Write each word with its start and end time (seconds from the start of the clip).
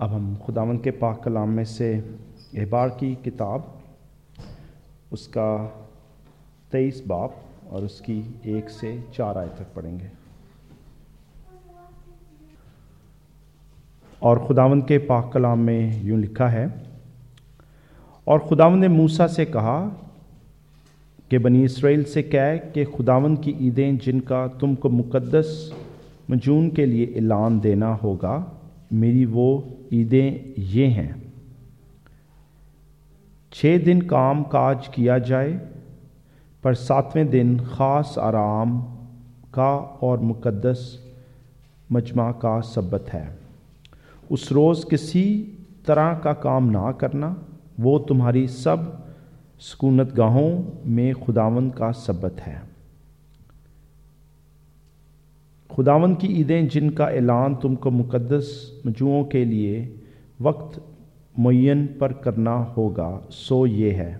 अब 0.00 0.10
हम 0.10 0.34
खुदावन 0.36 0.78
के 0.78 0.90
पाक 0.90 1.20
कलाम 1.24 1.48
में 1.48 1.64
से 1.64 1.88
एबार 2.56 2.88
की 2.90 3.14
किताब, 3.14 3.66
उसका 5.12 5.66
तेईस 6.72 7.02
बाप 7.06 7.36
और 7.70 7.84
उसकी 7.84 8.18
एक 8.46 8.70
से 8.70 8.92
चार 9.14 9.38
आय 9.38 9.48
तक 9.48 9.66
पढ़ेंगे। 9.76 10.10
और 14.22 14.44
खुदावन 14.46 14.80
के 14.82 14.98
पाक 14.98 15.30
कलाम 15.34 15.58
में 15.58 16.02
यूँ 16.02 16.18
लिखा 16.18 16.48
है, 16.48 16.66
और 18.26 18.38
खुदावन 18.38 18.78
ने 18.78 18.88
मूसा 18.88 19.26
से 19.26 19.44
कहा 19.44 19.80
कि 21.30 21.38
बनी 21.38 21.64
इसराइल 21.64 22.04
से 22.04 22.22
कह 22.22 22.56
कि 22.56 22.84
खुदावन 22.84 23.36
की 23.36 23.56
ईदें 23.60 23.98
जिनका 23.98 24.46
तुमको 24.48 24.88
मुकद्दस 24.88 25.72
मजून 26.30 26.68
के 26.70 26.86
लिए 26.86 27.14
ऐलान 27.16 27.60
देना 27.60 27.94
होगा, 27.94 28.60
मेरी 28.92 29.24
वो 29.24 29.46
ईदें 29.94 30.62
ये 30.62 30.86
हैं। 30.86 31.32
छः 33.52 33.84
दिन 33.84 34.00
काम 34.00 34.42
काज 34.42 34.88
किया 34.88 35.18
जाए, 35.18 35.52
पर 36.64 36.74
सातवें 36.74 37.30
दिन 37.30 37.58
ख़ास 37.58 38.14
आराम 38.18 38.80
का 39.54 39.76
और 40.02 40.20
मुकद्दस 40.20 41.12
मजमा 41.92 42.32
का 42.32 42.60
सबत 42.60 43.06
है। 43.08 43.38
उस 44.30 44.52
रोज़ 44.52 44.86
किसी 44.86 45.24
तरह 45.86 46.14
का 46.14 46.32
काम 46.32 46.70
ना 46.70 46.92
करना, 46.92 47.36
वो 47.80 47.98
तुम्हारी 47.98 48.48
सब 48.48 49.06
सकूनत 49.60 50.12
गाहों 50.12 50.64
में 50.86 51.14
खुदावंद 51.14 51.74
का 51.74 51.92
सबत 51.92 52.40
है। 52.40 52.73
खुदावन 55.74 56.14
की 56.14 56.26
ईदें 56.26 56.68
जिनका 56.68 57.10
ऐलान 57.10 57.56
तुमको 57.56 57.90
मुकदस 57.90 58.80
मजुओं 58.86 59.24
के 59.24 59.44
लिए 59.44 59.94
वक्त 60.40 60.84
मुन 61.38 61.86
पर 62.00 62.12
करना 62.12 62.54
होगा, 62.54 63.26
सो 63.30 63.66
ये 63.66 63.92
है। 63.92 64.16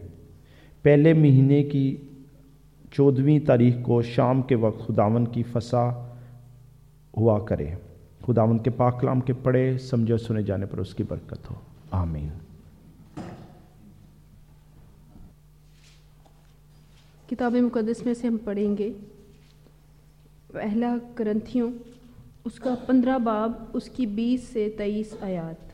पहले 0.85 1.15
महीने 1.15 1.63
की 1.63 2.11
चौदहवीं 2.93 3.41
तारीख 3.41 3.83
को 3.83 4.03
शाम 4.03 4.43
के 4.43 4.55
वक्त 4.55 4.87
खुदावन 4.87 5.27
की 5.27 5.43
फसा 5.43 6.17
हुआ 7.19 7.39
करे। 7.39 7.79
खुदावन 8.25 8.59
के 8.59 8.71
पाकलाम 8.71 9.21
के 9.21 9.33
पढ़े, 9.33 9.79
समझे 9.79 10.19
सुने 10.19 10.45
जाने 10.45 10.67
पर 10.67 10.79
उसकी 10.79 11.03
बरकत 11.03 11.51
हो। 11.51 11.57
आमीन। 11.93 12.33
किताब 17.29 17.57
मुकदस 17.57 18.07
में 18.07 18.15
से 18.15 18.29
हम 18.29 18.37
पढ़ेंगे। 18.37 19.14
पहला 20.55 20.97
ग्रंथियों, 21.19 21.71
उसका 22.47 22.75
पंद्रह 22.89 23.19
बाब, 23.21 23.73
उसकी 23.75 24.07
बीस 24.09 24.49
से 24.49 24.69
तेईस 24.79 25.17
आयात। 25.23 25.73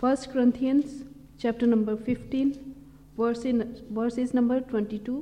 First 0.00 0.30
Corinthians 0.32 1.02
chapter 1.40 1.66
number 1.66 1.94
fifteen 2.04 2.52
verses 3.18 4.34
number 4.34 4.60
twenty 4.62 4.98
two 4.98 5.14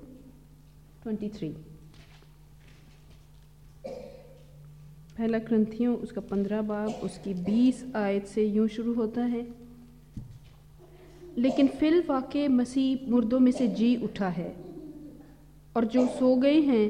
twenty 1.02 1.28
three 1.28 1.48
पहला 5.18 5.38
ग्रंथियों, 5.38 5.96
उसका 5.96 6.20
पंद्रह 6.20 6.62
बाब, 6.62 6.90
उसकी 7.02 7.34
बीस 7.34 7.84
आयत 7.96 8.26
से 8.26 8.44
यूँ 8.46 8.68
शुरू 8.68 8.94
होता 8.94 9.22
है। 9.24 9.46
लेकिन 11.38 11.68
फिल 11.80 12.02
वाक़ 12.08 12.36
मसीह 12.50 13.10
मुर्दों 13.10 13.38
में 13.40 13.52
से 13.52 13.68
जी 13.70 13.96
उठा 14.04 14.28
है 14.30 14.54
और 15.76 15.84
जो 15.86 16.06
सो 16.08 16.34
गए 16.36 16.60
हैं 16.62 16.88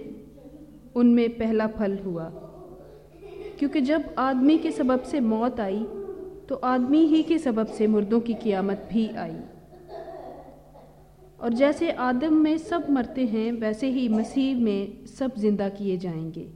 उनमें 0.97 1.29
पहला 1.39 1.67
फल 1.67 1.99
हुआ। 1.99 2.31
क्योंकि 3.59 3.81
जब 3.81 4.15
आदमी 4.19 4.59
के 4.59 4.71
सबब 4.71 5.03
से 5.03 5.21
मौत 5.21 5.61
आई 5.61 5.85
तो 6.49 6.55
आदमी 6.55 6.99
ही 7.07 7.23
के 7.23 7.39
सबब 7.39 7.67
से 7.67 7.87
मुर्दों 7.87 8.21
की 8.21 8.35
कियामत 8.35 8.89
भी 8.93 9.09
आई। 9.09 9.37
और 11.41 11.53
जैसे 11.53 11.91
आदम 11.91 12.35
में 12.35 12.59
सब 12.59 12.91
मरते 12.91 13.27
हैं, 13.27 13.53
वैसे 13.53 13.91
ही 13.91 14.09
मसीह 14.09 14.57
में 14.57 15.07
सब 15.07 15.37
ज़िंदा 15.37 15.69
किए 15.69 15.97
जाएँगे। 15.97 16.49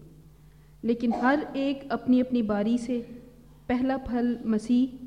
लेकिन 0.85 1.13
हर 1.15 1.47
एक 1.57 1.93
अपनी 1.93 2.21
अपनी 2.21 2.43
बारी 2.43 2.79
से 2.79 2.99
पहला 3.69 3.97
फल 3.97 4.39
मसीह, 4.47 4.99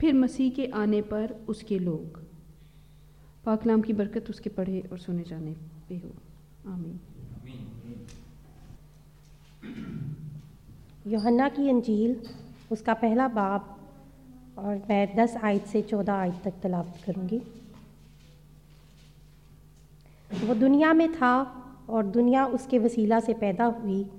फिर 0.00 0.14
मसीह 0.14 0.50
के 0.50 0.66
आने 0.66 1.00
पर 1.02 1.34
उसके 1.48 1.78
लोग। 1.78 2.22
पाकलाम 3.44 3.82
की 3.82 3.92
बरकत 3.92 4.30
उसके 4.30 4.50
पढ़े 4.50 4.80
और 4.92 4.98
सुने 4.98 5.22
जाने 5.22 5.54
पे 5.88 5.94
हो। 5.94 6.14
आमीन। 6.66 7.00
योहन्ना 11.06 11.48
की 11.48 11.68
अंजील, 11.70 12.16
उसका 12.72 12.94
पहला 12.94 13.28
बाब 13.28 13.76
और 14.58 14.82
मैं 14.90 15.16
दस 15.16 15.36
आयत 15.36 15.66
से 15.66 15.82
चौदह 15.82 16.12
आयत 16.12 16.34
तक 16.44 16.52
तलावत 16.62 16.94
करूँगी। 17.06 17.42
वो 20.44 20.54
दुनिया 20.54 20.92
में 20.92 21.12
था, 21.12 21.62
और 21.88 22.06
दुनिया 22.06 22.46
उसके 22.46 22.78
वसीला 22.78 23.20
से 23.20 23.34
पैदा 23.34 23.64
हुई, 23.64 24.10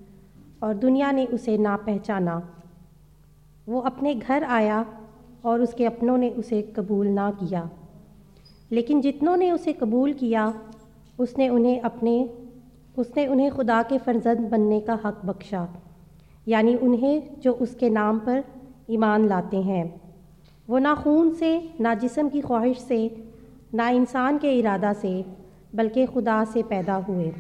और 0.64 0.74
दुनिया 0.74 1.12
ने 1.12 1.26
उसे 1.26 1.58
ना 1.58 1.76
पहचाना। 1.76 2.54
वो 3.66 3.80
अपने 3.80 4.16
घर 4.16 4.44
आया, 4.44 5.00
और 5.46 5.62
उसके 5.62 5.86
अपनों 5.86 6.18
ने 6.18 6.30
उसे 6.30 6.62
कबूल 6.62 7.08
ना 7.08 7.32
किया। 7.32 7.70
लेकिन 8.72 9.02
जितनों 9.02 9.38
ने 9.38 9.52
उसे 9.52 9.74
कबूल 9.74 10.14
किया, 10.14 10.62
उसने 11.20 11.50
उन्हें 11.50 11.82
अपने 11.82 12.47
उसने 12.98 13.26
उन्हें 13.28 13.52
खुदा 13.52 13.82
के 13.84 13.98
फर्जंद 13.98 14.40
बनने 14.50 14.80
का 14.80 15.00
हक 15.06 15.22
बख्शा, 15.26 15.68
यानी 16.48 16.76
उन्हें 16.76 17.40
जो 17.40 17.52
उसके 17.54 17.90
नाम 17.90 18.20
पर 18.20 18.44
ईमान 18.90 19.28
लाते 19.28 19.58
हैं। 19.58 20.02
वो 20.68 20.78
ना 20.78 20.94
खून 20.96 21.34
से, 21.34 21.50
ना 21.82 21.94
जिसम 21.94 22.30
की 22.30 22.42
ख्वाहिश 22.42 22.78
से, 22.80 23.00
ना 23.74 23.90
इंसान 23.90 24.38
के 24.38 24.52
इरादा 24.60 24.94
से, 24.94 25.26
बल्कि 25.76 26.06
खुदा 26.06 26.44
से 26.46 26.64
पैदा 26.64 26.96
हुए। 27.08 27.32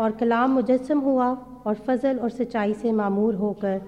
और 0.00 0.10
कलाम 0.10 0.50
मुजस्म 0.50 0.98
हुआ 0.98 1.28
और 1.66 1.74
फजल 1.86 2.18
और 2.18 2.30
सच्चाई 2.30 2.74
से 2.74 2.92
मामूर 2.92 3.34
होकर 3.34 3.80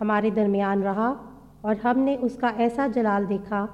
हमारे 0.00 0.30
दरमियान 0.30 0.82
रहा 0.82 1.10
और 1.64 1.76
हमने 1.76 2.16
उसका 2.16 2.48
ऐसा 2.60 2.86
जलाल 2.88 3.26
देखा 3.26 3.68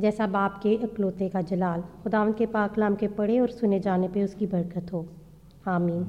जैसा 0.00 0.26
बाप 0.26 0.60
के 0.62 0.76
अकलौते 0.76 1.28
का 1.28 1.40
जलाल। 1.42 1.84
खुदावन 2.02 2.32
के 2.32 2.46
पाकलाम 2.46 2.94
के 2.94 3.08
पढ़े 3.08 3.38
और 3.40 3.50
सुने 3.50 3.80
जाने 3.80 4.08
पे 4.08 4.24
उसकी 4.24 4.46
बरकत 4.46 4.92
हो। 4.92 5.06
आमीन 5.68 6.04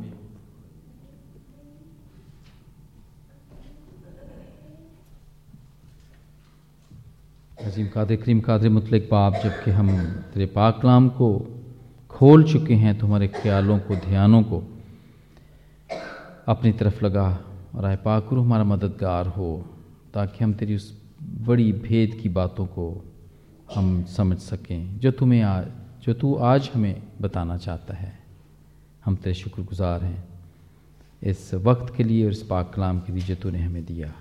अजीम 7.66 7.88
कादिर, 7.88 8.22
करीम 8.22 8.40
कादिर 8.40 8.69
मुतलक 8.69 9.07
बाप, 9.11 9.34
जबकि 9.44 9.72
हम 9.72 9.90
तेरे 10.34 10.45
पाकलाम 10.45 11.09
को 11.09 11.28
खोल 12.09 12.44
चुके 12.44 12.73
हैं 12.73 12.97
तुम्हारे 13.00 13.28
ख्यालों 13.28 13.79
को, 13.79 13.95
ध्यानों 13.95 14.44
को 14.44 14.63
अपनी 16.47 16.72
तरफ़ 16.72 17.06
लगा। 17.06 17.40
और 17.75 17.85
आए 17.85 17.95
पाकुर 17.95 18.40
हमारा 18.40 18.63
मददगार 18.63 19.28
हो, 19.28 19.66
ताकि 20.13 20.44
हम 20.44 20.53
तेरी 20.53 20.75
उस 20.75 21.01
बड़ी 21.22 21.72
भेद 21.72 22.19
की 22.22 22.29
बातों 22.29 22.66
को 22.66 23.06
हम 23.75 24.03
समझ 24.03 24.38
सकें, 24.38 25.00
जो 25.00 25.11
तुम्हें 25.11 25.41
आज 25.41 25.67
जो 26.03 26.13
तू 26.13 26.35
आज 26.35 26.69
हमें 26.73 27.01
बताना 27.22 27.57
चाहता 27.57 27.94
है। 27.94 28.21
हम 29.06 29.16
तेरे 29.16 29.34
शुक्रगुजार 29.34 30.03
हैं। 30.03 30.23
इस 31.23 31.53
वक्त 31.53 31.95
के 31.95 32.03
लिए 32.03 32.25
और 32.25 32.31
इस 32.31 32.44
पाक 32.44 32.73
कलाम 32.75 33.00
के 33.00 33.13
लिए 33.13 33.23
जो 33.23 33.35
तूने 33.35 33.59
हमें 33.59 33.85
दिया 33.85 34.13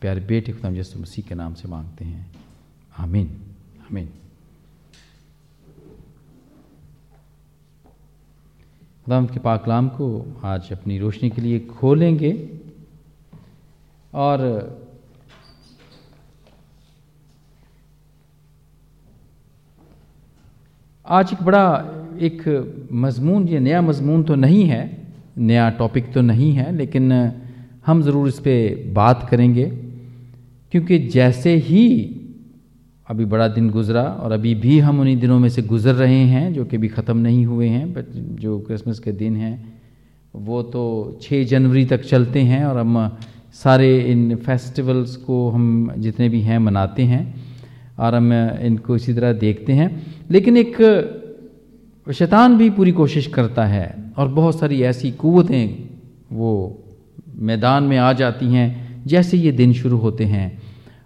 प्यारे 0.00 0.20
बेटे 0.20 0.52
खुदाम 0.52 0.76
यसु 0.76 0.98
मसीह 0.98 1.28
के 1.28 1.34
नाम 1.34 1.54
से 1.54 1.68
मांगते 1.68 2.04
हैं। 2.04 2.32
आमीन। 2.98 3.54
आमीन। 3.82 4.06
खुदाम 9.04 9.26
के 9.26 9.38
पाक 9.38 9.64
कलाम 9.64 9.88
को 9.88 10.40
आज 10.44 10.72
अपनी 10.72 10.98
रोशनी 10.98 11.30
के 11.30 11.40
लिए 11.40 11.60
खोलेंगे 11.60 12.60
और 14.14 14.40
आज 21.06 21.32
एक 21.32 21.42
बड़ा 21.42 21.84
एक 22.20 22.88
मजमून, 22.92 23.48
ये 23.48 23.60
नया 23.60 23.80
मजमून 23.82 24.22
तो 24.22 24.34
नहीं 24.34 24.64
है, 24.64 24.82
नया 25.38 25.68
टॉपिक 25.70 26.12
तो 26.12 26.20
नहीं 26.22 26.52
है, 26.52 26.72
लेकिन 26.76 27.12
हम 27.86 28.02
ज़रूर 28.02 28.28
इस 28.28 28.38
पर 28.38 28.92
बात 28.94 29.26
करेंगे। 29.30 29.64
क्योंकि 30.72 30.98
जैसे 31.08 31.54
ही 31.58 31.86
अभी 33.08 33.24
बड़ा 33.24 33.46
दिन 33.48 33.70
गुजरा 33.70 34.02
और 34.02 34.32
अभी 34.32 34.54
भी 34.54 34.78
हम 34.78 35.00
उन्हीं 35.00 35.16
दिनों 35.16 35.38
में 35.38 35.48
से 35.48 35.62
गुज़र 35.62 35.94
रहे 35.94 36.22
हैं, 36.24 36.52
जो 36.54 36.64
कि 36.64 36.78
भी 36.78 36.88
ख़त्म 36.88 37.16
नहीं 37.18 37.44
हुए 37.46 37.68
हैं 37.68 37.92
बट 37.92 38.12
जो 38.40 38.58
क्रिसमस 38.60 38.98
के 38.98 39.12
दिन 39.12 39.36
हैं, 39.36 39.54
वो 40.34 40.62
तो 40.62 41.18
6 41.22 41.44
जनवरी 41.44 41.84
तक 41.84 42.00
चलते 42.02 42.40
हैं 42.42 42.64
और 42.64 42.78
हम 42.78 43.18
सारे 43.54 43.98
इन 44.02 44.34
फेस्टिवल्स 44.36 45.16
को 45.16 45.48
हम 45.50 45.92
जितने 45.98 46.28
भी 46.28 46.40
हैं 46.40 46.58
मनाते 46.58 47.02
हैं 47.02 47.22
और 47.98 48.14
हम 48.14 48.32
इनको 48.32 48.96
इसी 48.96 49.14
तरह 49.14 49.32
देखते 49.32 49.72
हैं। 49.72 49.90
लेकिन 50.30 50.56
एक 50.56 50.76
शैतान 52.06 52.56
भी 52.58 52.68
पूरी 52.70 52.92
कोशिश 52.92 53.26
करता 53.26 53.64
है 53.64 54.12
और 54.18 54.28
बहुत 54.28 54.58
सारी 54.58 54.82
ऐसी 54.82 55.10
कुतें 55.12 55.88
वो 56.32 56.52
मैदान 57.36 57.82
में 57.82 57.96
आ 57.96 58.12
जाती 58.12 58.46
हैं, 58.46 59.02
जैसे 59.06 59.38
ये 59.38 59.52
दिन 59.52 59.72
शुरू 59.72 59.96
होते 59.96 60.24
हैं 60.24 60.62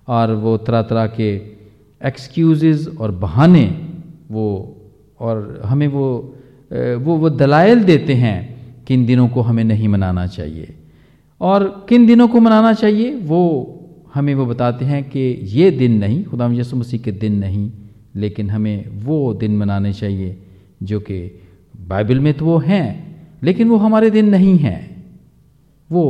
और 0.09 0.33
वो 0.35 0.57
तरह 0.57 0.83
तरह 0.83 1.07
के 1.07 1.35
एक्सक्यूज़ 2.01 2.89
और 2.99 3.11
बहाने 3.11 3.65
वो 4.31 4.47
और 5.21 5.61
हमें 5.65 5.87
वो 5.89 6.07
वो 6.73 7.17
वो 7.17 7.31
दलाइल 7.31 7.85
देते 7.85 8.15
हैं 8.15 8.39
किन 8.87 9.05
दिनों 9.07 9.29
को 9.29 9.41
हमें 9.41 9.65
नहीं 9.65 9.89
मनाना 9.89 10.27
चाहिए। 10.27 10.75
और 11.41 11.87
किन 11.89 12.07
दिनों 12.07 12.29
को 12.29 12.41
मनाना 12.41 12.73
चाहिए? 12.73 13.15
वो 13.15 13.41
हमें 14.15 14.35
वो 14.35 14.47
बताते 14.47 14.85
हैं 14.85 15.03
कि 15.11 15.21
ये 15.53 15.71
दिन 15.71 15.99
नहीं 15.99 16.25
खुदा 16.25 16.51
यसु 16.53 16.77
मसीह 16.77 17.01
के 17.01 17.13
दिन 17.13 17.39
नहीं, 17.39 17.71
लेकिन 18.17 18.51
हमें 18.51 19.05
वो 19.05 19.35
दिन 19.35 19.57
मनाने 19.59 19.93
चाहिए। 19.93 20.37
जो 20.85 21.01
कि 21.01 21.19
बाइबल 21.81 22.21
में 22.21 22.33
तो 22.35 22.45
वो 22.45 22.59
हैं, 22.59 22.89
लेकिन 23.43 23.69
वो 23.69 23.77
हमारे 23.77 24.11
दिन 24.11 24.29
नहीं 24.29 24.57
हैं। 24.59 24.81
वो 25.91 26.05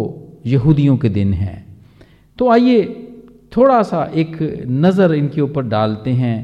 यहूदियों 0.47 0.97
के 0.97 1.09
दिन 1.09 1.32
हैं। 1.35 1.65
तो 2.38 2.50
आइए 2.50 2.85
थोड़ा 3.56 3.82
सा 3.82 4.05
एक 4.15 4.37
नज़र 4.69 5.15
इनके 5.15 5.41
ऊपर 5.41 5.62
डालते 5.62 6.11
हैं 6.11 6.38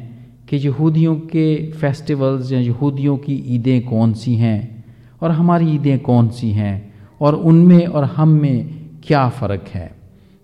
कि 0.49 0.57
यहूदियों 0.57 1.15
के 1.31 1.73
फेस्टिवल्स 1.73 2.53
या 2.53 2.61
यहूदियों 2.61 3.17
की 3.17 3.35
ईदें 3.55 3.81
कौन 3.87 4.13
सी 4.15 4.35
हैं 4.35 4.85
और 5.23 5.31
हमारी 5.31 5.75
ईदें 5.75 5.99
कौन 5.99 6.29
सी 6.29 6.51
हैं 6.51 6.93
और 7.21 7.35
उनमें 7.35 7.87
और 7.87 8.05
हम 8.05 8.29
में 8.29 8.81
क्या 9.05 9.29
फ़र्क 9.29 9.69
है। 9.69 9.91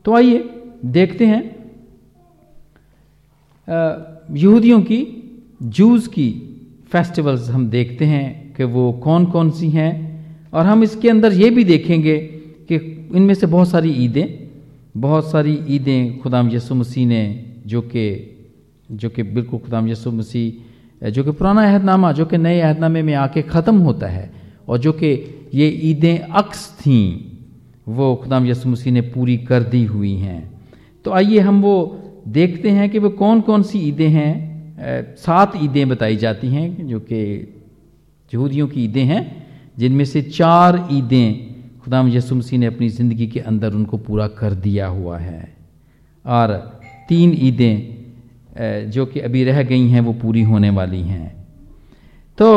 तो 0.05 0.15
आइए 0.15 0.45
देखते 0.85 1.27
हैं। 1.27 1.43
यहूदियों 4.37 4.81
की, 4.83 5.01
जूस 5.63 6.07
की 6.07 6.29
फेस्टिवल्स 6.91 7.49
हम 7.51 7.69
देखते 7.69 8.05
हैं 8.05 8.55
कि 8.55 8.65
वो 8.65 8.93
कौन 8.93 9.25
कौन 9.27 9.51
सी 9.51 9.69
हैं 9.71 9.93
और 10.53 10.67
हम 10.67 10.83
इसके 10.83 11.11
अंदर 11.11 11.33
ये 11.33 11.51
भी 11.51 11.65
देखेंगे 11.65 12.17
कि 12.69 12.75
इनमें 13.15 13.35
से 13.35 13.47
बहुत 13.47 13.69
सारी 13.69 13.91
ईदें, 14.05 14.27
बहुत 14.97 15.31
सारी 15.31 15.59
ईदें 15.69 16.19
खुदाम 16.19 16.51
यसु 16.51 16.75
मसीह 16.75 17.07
ने 17.07 17.23
जो 17.67 17.81
कि 17.83 18.33
जो 18.89 19.09
कि 19.11 19.23
बिल्कुल 19.23 19.61
खुदाम 19.61 19.89
यसु 19.89 20.11
मसीह, 20.11 21.11
जो 21.11 21.25
कि 21.25 21.31
पुराना 21.31 21.63
अहदनामा, 21.63 22.13
जो 22.13 22.27
कि 22.27 22.39
नए 22.39 22.61
अहदनामे 22.61 23.03
में 23.03 23.15
आके 23.15 23.43
ख़त्म 23.43 23.79
होता 23.79 24.07
है 24.07 24.31
और 24.69 24.79
जो 24.79 24.93
कि 24.93 25.09
ये 25.55 25.69
ईदें 25.91 26.19
अक्स 26.19 26.71
थीं, 26.81 27.21
वो 27.89 28.15
खुदाम 28.15 28.47
यसु 28.47 28.69
मसीह 28.69 28.93
ने 28.93 29.01
पूरी 29.01 29.37
कर 29.39 29.63
दी 29.63 29.85
हुई 29.85 30.15
हैं। 30.15 30.43
तो 31.05 31.11
आइए 31.11 31.39
हम 31.39 31.61
वो 31.63 31.77
देखते 32.29 32.71
हैं 32.71 32.89
कि 32.91 32.99
वो 32.99 33.11
कौन 33.11 33.41
कौन 33.41 33.63
सी 33.63 33.79
ईदें 33.79 34.09
हैं 34.09 34.56
सात 34.77 35.53
ईदें 35.57 35.89
बताई 35.89 36.17
जाती 36.17 36.49
हैं, 36.49 36.87
जो 36.87 37.01
कि 37.01 37.17
यहूदियों 38.31 38.67
की 38.69 38.85
ईदें 38.85 39.05
हैं, 39.05 39.23
जिनमें 39.79 40.05
से 40.05 40.23
चार 40.23 40.89
ईदें 40.93 41.81
खुदाम 41.81 42.09
यसु 42.09 42.35
मसीह 42.35 42.59
ने 42.59 42.67
अपनी 42.67 42.89
ज़िंदगी 42.91 43.27
के 43.27 43.41
अंदर 43.43 43.75
उनको 43.75 43.97
पूरा 43.99 44.27
कर 44.31 44.55
दिया 44.57 44.87
हुआ 44.89 45.19
है। 45.19 45.57
और 46.25 46.53
तीन 47.09 47.37
ईदें 47.41 48.91
जो 48.91 49.07
कि 49.07 49.21
अभी 49.21 49.45
रह 49.45 49.63
गई 49.63 49.89
हैं, 49.89 50.01
वो 50.01 50.13
पूरी 50.15 50.43
होने 50.43 50.71
वाली 50.71 51.01
हैं। 51.03 51.47
तो 52.39 52.49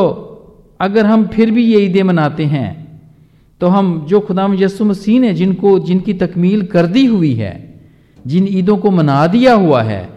अगर 0.80 1.06
हम 1.06 1.25
फिर 1.27 1.51
भी 1.51 1.63
ये 1.66 1.80
ईदें 1.86 2.04
मनाते 2.04 2.45
हैं 2.48 2.77
तो 3.62 3.68
हम 3.68 4.06
जो 4.07 4.19
खुदाम 4.19 4.54
यसु 4.56 4.86
मसीह 4.86 5.19
ने 5.19 5.33
जिनको, 5.33 5.80
जिनकी 5.80 6.13
तकमील 6.16 6.66
कर 6.68 6.86
दी 6.88 7.06
हुई 7.06 7.33
है, 7.33 7.54
जिन 8.25 8.48
ईदों 8.50 8.77
को 8.77 8.92
मना 8.92 9.25
दिया 9.27 9.54
हुआ 9.56 9.81
है 9.83 10.07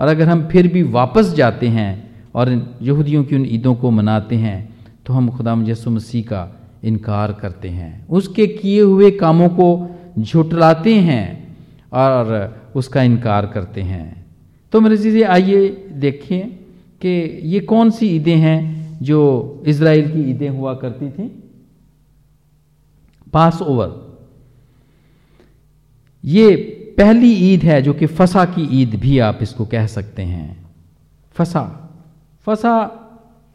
और 0.00 0.08
अगर 0.08 0.28
हम 0.28 0.46
फिर 0.48 0.68
भी 0.68 0.82
वापस 0.82 1.32
जाते 1.34 1.68
हैं 1.68 1.90
और 2.34 2.50
यहूदियों 2.82 3.24
की 3.24 3.36
उन 3.36 3.44
ईदों 3.46 3.74
को 3.74 3.90
मनाते 3.90 4.36
हैं 4.36 4.58
तो 5.06 5.12
हम 5.12 5.30
खुदा 5.30 5.54
यसु 5.68 5.90
मसीह 5.90 6.22
का 6.22 6.48
इनकार 6.84 7.32
करते 7.32 7.68
हैं। 7.68 8.06
उसके 8.08 8.46
किए 8.46 8.80
हुए 8.80 9.10
कामों 9.10 9.48
को 9.50 9.68
झुटलाते 10.18 10.94
हैं 10.94 11.56
और 11.92 12.72
उसका 12.76 13.02
इनकार 13.02 13.46
करते 13.46 13.82
हैं। 13.82 14.26
तो 14.72 14.80
मेरे 14.80 14.96
चीज़ें, 14.96 15.24
आइए 15.24 15.68
देखें 15.92 16.48
कि 17.02 17.40
ये 17.44 17.60
कौन 17.62 17.90
सी 17.90 18.08
ईदें 18.08 18.36
हैं 18.36 18.98
जो 19.02 19.20
इसराइल 19.66 20.10
की 20.12 20.20
ईदें 20.30 20.48
हुआ 20.48 20.74
करती 20.74 21.10
थी? 21.10 21.28
पास 23.32 23.62
ओवर 23.62 23.98
ये 26.24 26.48
पहली 26.98 27.32
ईद 27.32 27.62
है 27.62 27.82
जो 27.82 27.92
कि 27.94 28.06
फसा 28.06 28.44
की 28.44 28.82
ईद 28.82 28.94
भी 28.94 29.18
आप 29.18 29.38
इसको 29.42 29.64
कह 29.66 29.86
सकते 29.86 30.22
हैं। 30.22 30.70
फसा। 31.32 31.62
फसा 32.46 32.96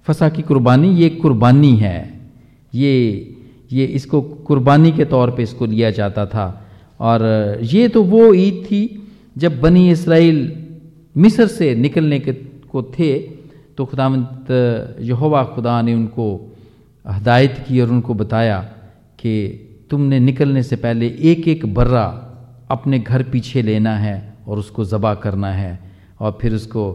फसा 0.07 0.29
की 0.29 0.41
कुर्बानी, 0.41 0.89
ये 0.95 1.09
कुर्बानी 1.09 1.75
है। 1.77 2.29
ये 2.73 3.31
ये 3.71 3.85
इसको 3.85 4.21
कुर्बानी 4.21 4.91
के 4.91 5.05
तौर 5.05 5.31
पे 5.31 5.43
इसको 5.43 5.65
लिया 5.65 5.91
जाता 5.91 6.25
था। 6.25 6.67
और 6.99 7.23
ये 7.61 7.87
तो 7.87 8.03
वो 8.03 8.33
ईद 8.33 8.63
थी 8.65 9.07
जब 9.37 9.59
बनी 9.61 9.91
इसराइल 9.91 10.67
मिस्र 11.17 11.47
से 11.47 11.75
निकलने 11.75 12.19
के, 12.19 12.33
को 12.33 12.83
थे 12.83 13.17
तो 13.77 13.85
खुदामंत 13.85 14.51
यहोवा 15.01 15.43
खुदा 15.43 15.81
ने 15.81 15.93
उनको 15.93 16.55
हदायत 17.07 17.65
की 17.67 17.81
और 17.81 17.89
उनको 17.89 18.13
बताया 18.13 18.59
कि 19.19 19.47
तुमने 19.89 20.19
निकलने 20.19 20.63
से 20.63 20.75
पहले 20.75 21.07
एक 21.07 21.47
एक 21.47 21.73
बर्रा 21.73 22.24
अपने 22.69 22.99
घर 22.99 23.23
पीछे 23.23 23.61
लेना 23.61 23.95
है 23.97 24.33
और 24.47 24.59
उसको 24.59 24.85
ज़बा 24.85 25.13
करना 25.15 25.51
है 25.53 25.79
और 26.19 26.37
फिर 26.41 26.53
उसको 26.53 26.91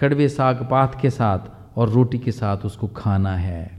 कड़वे 0.00 0.28
साग 0.28 0.66
पात 0.70 1.00
के 1.00 1.10
साथ 1.10 1.78
और 1.78 1.88
रोटी 1.88 2.18
के 2.18 2.32
साथ 2.32 2.64
उसको 2.64 2.86
खाना 2.96 3.36
है। 3.36 3.70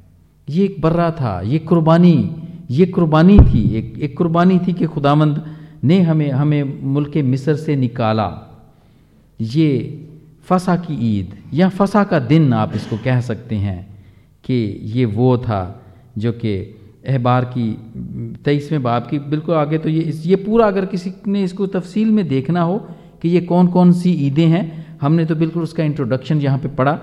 ये 0.47 0.63
एक 0.65 0.81
बर्रा 0.81 1.09
था, 1.11 1.39
ये 1.41 1.59
कुर्बानी 1.59 2.35
ये 2.71 2.85
कुर्बानी 2.85 3.38
थी, 3.39 3.63
एक 3.75 3.97
एक 4.00 4.17
कुर्बानी 4.17 4.59
थी 4.59 4.73
कि 4.73 4.85
खुदामंद 4.85 5.44
ने 5.83 6.00
हमें 6.01 6.29
हमें 6.31 6.63
मुल्क 6.83 7.17
मिस्र 7.25 7.56
से 7.56 7.75
निकाला। 7.75 8.29
ये 9.39 9.99
फसा 10.47 10.75
की 10.77 10.95
ईद 11.09 11.35
या 11.53 11.69
फसा 11.69 12.03
का 12.03 12.19
दिन 12.21 12.53
आप 12.53 12.75
इसको 12.75 12.97
कह 12.97 13.21
सकते 13.21 13.56
हैं 13.56 13.81
कि 14.45 14.53
ये 14.94 15.06
वो 15.07 15.38
था 15.38 15.61
जो 16.17 16.31
कि 16.33 16.53
अहबार 17.03 17.45
की, 17.47 17.71
तेईसवें 18.45 18.83
बाब 18.83 19.07
की, 19.07 19.19
बिल्कुल 19.19 19.55
आगे 19.55 19.77
तो 19.77 19.89
ये 19.89 20.01
इस, 20.01 20.25
ये 20.25 20.35
पूरा 20.38 20.67
अगर 20.67 20.85
किसी 20.85 21.13
ने 21.27 21.44
इसको 21.44 21.67
तफसील 21.69 22.11
में 22.11 22.27
देखना 22.27 22.61
हो 22.61 22.77
कि 23.21 23.29
ये 23.29 23.41
कौन 23.44 23.67
कौन 23.67 23.91
सी 23.94 24.11
ईदें 24.27 24.47
हैं, 24.47 24.97
हमने 25.01 25.25
तो 25.25 25.35
बिल्कुल 25.35 25.63
उसका 25.63 25.83
इंट्रोडक्शन 25.83 26.41
यहाँ 26.41 26.59
पे 26.59 26.67
पढ़ा 26.75 27.00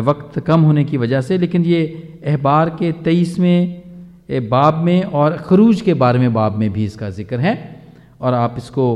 वक्त 0.00 0.38
कम 0.40 0.60
होने 0.60 0.84
की 0.84 0.96
वजह 0.96 1.20
से, 1.20 1.38
लेकिन 1.38 1.64
ये 1.64 1.82
अहबार 2.26 2.70
के 2.70 2.92
तेईसवें 3.04 3.82
बाब 4.48 4.74
में 4.84 5.02
और 5.04 5.36
खरूज 5.38 5.80
के 5.80 5.94
बारे 5.94 6.18
में 6.18 6.32
बाब 6.32 6.56
में 6.56 6.70
भी 6.72 6.84
इसका 6.84 7.10
ज़िक्र 7.10 7.40
है, 7.40 7.54
और 8.20 8.34
आप 8.34 8.54
इसको 8.58 8.86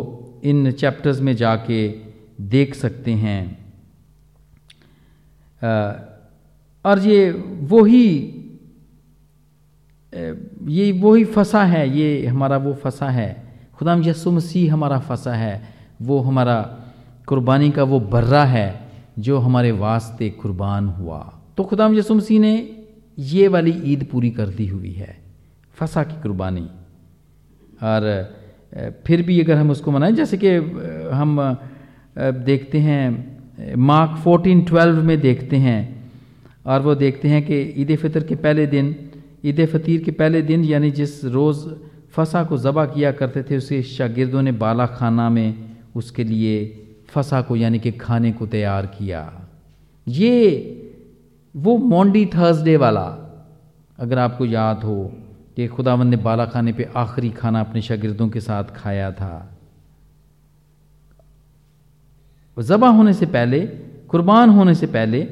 इन 0.44 0.70
चैप्टर्स 0.72 1.20
में 1.20 1.34
जाके 1.36 1.88
देख 2.48 2.74
सकते 2.74 3.12
हैं। 3.14 3.58
और 6.84 6.98
ये 7.00 7.30
वही 7.62 8.08
ये 10.16 10.92
वही 10.92 11.24
फंसा 11.26 11.62
है, 11.64 11.88
ये 11.90 12.26
हमारा 12.26 12.56
वो 12.56 12.72
फंसा 12.74 13.08
है। 13.10 13.30
खुदाम 13.78 14.02
यसु 14.04 14.30
मसीह 14.32 14.72
हमारा 14.72 14.98
फंसा 14.98 15.34
है, 15.34 15.68
वो 16.02 16.20
हमारा 16.20 16.56
कुर्बानी 17.28 17.70
का 17.70 17.82
वो 17.82 18.00
बर्रा 18.00 18.44
है, 18.44 18.68
जो 19.18 19.38
हमारे 19.38 19.70
वास्ते 19.74 20.28
कुर्बान 20.30 20.88
हुआ। 20.88 21.20
तो 21.56 21.64
खुदाम 21.64 21.94
यसु 21.94 22.14
मसीह 22.14 22.40
ने 22.40 22.54
ये 23.18 23.48
वाली 23.48 23.70
ईद 23.84 24.06
पूरी 24.12 24.30
कर 24.30 24.48
दी 24.48 24.66
हुई 24.66 24.92
है, 24.92 25.16
फसा 25.76 26.02
की 26.04 26.20
कुर्बानी। 26.22 26.68
और 27.82 28.02
फिर 29.06 29.22
भी 29.22 29.40
अगर 29.40 29.56
हम 29.56 29.70
उसको 29.70 29.90
मनाएँ, 29.90 30.12
जैसे 30.12 30.36
कि 30.36 30.54
हम 31.12 31.58
देखते 32.44 32.78
हैं, 32.78 33.76
मार्क 33.78 34.16
फोर्टीन 34.24 34.62
ट्वेल्व 34.64 35.02
में 35.02 35.20
देखते 35.20 35.56
हैं, 35.56 35.80
और 36.66 36.80
वो 36.82 36.94
देखते 36.94 37.28
हैं 37.28 37.42
कि 37.46 37.60
ईद 37.76 37.96
फितर 37.96 38.24
के 38.24 38.34
पहले 38.36 38.66
दिन 38.66 38.94
ईद 39.46 39.66
फ़तीर 39.66 40.02
के 40.02 40.10
पहले 40.10 40.42
दिन, 40.42 40.64
यानी 40.64 40.90
जिस 40.90 41.24
रोज़ 41.24 41.68
फसा 42.10 42.44
को 42.44 42.58
ज़बा 42.58 42.86
किया 42.86 43.12
करते 43.12 43.42
थे, 43.42 43.56
उसे 43.56 43.82
शागिर्दों 43.82 44.42
ने 44.42 44.52
बाला 44.52 44.86
खाना 44.86 45.30
में 45.30 45.76
उसके 45.94 46.24
लिए 46.24 46.84
फसा 47.08 47.40
को, 47.42 47.56
यानी 47.56 47.78
कि 47.78 47.92
खाने 47.92 48.32
को 48.32 48.46
तैयार 48.46 48.86
किया। 48.86 49.48
ये 50.08 50.82
वो 51.56 51.76
मोंडी 51.76 52.26
थर्सडे 52.26 52.76
वाला, 52.76 53.06
अगर 53.98 54.18
आपको 54.18 54.44
याद 54.44 54.84
हो, 54.84 55.12
कि 55.56 55.66
खुदावंद 55.66 56.10
ने 56.10 56.16
बाला 56.16 56.46
खाने 56.46 56.72
पे 56.72 56.88
आखिरी 56.96 57.30
खाना 57.30 57.60
अपने 57.60 57.82
शागिर्दों 57.82 58.28
के 58.28 58.40
साथ 58.40 58.64
खाया 58.64 59.12
था। 59.12 59.56
ज़बा 62.58 62.88
होने 62.88 63.12
से 63.12 63.26
पहले, 63.26 63.60
कुर्बान 64.08 64.50
होने 64.50 64.74
से 64.74 64.86
पहले 64.86 65.24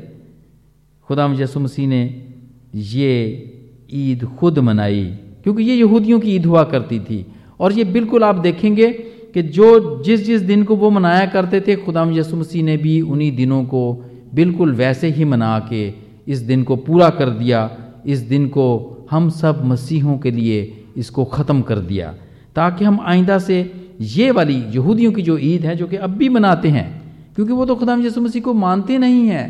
खुदा 1.08 1.26
यसु 1.26 1.60
मसीह 1.60 1.88
ने 1.88 2.32
ये 2.74 3.50
ईद 3.94 4.24
खुद 4.38 4.58
मनाई, 4.58 5.04
क्योंकि 5.44 5.62
ये 5.62 5.74
यहूदियों 5.76 6.20
की 6.20 6.34
ईद 6.36 6.46
हुआ 6.46 6.62
करती 6.64 6.98
थी। 7.00 7.24
और 7.60 7.72
ये 7.72 7.84
बिल्कुल 7.86 8.24
आप 8.24 8.34
देखेंगे 8.36 8.90
कि 9.34 9.42
जो 9.42 10.02
जिस 10.02 10.24
जिस 10.26 10.42
दिन 10.42 10.62
को 10.64 10.76
वो 10.76 10.90
मनाया 10.90 11.26
करते 11.26 11.60
थे, 11.60 11.76
खुदाम 11.76 12.12
यसु 12.12 12.36
मसीह 12.36 12.62
ने 12.64 12.76
भी 12.76 13.00
उन्हीं 13.00 13.34
दिनों 13.36 13.64
को 13.64 13.92
बिल्कुल 14.34 14.74
वैसे 14.74 15.08
ही 15.08 15.24
मना 15.24 15.58
के 15.70 15.92
इस 16.28 16.38
दिन 16.40 16.62
को 16.62 16.76
पूरा 16.76 17.08
कर 17.10 17.30
दिया, 17.30 17.70
इस 18.06 18.18
दिन 18.20 18.48
को 18.48 19.06
हम 19.10 19.28
सब 19.30 19.64
मसीहों 19.64 20.18
के 20.18 20.30
लिए 20.30 20.60
इसको 20.96 21.24
ख़त्म 21.24 21.62
कर 21.62 21.78
दिया, 21.80 22.14
ताकि 22.56 22.84
हम 22.84 23.00
आइंदा 23.00 23.38
से 23.38 23.58
ये 24.00 24.30
वाली 24.30 24.54
यहूदियों 24.74 25.12
की 25.12 25.22
जो 25.22 25.38
ईद 25.38 25.64
है, 25.66 25.76
जो 25.76 25.86
कि 25.86 25.96
अब 25.96 26.10
भी 26.10 26.28
मनाते 26.28 26.68
हैं, 26.68 26.86
क्योंकि 27.34 27.52
वो 27.52 27.66
तो 27.66 27.74
खुदा 27.76 27.94
यसु 27.96 28.20
मसीह 28.20 28.42
को 28.42 28.54
मानते 28.54 28.98
नहीं 28.98 29.26
हैं, 29.28 29.46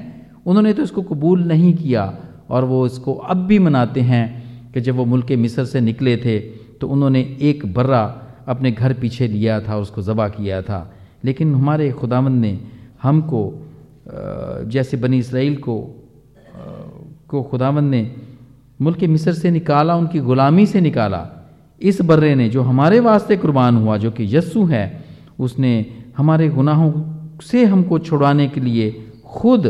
उन्होंने 0.46 0.72
तो 0.72 0.82
इसको 0.82 1.02
कबूल 1.02 1.44
नहीं 1.44 1.74
किया। 1.74 2.02
और 2.54 2.64
वो 2.64 2.84
इसको 2.86 3.14
अब 3.14 3.36
भी 3.46 3.58
मनाते 3.58 4.00
हैं 4.02 4.24
कि 4.72 4.80
जब 4.80 4.94
वो 4.96 5.04
मुल्क 5.04 5.30
मिस्र 5.38 5.64
से 5.64 5.80
निकले 5.80 6.16
थे 6.16 6.38
तो 6.80 6.88
उन्होंने 6.88 7.20
एक 7.42 7.66
बर्रा 7.74 8.02
अपने 8.48 8.70
घर 8.72 8.92
पीछे 8.94 9.28
लिया 9.28 9.60
था, 9.60 9.76
उसको 9.78 10.02
ज़बा 10.02 10.28
किया 10.28 10.60
था। 10.62 10.80
लेकिन 11.24 11.54
हमारे 11.54 11.90
खुदावंद 11.92 12.40
ने 12.40 12.58
हमको 13.02 13.40
जैसे 14.68 14.96
बनी 14.96 15.18
इसराइल 15.18 15.56
को 15.56 15.76
को 17.28 17.42
खुदावंद 17.42 17.90
ने 17.90 18.02
मुल्क 18.80 19.02
मिस्र 19.04 19.32
से 19.32 19.50
निकाला, 19.50 19.96
उनकी 19.96 20.20
ग़ुलामी 20.20 20.66
से 20.66 20.80
निकाला। 20.80 21.22
इस 21.80 22.00
बर्रे 22.02 22.34
ने 22.34 22.48
जो 22.48 22.62
हमारे 22.62 23.00
वास्ते 23.00 23.36
कुर्बान 23.36 23.76
हुआ, 23.76 23.96
जो 23.96 24.10
कि 24.10 24.24
यस्सु 24.36 24.64
है, 24.66 24.84
उसने 25.38 25.72
हमारे 26.16 26.48
गुनाहों 26.48 26.92
से 27.42 27.64
हमको 27.64 27.98
छुड़ाने 27.98 28.46
के 28.48 28.60
लिए 28.60 28.90
खुद 29.26 29.66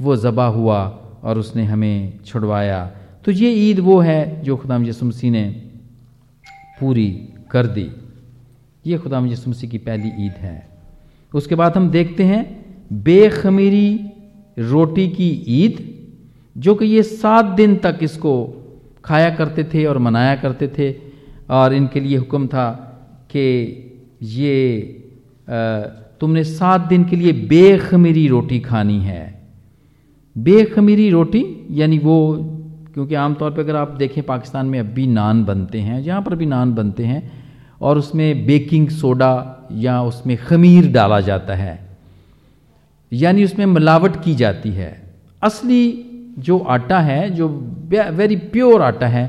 वो 0.00 0.16
ज़बा 0.16 0.46
हुआ। 0.48 0.78
और 1.24 1.38
उसने 1.38 1.64
हमें 1.64 2.18
छुड़वाया। 2.24 2.84
तो 3.24 3.32
ये 3.32 3.50
ईद 3.70 3.78
वो 3.80 3.98
है 4.00 4.42
जो 4.42 4.56
खुदाम 4.56 4.84
यसु 4.86 5.06
मसीह 5.06 5.30
ने 5.30 5.44
पूरी 6.80 7.10
कर 7.50 7.66
दी। 7.66 7.90
ये 8.86 8.98
खुदाम 8.98 9.26
यसु 9.26 9.50
मसीह 9.50 9.70
की 9.70 9.78
पहली 9.78 10.26
ईद 10.26 10.32
है। 10.38 10.68
उसके 11.34 11.54
बाद 11.54 11.76
हम 11.76 11.88
देखते 11.90 12.24
हैं 12.24 12.42
बेखमीरी 12.92 14.12
रोटी 14.58 15.08
की 15.08 15.30
ईद, 15.48 15.78
जो 16.56 16.74
कि 16.74 16.86
ये 16.86 17.02
सात 17.02 17.44
दिन 17.44 17.76
तक 17.76 17.98
इसको 18.02 18.34
खाया 19.04 19.30
करते 19.34 19.64
थे 19.64 19.84
और 19.84 19.98
मनाया 19.98 20.36
करते 20.36 20.68
थे। 20.68 20.92
और 21.50 21.74
इनके 21.74 22.00
लिए 22.00 22.16
हुक्म 22.16 22.46
था 22.46 22.70
कि 23.30 23.40
ये 24.22 24.82
तुमने 26.20 26.44
सात 26.44 26.80
दिन 26.80 27.04
के 27.04 27.16
लिए 27.16 27.32
बेखमीरी 27.32 28.26
रोटी 28.28 28.60
खानी 28.60 28.98
है। 29.00 29.33
बेखमीरी 30.36 31.08
रोटी, 31.10 31.44
यानी 31.70 31.98
वो, 31.98 32.16
क्योंकि 32.94 33.14
आमतौर 33.14 33.50
पर 33.50 33.60
अगर 33.60 33.76
आप 33.76 33.90
देखें 33.90 34.22
पाकिस्तान 34.24 34.66
में 34.66 34.78
अब 34.80 34.86
भी 34.86 35.06
नान 35.06 35.44
बनते 35.44 35.80
हैं, 35.80 36.02
जहाँ 36.02 36.22
पर 36.22 36.34
भी 36.34 36.46
नान 36.46 36.74
बनते 36.74 37.04
हैं, 37.04 37.30
और 37.80 37.98
उसमें 37.98 38.46
बेकिंग 38.46 38.88
सोडा 38.88 39.68
या 39.72 40.02
उसमें 40.02 40.36
खमीर 40.38 40.90
डाला 40.92 41.20
जाता 41.20 41.54
है, 41.54 41.78
यानी 43.12 43.44
उसमें 43.44 43.64
मिलावट 43.66 44.22
की 44.24 44.34
जाती 44.34 44.70
है। 44.70 44.90
असली 45.42 46.10
जो 46.38 46.58
आटा 46.58 46.98
है, 47.00 47.30
जो 47.30 47.48
वेरी 47.88 48.36
प्योर 48.36 48.82
आटा 48.82 49.06
है, 49.06 49.24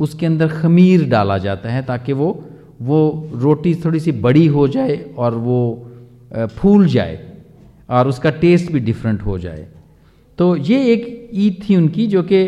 उसके 0.00 0.26
अंदर 0.26 0.48
खमीर 0.50 1.08
डाला 1.08 1.38
जाता 1.38 1.70
है 1.70 1.82
ताकि 1.82 2.12
वो 2.12 2.44
वो 2.80 3.30
रोटी 3.34 3.74
थोड़ी 3.74 4.00
सी 4.00 4.12
बड़ी 4.12 4.46
हो 4.46 4.66
जाए 4.68 4.96
और 5.18 5.34
वो 5.36 5.60
फूल 6.48 6.86
जाए, 6.86 7.18
और 7.90 8.08
उसका 8.08 8.30
टेस्ट 8.40 8.72
भी 8.72 8.80
डिफरेंट 8.80 9.22
हो 9.22 9.38
जाए। 9.38 9.66
तो 10.38 10.56
ये 10.56 10.92
एक 10.92 11.30
ईद 11.34 11.56
थी 11.62 11.76
उनकी, 11.76 12.06
जो 12.06 12.22
कि 12.22 12.44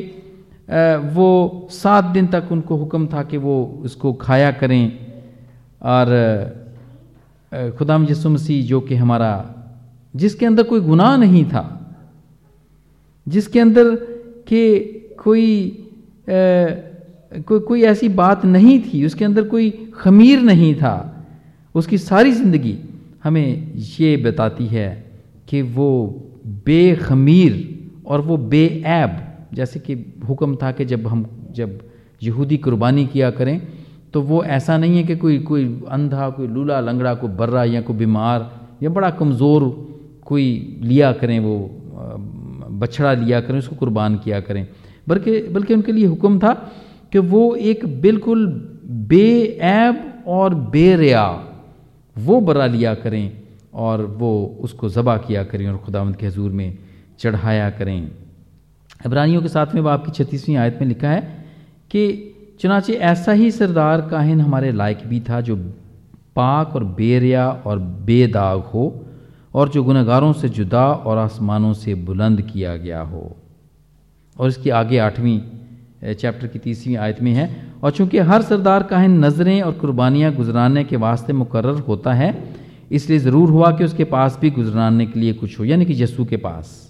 वो 1.14 1.68
सात 1.73 2.04
दिन 2.04 2.26
तक 2.26 2.49
उनको 2.52 2.76
हुक्म 2.76 3.06
था 3.06 3.23
कि 3.23 3.37
वो 3.37 3.54
उसको 3.85 4.12
खाया 4.12 4.50
करें। 4.52 4.85
और 5.82 6.06
खुदाम 7.78 8.06
यसु 8.11 8.37
जो 8.38 8.80
कि 8.80 8.94
हमारा, 8.94 9.32
जिसके 10.14 10.47
अंदर 10.47 10.62
कोई 10.62 10.80
गुनाह 10.80 11.16
नहीं 11.16 11.44
था, 11.44 11.64
जिसके 13.26 13.61
अंदर 13.61 13.94
के 14.49 14.78
कोई 15.18 15.47
कोई 16.28 17.61
कोई 17.61 17.82
ऐसी 17.82 18.09
बात 18.11 18.44
नहीं 18.44 18.78
थी, 18.82 19.04
उसके 19.06 19.25
अंदर 19.25 19.42
कोई 19.49 19.70
खमीर 19.94 20.40
नहीं 20.42 20.75
था, 20.75 21.26
उसकी 21.75 21.99
सारी 21.99 22.32
ज़िंदगी 22.32 22.78
हमें 23.25 23.73
ये 23.99 24.16
बताती 24.16 24.66
है 24.66 24.88
कि 25.49 25.62
वो 25.62 25.90
बेखमीर 26.66 27.69
और 28.10 28.20
वो 28.20 28.36
बेऐब, 28.36 29.16
जैसे 29.54 29.80
कि 29.80 29.94
हुक्म 30.28 30.56
था 30.56 30.70
कि 30.72 30.84
जब 30.84 31.06
हम, 31.06 31.26
जब 31.52 31.78
यहूदी 32.22 32.56
कुर्बानी 32.58 33.06
किया 33.06 33.30
करें 33.30 33.60
तो 34.14 34.20
वो 34.22 34.42
ऐसा 34.44 34.76
नहीं 34.78 34.96
है 34.96 35.02
कि 35.04 35.16
कोई 35.16 35.38
कोई 35.40 35.64
अंधा, 35.88 36.28
कोई 36.30 36.46
लूला 36.48 36.80
लंगड़ा, 36.80 37.14
कोई 37.14 37.30
बर्रा 37.30 37.64
या 37.64 37.80
कोई 37.80 37.96
बीमार 37.96 38.50
या 38.82 38.90
बड़ा 38.90 39.10
कमज़ोर 39.12 39.62
कोई 40.26 40.46
लिया 40.82 41.12
करें, 41.12 41.38
वो 41.40 41.54
बछड़ा 42.80 43.12
लिया 43.14 43.40
करें, 43.40 43.58
उसको 43.58 43.76
कुर्बान 43.76 44.16
किया 44.18 44.40
करें। 44.40 44.66
बल्कि 45.08 45.40
बल्कि 45.48 45.74
उनके 45.74 45.92
लिए 45.92 46.06
हुक्म 46.06 46.38
था 46.38 46.52
कि 47.12 47.18
वो 47.18 47.54
एक 47.56 47.84
बिल्कुल 48.00 48.46
बेऐब 49.08 50.24
और 50.26 50.54
बेरिया, 50.74 51.24
वो 52.16 52.40
बर्रा 52.40 52.66
लिया 52.66 52.94
करें 52.96 53.32
और 53.74 54.04
वो 54.18 54.30
उसको 54.60 54.88
ज़बा 54.88 55.16
किया 55.18 55.44
करें 55.44 55.68
और 55.68 55.76
खुदावंद 55.78 56.16
के 56.16 56.26
हजूर 56.26 56.50
में 56.50 56.78
चढ़ाया 57.20 57.68
करें। 57.70 58.10
इब्रानियों 59.06 59.42
के 59.42 59.48
साथ 59.48 59.74
में 59.74 59.82
बाप 59.84 60.04
की 60.06 60.12
छत्तीसवीं 60.14 60.56
आयत 60.56 60.78
में 60.80 60.88
लिखा 60.88 61.08
है 61.08 61.20
कि 61.90 62.02
चुनाचे 62.60 62.92
ऐसा 62.92 63.32
ही 63.32 63.50
सरदार 63.50 64.00
काहिन 64.08 64.40
हमारे 64.40 64.72
लायक 64.72 65.06
भी 65.06 65.20
था 65.20 65.40
जो 65.40 65.56
पाक 66.36 66.74
और 66.76 66.84
बेरिया 66.96 67.48
और 67.66 67.78
बेदाग 67.78 68.60
हो 68.64 68.84
और 69.54 69.68
जो 69.68 69.82
गुनहगारों 69.84 70.32
से 70.32 70.48
जुदा 70.50 70.84
और 70.86 71.18
आसमानों 71.18 71.72
से 71.74 71.94
बुलंद 71.94 72.42
किया 72.42 72.76
गया 72.76 73.00
हो। 73.02 73.36
और 74.36 74.48
इसकी 74.48 74.70
आगे 74.70 74.98
आठवीं 75.00 75.40
चैप्टर 76.14 76.46
की 76.46 76.58
तीसवीं 76.58 76.96
आयत 76.96 77.20
में 77.22 77.32
है, 77.32 77.48
और 77.82 77.90
चूँकि 77.90 78.18
हर 78.20 78.42
सरदार 78.42 78.82
काहिन 78.82 79.24
नज़रें 79.24 79.60
और 79.62 79.72
कुर्बानियाँ 79.72 80.32
गुजराने 80.34 80.84
के 80.84 80.96
वास्ते 80.98 81.32
मुकर 81.32 81.64
होता 81.80 82.12
है, 82.12 82.34
इसलिए 82.90 83.18
ज़रूर 83.18 83.50
हुआ 83.50 83.70
कि 83.72 83.84
उसके 83.84 84.04
पास 84.06 84.38
भी 84.40 84.50
गुजराने 84.50 85.06
के 85.06 85.20
लिए 85.20 85.32
कुछ 85.34 85.58
हो, 85.58 85.64
यानी 85.64 85.84
कि 85.84 86.02
यस्सू 86.02 86.24
के 86.24 86.36
पास। 86.38 86.89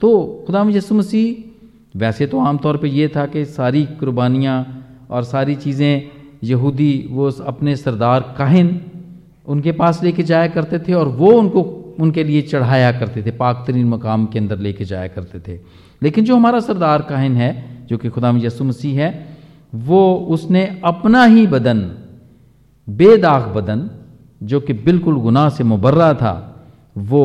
तो 0.00 0.44
खुदा 0.46 0.62
यसु 0.70 0.94
मसीह 0.94 1.98
वैसे 1.98 2.26
तो 2.26 2.40
आमतौर 2.40 2.76
पे 2.76 2.88
ये 2.88 3.08
था 3.08 3.26
कि 3.26 3.44
सारी 3.44 3.84
कुर्बानियाँ 3.84 4.56
और 5.10 5.24
सारी 5.24 5.54
चीज़ें 5.54 6.10
यहूदी 6.44 7.08
वो 7.10 7.30
अपने 7.30 7.76
सरदार 7.76 8.34
काहिन 8.38 8.80
उनके 9.46 9.72
पास 9.72 10.02
लेके 10.02 10.22
जाया 10.22 10.48
करते 10.48 10.78
थे 10.78 10.92
और 10.92 11.08
वो 11.08 11.32
उनको 11.32 11.62
उनके 12.00 12.24
लिए 12.24 12.42
चढ़ाया 12.42 12.92
करते 12.92 13.22
थे 13.22 13.30
पाक 13.30 13.64
तरीन 13.66 13.88
मकाम 13.88 14.26
के 14.26 14.38
अंदर 14.38 14.58
लेके 14.58 14.84
जाया 14.84 15.08
करते 15.08 15.40
थे। 15.40 15.60
लेकिन 16.02 16.24
जो 16.24 16.36
हमारा 16.36 16.60
सरदार 16.60 17.02
काहिन 17.02 17.36
है 17.36 17.50
जो 17.86 17.98
कि 17.98 18.08
खुदा 18.08 18.30
यसु 18.36 18.64
मसीह 18.64 19.00
है 19.00 19.10
वो 19.74 20.14
उसने 20.14 20.80
अपना 20.84 21.24
ही 21.24 21.46
बदन 21.46 21.80
बेदाग 22.88 23.42
बदन 23.42 23.90
जो 24.42 24.60
कि 24.60 24.72
बिल्कुल 24.72 25.14
गुनाह 25.14 25.48
से 25.48 25.64
मुबर्रा 25.64 26.14
था 26.14 26.34
वो 26.98 27.24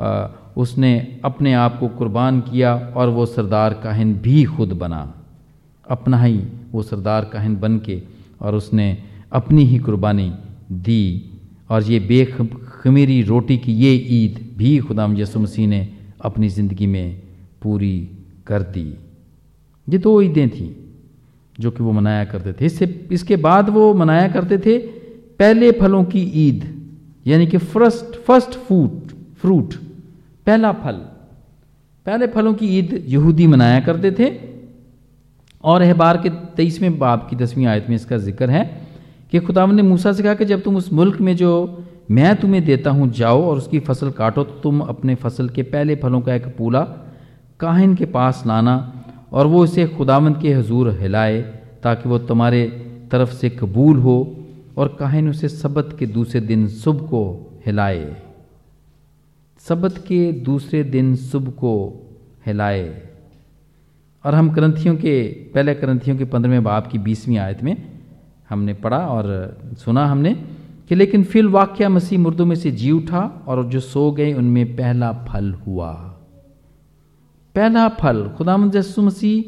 आ, 0.00 0.26
उसने 0.56 1.20
अपने 1.24 1.52
आप 1.54 1.78
को 1.80 1.88
कुर्बान 1.88 2.40
किया 2.40 2.74
और 2.96 3.08
वो 3.08 3.26
सरदार 3.26 3.74
काहिन 3.74 4.14
भी 4.14 4.44
खुद 4.46 4.72
बना। 4.72 5.02
अपना 5.86 6.22
ही 6.22 6.40
वो 6.72 6.82
सरदार 6.82 7.24
काहिन 7.24 7.56
बन 7.56 7.78
के 7.78 8.00
और 8.40 8.54
उसने 8.54 8.96
अपनी 9.32 9.64
ही 9.64 9.78
कुर्बानी 9.78 10.32
दी। 10.72 11.26
और 11.70 11.82
ये 11.82 11.98
बेखमीरी 12.00 13.22
रोटी 13.22 13.56
की 13.58 13.72
ये 13.74 13.92
ईद 14.14 14.38
भी 14.56 14.78
खुदाम 14.78 15.16
यसु 15.16 15.40
मसीह 15.40 15.66
ने 15.68 15.88
अपनी 16.20 16.48
ज़िंदगी 16.48 16.86
में 16.86 17.20
पूरी 17.62 17.96
कर 18.46 18.62
दी। 18.64 18.86
ये 19.88 19.98
दो 19.98 20.20
ईदें 20.22 20.48
थीं 20.50 20.70
जो 21.58 21.70
कि 21.70 21.82
वो 21.82 21.92
मनाया 21.92 22.24
करते 22.24 22.52
थे। 22.52 22.66
इससे, 22.66 22.86
इसके 23.12 23.36
बाद 23.38 23.68
वो 23.68 23.92
मनाया 23.94 24.28
करते 24.28 24.58
थे 24.58 24.78
पहले 25.38 25.70
फलों 25.72 26.02
की 26.04 26.20
ईद, 26.38 26.64
यानी 27.26 27.46
कि 27.46 27.58
फ़र्स्ट 27.58 28.16
फ़र्स्ट 28.18 28.58
फूट 28.58 29.12
फ्रूट 29.40 29.74
पहला 30.46 30.72
फल। 30.74 30.96
पहले 32.06 32.26
फलों 32.26 32.54
की 32.54 32.66
ईद 32.78 33.02
यहूदी 33.08 33.46
मनाया 33.46 33.80
करते 33.80 34.10
थे। 34.10 34.30
और 35.64 35.82
अहबार 35.82 36.16
के 36.16 36.30
तेईसवें 36.56 36.98
बाप 36.98 37.26
की 37.30 37.36
दसवीं 37.36 37.66
आयत 37.66 37.86
में 37.88 37.94
इसका 37.96 38.16
ज़िक्र 38.18 38.50
है 38.50 38.64
कि 39.32 39.38
खुदावन 39.40 39.74
ने 39.74 39.82
मूसा 39.82 40.12
से 40.12 40.22
कहा 40.22 40.34
कि 40.34 40.44
जब 40.44 40.62
तुम 40.62 40.76
उस 40.76 40.92
मुल्क 40.92 41.20
में 41.20 41.34
जो 41.36 41.50
मैं 42.10 42.34
तुम्हें 42.36 42.64
देता 42.64 42.90
हूँ, 42.90 43.10
जाओ 43.10 43.42
और 43.42 43.56
उसकी 43.56 43.78
फ़सल 43.80 44.10
काटो 44.10 44.44
तो 44.44 44.60
तुम 44.60 44.80
अपने 44.82 45.14
फ़सल 45.14 45.48
के 45.48 45.62
पहले 45.64 45.96
फलों 45.96 46.20
का 46.20 46.34
एक 46.34 46.46
पूला 46.56 46.80
काहिन 47.60 47.94
के 47.94 48.04
पास 48.06 48.42
लाना 48.46 48.76
और 49.32 49.46
वो 49.46 49.64
इसे 49.64 49.86
खुदावंद 49.88 50.40
के 50.42 50.52
हजूर 50.54 50.90
हिलाए 51.00 51.40
ताकि 51.82 52.08
वो 52.08 52.18
तुम्हारे 52.24 52.66
तरफ़ 53.12 53.32
से 53.32 53.50
कबूल 53.50 53.98
हो 53.98 54.16
और 54.76 54.96
काहिन 54.98 55.28
उसे 55.30 55.48
सबत 55.48 55.96
के 55.98 56.06
दूसरे 56.08 56.40
दिन 56.42 56.66
सुबह 56.80 57.06
को 57.06 57.22
हिलाए। 57.66 58.04
सबत 59.68 59.98
के 59.98 60.20
दूसरे 60.42 60.82
दिन 60.84 61.14
सुबह 61.16 61.50
को 61.50 61.72
हिलाए। 62.46 62.84
और 64.24 64.34
हम 64.34 64.50
ग्रंथियों 64.50 64.94
के, 64.96 65.22
पहले 65.54 65.74
ग्रंथियों 65.74 66.16
के 66.16 66.24
पंद्रहवें 66.24 66.62
बाप 66.62 66.86
की 66.86 66.98
बीसवीं 66.98 67.38
आयत 67.38 67.62
में 67.62 67.76
हमने 68.50 68.74
पढ़ा 68.74 68.98
और 69.08 69.26
सुना 69.78 70.06
हमने 70.06 70.32
कि 70.88 70.94
लेकिन 70.94 71.24
फिल 71.24 71.48
वाक्य 71.48 71.88
मसीह 71.88 72.18
मुर्दों 72.18 72.46
में 72.46 72.56
से 72.56 72.70
जी 72.70 72.90
उठा 72.90 73.20
और 73.46 73.64
जो 73.70 73.80
सो 73.80 74.10
गए 74.12 74.32
उनमें 74.34 74.76
पहला 74.76 75.12
फल 75.28 75.52
हुआ। 75.66 75.92
पहला 77.54 77.88
फल 78.00 78.28
खुदा 78.36 78.56
यसु 78.76 79.02
मसीह, 79.02 79.42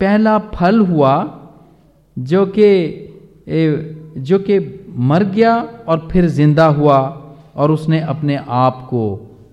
पहला 0.00 0.38
फल 0.54 0.80
हुआ 0.80 1.14
जो 2.16 2.46
कि 2.46 2.70
जो 4.18 4.38
कि 4.38 4.58
मर 4.96 5.24
गया 5.24 5.54
और 5.88 6.08
फिर 6.12 6.26
ज़िंदा 6.28 6.66
हुआ। 6.68 6.98
और 7.56 7.70
उसने 7.70 8.00
अपने 8.02 8.36
आप 8.36 8.86
को 8.90 9.04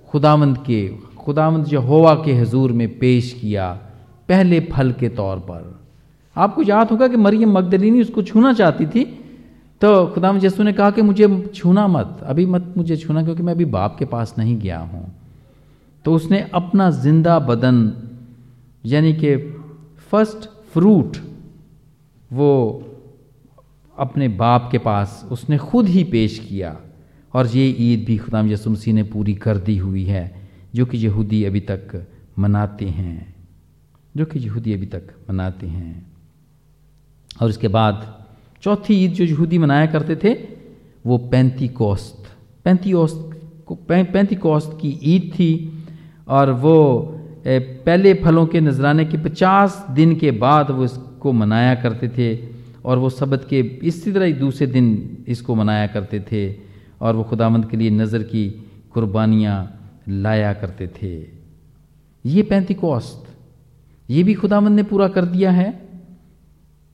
खुदावंद 0.09 0.57
के 0.59 0.87
खुदावंद 1.17 1.73
यहोवा 1.73 2.13
के 2.25 2.33
हजूर 2.33 2.71
में 2.71 2.87
पेश 2.99 3.31
किया 3.41 3.71
पहले 4.29 4.59
फल 4.71 4.91
के 4.91 5.09
तौर 5.11 5.39
पर। 5.39 5.63
आपको 6.35 6.61
याद 6.63 6.91
होगा 6.91 7.07
कि 7.07 7.17
मरियम 7.17 7.51
मगदलिनी 7.51 8.01
उसको 8.01 8.21
छूना 8.23 8.53
चाहती 8.53 8.85
थी 8.85 9.03
तो 9.81 9.89
खुदाम 10.07 10.37
यसु 10.37 10.63
ने 10.63 10.73
कहा 10.73 10.89
कि 10.91 11.01
मुझे 11.01 11.27
छूना 11.55 11.87
मत, 11.87 12.19
अभी 12.23 12.45
मत 12.45 12.73
मुझे 12.77 12.97
छूना 12.97 13.23
क्योंकि 13.23 13.43
मैं 13.43 13.53
अभी 13.53 13.65
बाप 13.67 13.95
के 13.99 14.05
पास 14.05 14.33
नहीं 14.37 14.57
गया 14.59 14.79
हूँ। 14.79 15.05
तो 16.05 16.13
उसने 16.13 16.39
अपना 16.53 16.89
ज़िंदा 16.91 17.37
बदन, 17.39 17.91
यानी 18.83 19.13
कि 19.13 19.35
फ़र्स्ट 20.11 20.47
फ्रूट, 20.73 21.17
वो 22.31 22.83
अपने 23.95 24.27
बाप 24.37 24.69
के 24.71 24.77
पास 24.79 25.27
उसने 25.31 25.57
खुद 25.59 25.87
ही 25.87 26.03
पेश 26.03 26.39
किया। 26.49 26.75
और 27.33 27.47
ये 27.47 27.65
ईद 27.81 28.03
भी 28.05 28.17
खुदाम 28.17 28.51
यसु 28.51 28.69
मसीह 28.69 28.93
ने 28.93 29.03
पूरी 29.03 29.33
कर 29.35 29.57
दी 29.57 29.77
हुई 29.77 30.03
है, 30.03 30.23
जो 30.75 30.85
कि 30.85 30.97
यहूदी 30.97 31.43
अभी 31.43 31.59
तक 31.61 32.05
मनाते 32.39 32.85
हैं, 32.87 33.33
जो 34.15 34.25
कि 34.25 34.39
यहूदी 34.39 34.73
अभी 34.73 34.85
तक 34.85 35.13
मनाते 35.29 35.67
हैं। 35.67 36.11
और 37.41 37.49
इसके 37.49 37.67
बाद 37.67 38.25
चौथी 38.63 38.93
ईद 38.95 39.13
जो 39.13 39.23
यहूदी 39.23 39.57
मनाया 39.57 39.85
करते 39.85 40.15
थे, 40.15 40.33
वो 41.05 41.17
पैंती 41.17 41.67
कोस्त 41.69 42.17
पैंती 42.65 42.93
औस्त 42.93 43.29
को 43.65 43.75
पैंती 43.87 44.35
कोस्त 44.35 44.77
की 44.81 44.89
ईद 45.05 45.31
थी, 45.33 45.51
और 46.27 46.51
वो 46.53 46.77
पहले 47.47 48.13
फलों 48.13 48.45
के 48.45 48.59
नजराने 48.61 49.05
के 49.05 49.17
पचास 49.17 49.85
दिन 49.91 50.15
के 50.15 50.31
बाद 50.33 50.69
वो 50.71 50.83
इसको 50.85 51.31
मनाया 51.33 51.73
करते 51.75 52.09
थे, 52.09 52.35
और 52.85 52.97
वो 52.97 53.09
सबत 53.09 53.47
के 53.49 53.59
इसी 53.83 54.11
तरह 54.11 54.31
दूसरे 54.39 54.67
दिन 54.67 55.25
इसको 55.27 55.55
मनाया 55.55 55.87
करते 55.87 56.19
थे। 56.31 56.70
और 57.01 57.15
वो 57.15 57.23
खुदामंद 57.23 57.69
के 57.69 57.77
लिए 57.77 57.89
नज़र 57.91 58.23
की 58.23 58.47
कुर्बानियाँ 58.93 59.57
लाया 60.09 60.53
करते 60.53 60.87
थे। 60.95 61.13
ये 62.25 62.41
पैंती 62.43 62.73
कोस्त 62.75 63.27
ये 64.09 64.23
भी 64.23 64.33
खुदामंद 64.33 64.75
ने 64.75 64.83
पूरा 64.83 65.07
कर 65.07 65.25
दिया 65.27 65.51
है, 65.51 65.69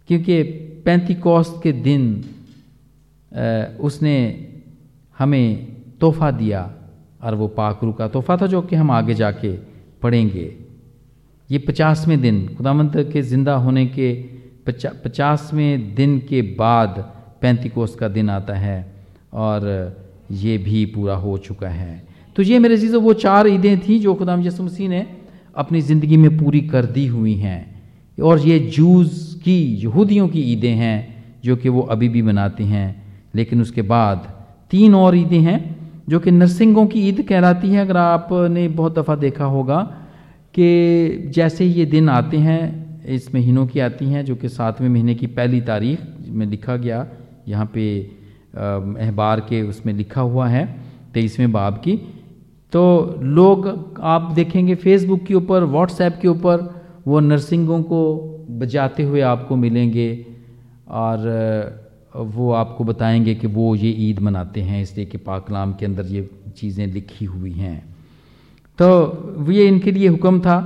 क्योंकि 0.09 0.43
पैंती 0.85 1.13
कोस्त 1.17 1.59
के 1.63 1.71
दिन 1.73 2.03
उसने 3.81 4.15
हमें 5.17 5.47
तोहफा 6.01 6.29
दिया 6.33 6.61
और 7.23 7.35
वो 7.35 7.47
पाखरू 7.49 7.91
का 7.93 8.07
तोहफा 8.07 8.37
था 8.37 8.47
जो 8.47 8.61
कि 8.61 8.75
हम 8.75 8.91
आगे 8.91 9.13
जाके 9.13 9.51
पढ़ेंगे। 10.01 10.53
ये 11.49 11.57
पचासवें 11.59 12.19
दिन 12.21 12.47
खुदामंद 12.55 12.95
के 13.13 13.21
ज़िंदा 13.23 13.55
होने 13.55 13.85
के 13.87 14.11
पचा, 14.67 14.91
पचासवें 15.05 15.95
दिन 15.95 16.19
के 16.19 16.41
बाद 16.55 16.99
पैंती 17.41 17.69
कोस्त 17.69 17.99
का 17.99 18.07
दिन 18.09 18.29
आता 18.29 18.53
है। 18.55 18.79
और 19.37 19.65
ये 20.31 20.57
भी 20.57 20.85
पूरा 20.85 21.15
हो 21.15 21.37
चुका 21.37 21.69
है। 21.69 22.03
तो 22.35 22.43
ये 22.43 22.59
मेरे 22.59 22.77
चीज़ों 22.77 23.01
वो 23.03 23.13
चार 23.15 23.47
ईदें 23.47 23.79
थी 23.79 23.99
जो 23.99 24.13
खुदाम 24.15 24.41
यसु 24.43 24.63
मसीह 24.63 24.89
ने 24.89 25.05
अपनी 25.55 25.81
ज़िंदगी 25.81 26.17
में 26.17 26.37
पूरी 26.37 26.61
कर 26.61 26.85
दी 26.87 27.05
हुई 27.07 27.33
हैं। 27.35 27.61
और 28.17 28.39
ये 28.39 28.59
जूज़ 28.59 29.37
की, 29.39 29.57
यहूदियों 29.75 30.27
की 30.27 30.41
ईदें 30.53 30.75
हैं 30.75 30.97
जो 31.43 31.55
कि 31.55 31.69
वो 31.69 31.81
अभी 31.81 32.09
भी 32.09 32.21
मनाते 32.21 32.63
हैं। 32.63 32.87
लेकिन 33.35 33.61
उसके 33.61 33.81
बाद 33.83 34.27
तीन 34.71 34.95
और 34.95 35.15
ईदें 35.15 35.39
हैं 35.39 35.59
जो 36.09 36.19
कि 36.19 36.31
नरसिंगों 36.31 36.85
की 36.87 37.07
ईद 37.07 37.21
कहलाती 37.29 37.69
है। 37.69 37.81
अगर 37.81 37.97
आपने 37.97 38.67
बहुत 38.67 38.97
दफ़ा 38.99 39.15
देखा 39.15 39.45
होगा 39.45 39.81
कि 40.55 41.31
जैसे 41.35 41.65
ये 41.65 41.85
दिन 41.85 42.09
आते 42.09 42.37
हैं, 42.37 43.05
इस 43.05 43.33
महीनों 43.35 43.65
की 43.67 43.79
आती 43.79 44.05
हैं, 44.05 44.25
जो 44.25 44.35
कि 44.35 44.49
सातवें 44.49 44.89
महीने 44.89 45.15
की 45.15 45.27
पहली 45.27 45.61
तारीख 45.61 45.99
में 46.29 46.45
लिखा 46.45 46.75
गया, 46.77 47.05
यहाँ 47.47 47.71
पे 47.73 47.83
अहबार 48.57 49.39
के 49.39 49.61
उसमें 49.61 49.93
लिखा 49.93 50.21
हुआ 50.21 50.47
है, 50.47 50.65
तेईसवें 51.13 51.51
बाब 51.51 51.73
की। 51.77 51.95
तो 52.73 53.19
लोग, 53.21 53.67
आप 54.01 54.31
देखेंगे 54.35 54.75
फेसबुक 54.75 55.23
के 55.23 55.33
ऊपर 55.33 55.63
व्हाट्सएप 55.65 56.19
के 56.21 56.27
ऊपर, 56.27 56.69
वो 57.07 57.19
नर्सिंगों 57.19 57.81
को 57.83 57.99
बजाते 58.51 59.03
हुए 59.03 59.21
आपको 59.21 59.55
मिलेंगे 59.55 60.25
और 60.89 61.75
वो 62.15 62.51
आपको 62.51 62.83
बताएँगे 62.83 63.35
कि 63.35 63.47
वो 63.47 63.73
ये 63.75 63.89
ईद 64.09 64.19
मनाते 64.19 64.61
हैं, 64.61 64.81
इसलिए 64.81 65.05
कि 65.05 65.17
पाकलाम 65.17 65.73
के 65.73 65.85
अंदर 65.85 66.05
ये 66.05 66.29
चीज़ें 66.57 66.85
लिखी 66.87 67.25
हुई 67.25 67.51
हैं। 67.51 67.79
तो 68.79 69.51
ये 69.51 69.67
इनके 69.67 69.91
लिए 69.91 70.07
हुक्म 70.07 70.39
था, 70.39 70.57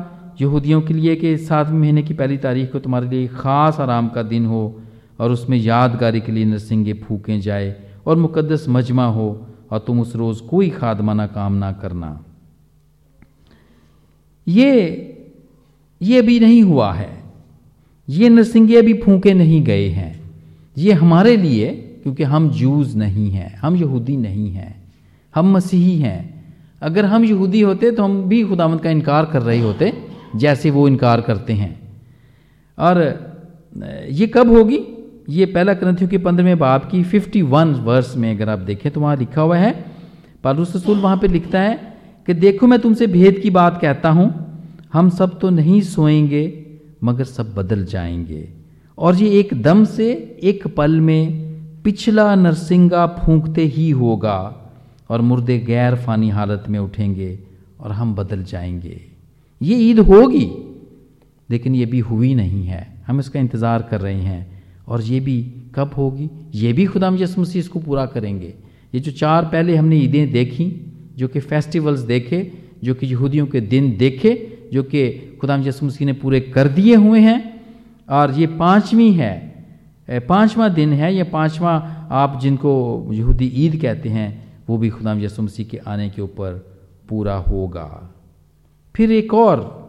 यहूदियों 0.41 0.81
के 0.81 0.93
लिए 0.93 1.15
कि 1.15 1.37
सातवें 1.37 1.77
महीने 1.79 2.03
की 2.03 2.13
पहली 2.13 2.37
तारीख 2.37 2.71
को 2.71 2.79
तुम्हारे 2.79 3.07
लिए 3.07 3.27
ख़ास 3.27 3.79
आराम 3.79 4.07
का 4.09 4.23
दिन 4.23 4.45
हो 4.45 4.61
और 5.21 5.31
उसमें 5.31 5.57
यादगारी 5.57 6.21
के 6.21 6.31
लिए 6.31 6.45
नरसिंगे 6.45 6.93
फूकें 6.93 7.39
जाए 7.41 7.75
और 8.05 8.15
मुकद्दस 8.17 8.65
मजमा 8.69 9.05
हो 9.05 9.27
और 9.71 9.79
तुम 9.79 9.99
उस 9.99 10.15
रोज़ 10.15 10.41
कोई 10.43 10.69
खादमाना 10.69 11.27
काम 11.27 11.53
ना 11.53 11.71
करना। 11.71 12.09
ये 14.47 15.07
ये 16.01 16.19
अभी 16.19 16.39
नहीं 16.39 16.61
हुआ 16.63 16.91
है। 16.93 17.09
ये 18.07 18.29
नरसिंगे 18.29 18.77
अभी 18.77 18.93
फूके 18.93 19.33
नहीं 19.33 19.63
गए 19.63 19.87
हैं। 19.89 20.19
ये 20.77 20.93
हमारे 20.93 21.35
लिए, 21.37 21.69
क्योंकि 22.03 22.23
हम 22.23 22.49
जूज 22.49 22.95
नहीं 22.95 23.29
हैं, 23.31 23.55
हम 23.55 23.75
यहूदी 23.75 24.15
नहीं 24.17 24.51
हैं, 24.51 24.73
हम 25.33 25.51
मसीही 25.53 25.97
हैं। 25.97 26.19
अगर 26.81 27.05
हम 27.05 27.25
यहूदी 27.25 27.61
होते 27.61 27.91
तो 27.91 28.03
हम 28.03 28.23
भी 28.23 28.43
खुदामद 28.43 28.81
का 28.81 28.89
इनकार 28.89 29.25
कर 29.25 29.41
रहे 29.41 29.59
होते, 29.59 29.93
जैसे 30.35 30.69
वो 30.71 30.87
इनकार 30.87 31.21
करते 31.21 31.53
हैं। 31.53 31.79
और 32.77 32.99
ये 34.09 34.27
कब 34.27 34.51
होगी? 34.51 34.77
ये 35.31 35.45
पहला 35.45 35.73
ग्रंथियों 35.73 36.09
के 36.09 36.17
पंद्रहवें 36.17 36.57
बाप 36.59 36.89
की 36.91 37.03
51 37.03 37.73
वर्स 37.83 38.15
में 38.15 38.29
अगर 38.35 38.49
आप 38.49 38.59
देखें 38.59 38.91
तो 38.91 39.01
वहाँ 39.01 39.15
लिखा 39.17 39.41
हुआ 39.41 39.57
है 39.57 39.71
पालूस 40.43 40.75
रसूल 40.75 40.99
वहाँ 40.99 41.17
पर 41.17 41.27
लिखता 41.27 41.59
है 41.61 41.75
कि 42.27 42.33
देखो 42.33 42.67
मैं 42.67 42.79
तुमसे 42.79 43.07
भेद 43.07 43.39
की 43.39 43.49
बात 43.49 43.79
कहता 43.81 44.09
हूँ, 44.09 44.27
हम 44.93 45.09
सब 45.09 45.39
तो 45.39 45.49
नहीं 45.49 45.81
सोएँगे, 45.81 46.43
मगर 47.03 47.23
सब 47.23 47.53
बदल 47.55 47.85
जाएँगे। 47.85 48.47
और 48.97 49.15
ये 49.15 49.29
एक 49.39 49.53
दम 49.61 49.83
से 49.85 50.11
एक 50.43 50.67
पल 50.67 50.99
में 50.99 51.81
पिछला 51.83 52.33
नरसिंगा 52.35 53.05
फूंकते 53.19 53.65
ही 53.65 53.89
होगा 53.89 54.39
और 55.09 55.21
मुर्दे 55.21 55.57
गैर 55.59 55.95
फानी 55.95 56.29
हालत 56.29 56.63
में 56.69 56.79
उठेंगे 56.79 57.37
और 57.79 57.91
हम 57.91 58.15
बदल 58.15 58.43
जाएँगे। 58.43 59.01
ये 59.61 59.75
ईद 59.89 59.99
होगी, 59.99 60.49
लेकिन 61.49 61.75
ये 61.75 61.85
भी 61.85 61.99
हुई 61.99 62.33
नहीं 62.35 62.65
है। 62.65 62.87
हम 63.07 63.19
इसका 63.19 63.39
इंतज़ार 63.39 63.81
कर 63.81 64.01
रहे 64.01 64.21
हैं। 64.21 64.50
और 64.91 65.01
ये 65.01 65.19
भी 65.19 65.41
कब 65.75 65.93
होगी? 65.97 66.29
ये 66.55 66.73
भी 66.73 66.85
खुदाम 66.85 67.17
यसमसी 67.17 67.59
इसको 67.59 67.79
पूरा 67.79 68.05
करेंगे। 68.05 68.53
ये 68.93 68.99
जो 68.99 69.11
चार 69.11 69.45
पहले 69.45 69.75
हमने 69.75 69.97
ईदें 69.97 70.31
देखी, 70.31 70.65
जो 71.17 71.27
कि 71.27 71.39
फेस्टिवल्स 71.39 71.99
देखे, 71.99 72.51
जो 72.83 72.93
कि 72.93 73.07
यहूदियों 73.07 73.47
के 73.47 73.61
दिन 73.61 73.97
देखे, 73.97 74.59
जो 74.73 74.83
कि 74.83 75.37
खुदाम 75.41 75.61
यसमसी 75.61 76.05
ने 76.05 76.13
पूरे 76.13 76.39
कर 76.39 76.67
दिए 76.67 76.95
हुए 76.95 77.19
हैं, 77.19 77.39
और 78.09 78.31
ये 78.31 78.47
पाँचवीं 78.47 79.13
है। 79.13 79.51
पाँचवा 80.29 80.67
दिन 80.67 80.93
है, 80.93 81.15
या 81.15 81.23
पाँचवा 81.23 81.71
आप 82.11 82.39
जिनको 82.41 83.09
यहूदी 83.11 83.45
ईद 83.45 83.81
कहते 83.81 84.09
हैं, 84.09 84.29
वो 84.69 84.77
भी 84.77 84.89
खुदाम 84.89 85.19
यसमसी 85.19 85.65
के 85.65 85.77
आने 85.77 86.09
के 86.09 86.21
ऊपर 86.21 86.53
पूरा 87.09 87.35
होगा। 87.35 88.13
फिर 88.95 89.11
एक 89.11 89.33
और 89.33 89.79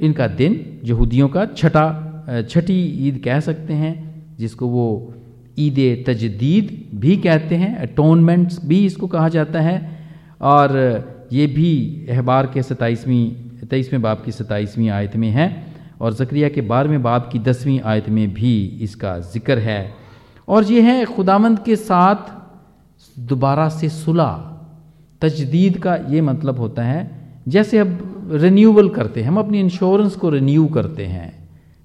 इनका 0.00 0.26
दिन, 0.26 0.80
यहूदियों 0.84 1.28
का 1.28 1.44
छठा 1.46 2.08
छठी 2.50 3.08
ईद 3.08 3.20
कह 3.24 3.40
सकते 3.40 3.74
हैं। 3.74 4.11
जिसको 4.38 4.66
वो 4.68 5.14
ईद 5.58 6.04
तजदीद 6.06 6.70
भी 6.94 7.16
कहते 7.16 7.54
हैं 7.54 7.76
अटोनमेंट्स 7.78 8.64
भी 8.64 8.84
इसको 8.86 9.06
कहा 9.06 9.28
जाता 9.28 9.60
है। 9.60 9.80
और 10.42 10.76
ये 11.32 11.46
भी 11.46 12.06
अहबार 12.10 12.46
के 12.46 12.62
सताईसवीं 12.62 13.66
तेईसवें 13.66 14.00
बाप 14.02 14.24
की 14.24 14.32
सताईसवीं 14.32 14.88
आयत 14.90 15.16
में 15.16 15.28
है 15.30 15.46
और 16.00 16.14
जक्रिया 16.14 16.48
के 16.48 16.60
बारहवें 16.62 17.02
बाप 17.02 17.28
की 17.32 17.38
दसवीं 17.40 17.80
आयत 17.82 18.08
में 18.08 18.32
भी 18.34 18.54
इसका 18.82 19.18
ज़िक्र 19.32 19.58
है। 19.58 19.92
और 20.48 20.64
ये 20.64 20.80
है 20.82 21.04
खुदामंद 21.06 21.58
के 21.58 21.76
साथ 21.76 22.32
दोबारा 23.16 23.68
से 23.68 23.88
सुलह। 23.88 24.48
तजदीद 25.22 25.78
का 25.78 25.94
ये 26.10 26.20
मतलब 26.20 26.58
होता 26.58 26.82
है, 26.82 27.10
जैसे 27.48 27.78
अब 27.78 28.28
रिन्यूअल 28.32 28.88
करते 28.88 29.20
हैं, 29.20 29.28
हम 29.28 29.38
अपनी 29.38 29.60
इंश्योरेंस 29.60 30.16
को 30.16 30.30
रिन्यू 30.30 30.66
करते 30.66 31.06
हैं। 31.06 31.32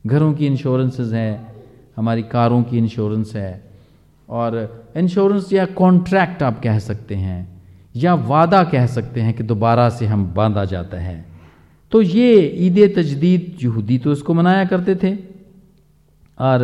घरों 0.05 0.33
की 0.33 0.45
इंश्योरेंसेस 0.45 1.13
हैं 1.13 1.56
हमारी 1.97 2.23
कारों 2.23 2.63
की 2.63 2.77
इंश्योरेंस 2.77 3.35
है। 3.35 3.63
और 4.29 4.55
इंश्योरेंस 4.97 5.53
या 5.53 5.65
कॉन्ट्रैक्ट 5.65 6.43
आप 6.43 6.61
कह 6.63 6.79
सकते 6.79 7.15
हैं, 7.15 7.63
या 7.95 8.13
वादा 8.13 8.63
कह 8.63 8.85
सकते 8.85 9.21
हैं 9.21 9.33
कि 9.33 9.43
दोबारा 9.43 9.89
से 9.89 10.05
हम 10.05 10.25
बांधा 10.33 10.65
जाता 10.65 10.97
है। 10.97 11.25
तो 11.91 12.01
ये 12.01 12.41
ईद 12.57 12.77
तजदीद 12.95 13.57
यहूदी 13.63 13.97
तो 13.97 14.11
इसको 14.11 14.33
मनाया 14.33 14.65
करते 14.65 14.95
थे। 14.95 15.15
और 16.39 16.59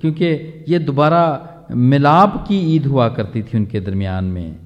क्योंकि 0.00 0.26
ये 0.68 0.78
दोबारा 0.78 1.22
मिलाप 1.70 2.44
की 2.48 2.58
ईद 2.76 2.86
हुआ 2.86 3.08
करती 3.08 3.42
थी 3.42 3.58
उनके 3.58 3.80
दरमियान 3.80 4.24
में। 4.24 4.56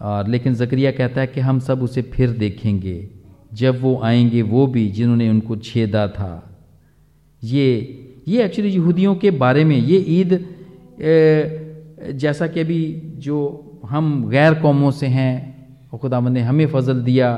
और 0.00 0.28
लेकिन 0.28 0.54
जकरिया 0.54 0.90
कहता 0.92 1.20
है 1.20 1.26
कि 1.26 1.40
हम 1.40 1.58
सब 1.60 1.82
उसे 1.82 2.02
फिर 2.02 2.30
देखेंगे। 2.30 3.08
जब 3.54 3.80
वो 3.80 4.00
आएँगे 4.04 4.42
वो 4.42 4.66
भी 4.66 4.88
जिन्होंने 4.88 5.28
उनको 5.28 5.56
छेदा 5.56 6.08
था। 6.08 6.53
ये 7.44 8.00
ये 8.28 8.44
एक्चुअली 8.44 8.70
यहूदियों 8.70 9.14
के 9.14 9.30
बारे 9.30 9.64
में, 9.64 9.76
ये 9.76 9.98
ईद 9.98 10.32
जैसा 12.14 12.46
कि 12.46 12.60
अभी 12.60 13.12
जो 13.18 13.36
हम 13.86 14.28
गैर 14.30 14.54
कौमों 14.54 14.90
से 14.90 15.06
हैं, 15.06 15.34
और 15.92 15.98
खुदावन 15.98 16.32
ने 16.32 16.40
हमें 16.40 16.66
फजल 16.66 17.00
दिया, 17.02 17.30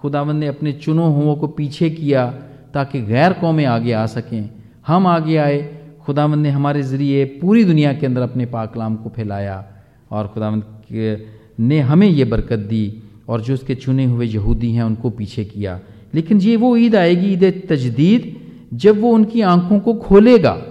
खुदावन 0.00 0.36
ने 0.36 0.46
अपने 0.46 0.72
चुनो 0.72 1.06
हुओं 1.06 1.36
को 1.36 1.46
पीछे 1.48 1.90
किया, 1.90 2.26
ताकि 2.74 3.00
गैर 3.02 3.32
कौमें 3.32 3.64
आगे 3.66 3.92
आ 3.92 4.06
सकें। 4.06 4.48
हम 4.86 5.06
आगे 5.06 5.36
आए, 5.36 5.58
खुदावन 6.00 6.38
ने 6.38 6.50
हमारे 6.50 6.82
ज़रिए 6.82 7.24
पूरी 7.40 7.64
दुनिया 7.64 7.92
के 7.92 8.06
अंदर 8.06 8.20
अपने 8.20 8.46
पाकलाम 8.46 8.96
को 8.96 9.10
फैलाया, 9.10 9.64
और 10.10 10.28
खुदावन 10.28 10.62
ने 11.60 11.80
हमें 11.80 12.08
ये 12.08 12.24
बरकत 12.24 12.58
दी, 12.58 13.02
और 13.28 13.40
जो 13.40 13.54
उसके 13.54 13.74
चुने 13.74 14.04
हुए 14.04 14.26
यहूदी 14.26 14.72
हैं, 14.72 14.82
उनको 14.82 15.10
पीछे 15.10 15.44
किया। 15.44 15.80
लेकिन 16.14 16.40
ये 16.40 16.56
वो 16.56 16.76
ईद 16.76 16.96
आएगी, 16.96 17.32
ईद 17.32 17.62
तजदीद 17.68 18.36
जब 18.72 19.00
वो 19.00 19.10
उनकी 19.10 19.40
आँखों 19.40 19.78
को 19.78 19.94
खोलेगा 19.94 20.62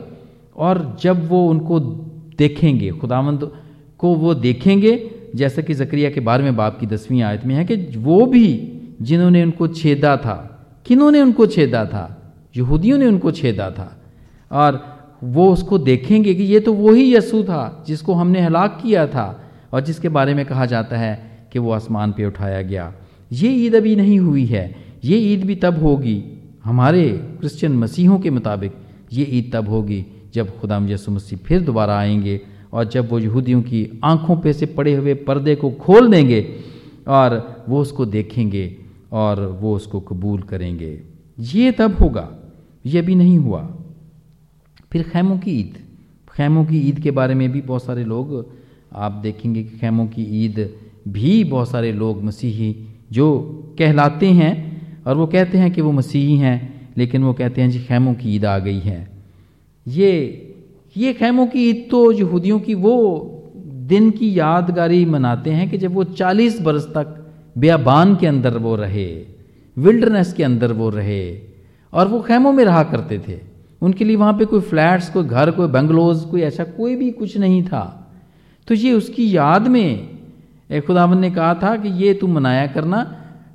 और 0.56 0.98
जब 1.02 1.28
वो 1.30 1.48
उनको 1.50 1.80
देखेंगे 2.38 2.92
खुदावंद 2.92 3.52
को 3.98 4.14
वो 4.16 4.34
देखेंगे, 4.34 5.12
जैसा 5.36 5.62
कि 5.62 5.74
जक्रिया 5.74 6.10
के 6.10 6.20
बारहवें 6.20 6.56
बाप 6.56 6.80
की 6.80 6.86
दसवीं 6.86 7.22
आयत 7.22 7.46
में 7.46 7.56
है 7.56 7.66
कि 7.66 7.76
वो 7.98 8.26
भी 8.26 8.48
जिन्होंने 9.02 9.44
उनको 9.44 9.68
छेदा 9.68 10.16
था, 10.18 10.36
किन्होंने 10.86 11.22
उनको 11.22 11.46
छेदा 11.46 11.86
था? 11.86 12.34
यहूदियों 12.58 12.98
ने 12.98 13.06
उनको 13.06 13.32
छेदा 13.32 13.70
था। 13.72 14.02
और 14.52 14.84
वो 15.24 15.52
उसको 15.54 15.78
देखेंगे 15.78 16.34
कि 16.36 16.44
ये 16.44 16.60
तो 16.60 16.74
वही 16.74 17.16
यसू 17.16 17.44
था 17.44 17.84
जिसको 17.88 18.14
हमने 18.14 18.42
हलाक 18.42 18.80
किया 18.84 19.06
था 19.08 19.44
और 19.74 19.82
जिसके 19.82 20.10
बारे 20.10 20.34
में 20.34 20.46
कहा 20.46 20.66
जाता 20.66 20.98
है 20.98 21.48
कि 21.54 21.60
वो 21.60 21.72
आसमान 21.72 22.12
पे 22.12 22.26
उठाया 22.26 22.62
गया। 22.62 22.94
ये 23.32 23.50
ईद 23.66 23.76
अभी 23.76 23.96
नहीं 23.96 24.20
हुई 24.20 24.46
है। 24.46 24.76
ये 25.04 25.18
ईद 25.18 25.46
भी 25.46 25.56
तब 25.56 25.82
होगी 25.84 26.18
हमारे 26.64 27.10
क्रिश्चियन 27.10 27.74
मसीहों 27.74 28.20
के 28.20 28.30
मुताबिक 28.30 28.72
ये 29.14 29.24
ईद 29.24 29.52
तब 29.54 29.70
होगी 29.70 30.06
जब 30.34 30.60
खुदाम 30.60 30.90
यसु 30.90 31.12
मसीह 31.12 31.40
फिर 31.40 31.62
दोबारा 31.62 31.98
आएँगे 31.98 32.42
और 32.74 32.86
जब 32.86 33.10
वो 33.10 33.20
यहूदियों 33.20 33.62
की 33.62 34.00
आँखों 34.04 34.38
पे 34.38 34.54
से 34.54 34.66
पड़े 34.66 34.94
हुए 34.94 35.14
पर्दे 35.14 35.56
को 35.56 35.72
खोल 35.72 36.12
देंगे 36.12 36.56
और 37.08 37.66
वो 37.70 37.82
उसको 37.82 38.06
देखेंगे 38.06 38.78
और 39.12 39.46
वो 39.62 39.76
उसको 39.76 40.00
कबूल 40.00 40.42
करेंगे। 40.42 41.02
ये 41.40 41.72
तब 41.72 41.98
होगा, 41.98 42.30
ये 42.86 43.02
भी 43.02 43.16
नहीं 43.16 43.38
हुआ। 43.38 43.78
फिर 44.92 45.04
खैमों 45.04 45.38
की 45.38 45.52
ईद, 45.52 45.78
खैमों 46.36 46.66
की 46.66 46.80
ईद 46.80 47.00
के 47.00 47.12
बारे 47.12 47.34
में 47.34 47.52
भी 47.52 47.62
बहुत 47.62 47.84
सारे 47.84 48.04
लोग, 48.04 48.54
आप 48.94 49.12
देखेंगे 49.12 49.64
कि 49.64 49.78
खैमों 49.78 50.08
की 50.08 50.46
ईद 50.46 50.76
भी 51.08 51.44
बहुत 51.44 51.70
सारे 51.70 51.92
लोग 51.92 52.24
मसीही 52.24 52.86
जो 53.12 53.28
कहलाते 53.80 54.28
हैं 54.28 54.71
और 55.06 55.16
वो 55.16 55.26
कहते 55.28 55.58
हैं 55.58 55.72
कि 55.74 55.82
वो 55.82 55.92
मसीही 55.92 56.38
हैं, 56.38 56.92
लेकिन 56.98 57.24
वो 57.24 57.34
कहते 57.34 57.62
हैं 57.62 57.70
जी 57.70 57.80
खैमों 57.80 58.14
की 58.14 58.36
ईद 58.36 58.46
आ 58.46 58.58
गई 58.60 58.80
है। 58.80 59.10
ये 59.86 60.48
ये 60.96 61.14
खैमों 61.14 61.46
की 61.48 61.70
ईद 61.70 61.88
तो 61.92 62.12
यहूदियों 62.12 62.60
की 62.60 62.74
वो 62.76 62.98
दिन 63.88 64.10
की 64.12 64.38
यादगारी 64.40 65.06
मनाते 65.06 65.50
हैं 65.50 65.70
कि 65.70 65.78
जब 65.78 65.94
वो 65.94 66.04
चालीस 66.04 66.62
बरस 66.62 66.86
तक 66.88 67.16
बियाबान 67.58 68.16
के 68.16 68.28
अंदर 68.28 68.58
वो 68.58 68.76
रहे 68.76 69.08
विल्डरनेस 69.78 70.34
के 70.34 70.44
अंदर 70.44 70.72
वो 70.74 70.90
रहे, 70.90 71.40
और 71.94 72.08
वो 72.08 72.20
खैमों 72.22 72.52
में 72.54 72.64
रहा 72.66 72.84
करते 72.84 73.20
थे। 73.28 73.40
उनके 73.82 74.06
लिए 74.06 74.16
वहाँ 74.16 74.34
पे 74.34 74.46
कोई 74.46 74.60
फ्लैट्स, 74.62 75.10
कोई 75.10 75.24
घर, 75.24 75.52
कोई 75.52 75.68
बंगलोज, 75.68 76.22
कोई 76.22 76.42
ऐसा 76.42 76.64
कोई 76.64 76.96
भी 76.96 77.10
कुछ 77.12 77.38
नहीं 77.38 77.64
था। 77.64 77.84
तो 78.68 78.76
ये 78.76 78.92
उसकी 78.94 79.36
याद 79.36 79.68
में 79.68 80.20
खुदावन 80.88 81.18
ने 81.18 81.32
कहा 81.32 81.54
था 81.54 81.76
कि 81.76 81.90
ये 82.04 82.14
तुम 82.14 82.34
मनाया 82.34 82.68
करना 82.68 83.00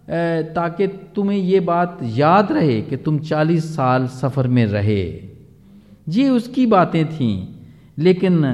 ताकि 0.08 0.86
तुम्हें 1.14 1.38
ये 1.38 1.60
बात 1.62 1.98
याद 2.14 2.52
रहे 2.52 2.80
कि 2.82 2.96
तुम 2.98 3.18
चालीस 3.20 3.74
साल 3.76 4.06
सफ़र 4.12 4.48
में 4.48 4.64
रहे। 4.66 5.02
ये 6.08 6.28
उसकी 6.30 6.66
बातें 6.68 7.04
थीं, 7.06 7.46
लेकिन 7.98 8.44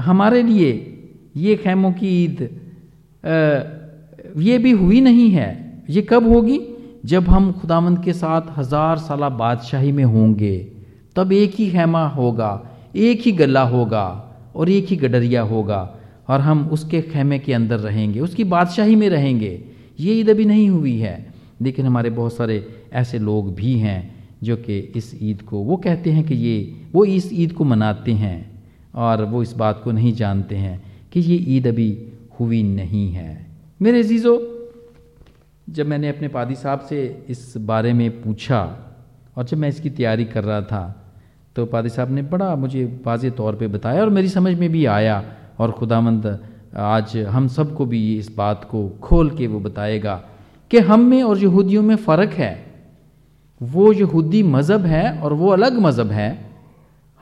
हमारे 0.00 0.42
लिए 0.42 0.70
ये 1.36 1.56
खैमों 1.56 1.92
की 1.92 2.08
ईद 2.24 2.48
ये 4.38 4.58
भी 4.58 4.70
हुई 4.72 5.00
नहीं 5.00 5.30
है। 5.30 5.82
ये 5.90 6.02
कब 6.02 6.26
होगी? 6.28 6.58
जब 7.04 7.28
हम 7.28 7.50
खुदावंद 7.52 8.02
के 8.04 8.12
साथ 8.14 8.42
हज़ार 8.56 8.98
साल 8.98 9.28
बादशाही 9.34 9.92
में 9.92 10.04
होंगे, 10.04 10.56
तब 11.16 11.32
एक 11.32 11.54
ही 11.54 11.70
खैमा 11.70 12.06
होगा, 12.08 12.50
एक 12.96 13.20
ही 13.20 13.32
गला 13.32 13.62
होगा 13.64 14.06
और 14.56 14.70
एक 14.70 14.86
ही 14.86 14.96
गडरिया 14.96 15.42
होगा 15.44 15.78
और 16.28 16.40
हम 16.40 16.68
उसके 16.72 17.00
खेमे 17.02 17.38
के 17.38 17.52
अंदर 17.52 17.78
रहेंगे, 17.78 18.20
उसकी 18.20 18.44
बादशाही 18.46 18.96
में 18.96 19.08
रहेंगे। 19.08 19.54
ये 20.00 20.14
ईद 20.14 20.30
अभी 20.30 20.44
नहीं 20.44 20.68
हुई 20.68 20.98
है। 20.98 21.34
लेकिन 21.62 21.86
हमारे 21.86 22.10
बहुत 22.10 22.34
सारे 22.36 22.66
ऐसे 22.92 23.18
लोग 23.18 23.54
भी 23.54 23.78
हैं 23.78 24.14
जो 24.42 24.56
कि 24.56 24.78
इस 24.96 25.10
ईद 25.22 25.42
को, 25.42 25.58
वो 25.58 25.76
कहते 25.76 26.10
हैं 26.10 26.24
कि 26.26 26.34
ये, 26.34 26.74
वो 26.92 27.04
इस 27.04 27.30
ईद 27.32 27.52
को 27.52 27.64
मनाते 27.64 28.12
हैं 28.12 28.62
और 28.94 29.24
वो 29.24 29.42
इस 29.42 29.52
बात 29.52 29.80
को 29.84 29.92
नहीं 29.92 30.12
जानते 30.12 30.56
हैं 30.56 30.82
कि 31.12 31.20
ये 31.20 31.36
ईद 31.56 31.66
अभी 31.66 31.88
हुई 32.40 32.62
नहीं 32.62 33.10
है। 33.12 33.46
मेरे 33.82 34.00
अजीज़ो, 34.00 34.52
जब 35.70 35.86
मैंने 35.86 36.08
अपने 36.08 36.28
पादी 36.28 36.54
साहब 36.54 36.80
से 36.80 37.24
इस 37.28 37.54
बारे 37.56 37.92
में 37.92 38.22
पूछा 38.22 38.60
और 39.36 39.44
जब 39.44 39.56
मैं 39.56 39.68
इसकी 39.68 39.90
तैयारी 39.90 40.24
कर 40.24 40.44
रहा 40.44 40.60
था 40.62 41.02
तो 41.56 41.64
पादी 41.66 41.88
साहब 41.88 42.10
ने 42.10 42.22
बड़ा 42.22 42.54
मुझे 42.56 42.84
वाज 43.06 43.24
तौर 43.36 43.56
पे 43.56 43.66
बताया 43.66 44.00
और 44.00 44.10
मेरी 44.10 44.28
समझ 44.28 44.54
में 44.58 44.68
भी 44.72 44.84
आया 44.86 45.22
और 45.58 45.70
खुदामंद 45.70 46.26
आज 46.76 47.16
हम 47.16 47.48
सबको 47.48 47.84
भी 47.86 48.18
इस 48.18 48.34
बात 48.36 48.64
को 48.70 48.88
खोल 49.02 49.30
के 49.30 49.46
वो 49.46 49.60
बताएगा 49.60 50.14
कि 50.70 50.78
हम 50.78 51.00
में 51.00 51.22
और 51.22 51.38
यहूदियों 51.38 51.82
में 51.82 51.96
फ़र्क 51.96 52.32
है। 52.32 52.66
वो 53.60 53.92
यहूदी 53.92 54.42
मज़हब 54.42 54.80
है 54.80 55.18
और 55.20 55.32
वो 55.32 55.48
अलग 55.48 55.78
मज़हब 55.78 56.10
है। 56.10 56.50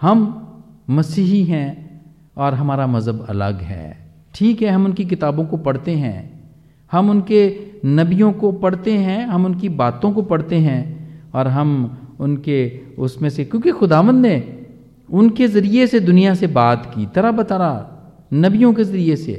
हम 0.00 0.40
मसीही 0.90 1.44
हैं 1.44 2.02
और 2.36 2.54
हमारा 2.54 2.86
मज़हब 2.86 3.26
अलग 3.28 3.60
है। 3.60 4.12
ठीक 4.34 4.62
है, 4.62 4.68
हम 4.68 4.84
उनकी 4.84 5.04
किताबों 5.04 5.44
को 5.44 5.56
पढ़ते 5.56 5.90
हैं, 5.90 6.50
हम 6.92 7.10
उनके 7.10 7.56
नबियों 7.84 8.32
को 8.32 8.52
पढ़ते 8.52 8.92
हैं, 8.92 9.26
हम 9.26 9.44
उनकी 9.44 9.68
बातों 9.68 10.12
को 10.12 10.22
पढ़ते 10.22 10.56
हैं 10.56 11.32
और 11.34 11.48
हम 11.48 11.98
उनके 12.20 12.80
उसमें 12.98 13.30
से, 13.30 13.44
क्योंकि 13.44 13.70
खुदावंद 13.70 14.26
ने 14.26 14.66
उनके 15.10 15.48
ज़रिए 15.48 15.86
से 15.86 16.00
दुनिया 16.00 16.34
से 16.34 16.46
बात 16.46 16.92
की, 16.94 17.06
तरह 17.06 17.32
बतरा 17.32 17.93
नबियों 18.30 18.72
के 18.74 18.84
ज़रिए 18.84 19.16
से, 19.16 19.34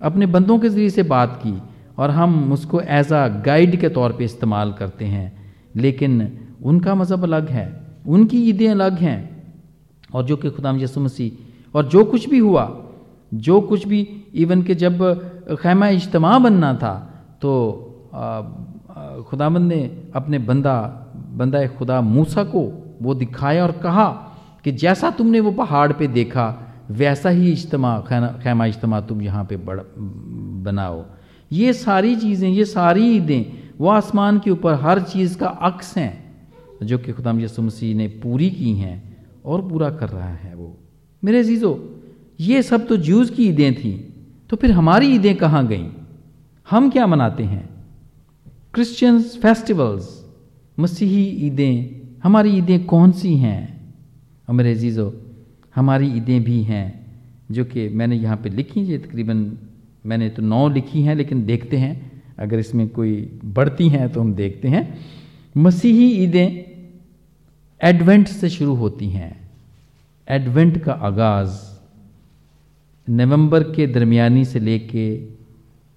अपने 0.00 0.26
बंदों 0.26 0.58
के 0.58 0.68
ज़रिए 0.68 0.90
से 0.90 1.02
बात 1.04 1.40
की 1.42 1.54
और 1.98 2.10
हम 2.10 2.52
उसको 2.52 2.80
एज 2.80 3.12
आ 3.12 3.26
गाइड 3.44 3.80
के 3.80 3.88
तौर 3.88 4.12
पे 4.12 4.24
इस्तेमाल 4.24 4.72
करते 4.72 5.04
हैं। 5.04 5.32
लेकिन 5.76 6.12
उनका 6.62 6.94
मज़हब 6.94 7.22
अलग 7.22 7.48
है, 7.50 7.66
उनकी 8.06 8.42
ईदें 8.48 8.68
अलग 8.68 8.98
हैं। 8.98 9.18
और 10.14 10.24
जो 10.24 10.36
कि 10.36 10.50
खुदाम 10.50 10.78
यसु 10.80 11.00
मसीह, 11.00 11.30
और 11.74 11.86
जो 11.88 12.04
कुछ 12.04 12.28
भी 12.28 12.38
हुआ, 12.38 12.64
जो 13.34 13.60
कुछ 13.60 13.86
भी 13.86 14.00
इवन 14.34 14.62
के 14.62 14.74
जब 14.74 14.98
खैमा 15.62 15.88
इज्तम 15.88 16.38
बनना 16.38 16.72
था 16.74 16.94
तो 17.40 17.50
खुदामंद 19.30 19.72
ने 19.72 19.80
अपने 20.14 20.38
बंदा 20.40 20.76
बंदा 21.34 21.66
खुदा 21.68 22.00
मूसा 22.00 22.44
को 22.44 22.62
वो 23.02 23.14
दिखाया 23.14 23.62
और 23.62 23.72
कहा 23.82 24.06
कि 24.64 24.72
जैसा 24.72 25.10
तुमने 25.10 25.40
वो 25.40 25.52
पहाड़ 25.52 25.92
पे 25.92 26.06
देखा 26.08 26.46
वैसा 26.90 27.30
ही 27.30 27.52
इज्तम 27.52 27.86
खैमा 28.42 28.66
इज्तम 28.66 28.98
तुम 29.00 29.22
यहाँ 29.22 29.44
पे 29.44 29.56
बड़, 29.58 29.80
बनाओ। 30.64 31.04
ये 31.50 31.72
सारी 31.72 32.14
चीज़ें, 32.16 32.48
ये 32.48 32.64
सारी 32.64 33.10
ईदें, 33.16 33.44
वो 33.78 33.88
आसमान 33.90 34.38
के 34.38 34.50
ऊपर 34.50 34.74
हर 34.76 35.00
चीज़ 35.02 35.36
का 35.38 35.46
अक्स 35.46 35.96
हैं, 35.98 36.12
जो 36.82 36.98
कि 36.98 37.12
खुदाम 37.12 37.40
यसु 37.40 37.62
मसीह 37.62 37.94
ने 37.96 38.08
पूरी 38.22 38.50
की 38.50 38.72
हैं 38.74 39.02
और 39.44 39.68
पूरा 39.68 39.90
कर 39.90 40.08
रहा 40.08 40.34
है 40.34 40.54
वो। 40.54 40.76
मेरे 41.22 41.38
अजीज़ो, 41.38 42.00
ये 42.40 42.62
सब 42.62 42.86
तो 42.86 42.96
जूस 42.98 43.30
की 43.30 43.48
ईदें 43.48 43.74
थी 43.74 43.92
तो 44.50 44.56
फिर 44.56 44.70
हमारी 44.72 45.14
ईदें 45.14 45.34
कहाँ 45.36 45.66
गईं? 45.66 45.88
हम 46.68 46.90
क्या 46.90 47.06
मनाते 47.06 47.42
हैं? 47.44 47.68
क्रिश्चियंस 48.74 49.36
फेस्टिवल्स 49.42 50.08
मसीही 50.78 51.24
ईदें, 51.46 52.00
हमारी 52.24 52.56
ईदें 52.58 52.84
कौन 52.86 53.12
सी 53.12 53.34
हैं? 53.36 53.62
और 54.48 54.54
मेरे 54.54 54.72
अजीज़ो 54.72 55.12
हमारी 55.74 56.06
ईदें 56.06 56.44
भी 56.44 56.62
हैं, 56.62 57.06
जो 57.50 57.64
कि 57.64 57.88
मैंने 57.88 58.16
यहाँ 58.16 58.36
पे 58.36 58.48
लिखी 58.48 58.80
ये 58.80 58.98
तकरीबन 58.98 59.58
मैंने 60.06 60.28
तो 60.28 60.42
नौ 60.42 60.68
लिखी 60.68 61.02
हैं, 61.02 61.14
लेकिन 61.14 61.46
देखते 61.46 61.76
हैं। 61.76 62.22
अगर 62.38 62.58
इसमें 62.58 62.88
कोई 62.88 63.40
बढ़ती 63.44 63.88
हैं 63.88 64.08
तो 64.08 64.20
हम 64.20 64.34
देखते 64.34 64.68
हैं। 64.68 64.98
मसीही 65.56 66.10
ईदें 66.24 66.48
एडवेंट 67.88 68.28
से 68.28 68.48
शुरू 68.48 68.74
होती 68.74 69.08
हैं। 69.08 69.50
एडवेंट 70.28 70.78
का 70.78 70.92
आगाज़ 70.92 71.58
नवंबर 73.08 73.62
के 73.62 73.86
दरमियानी 73.86 74.44
से 74.44 74.60
लेके 74.60 75.16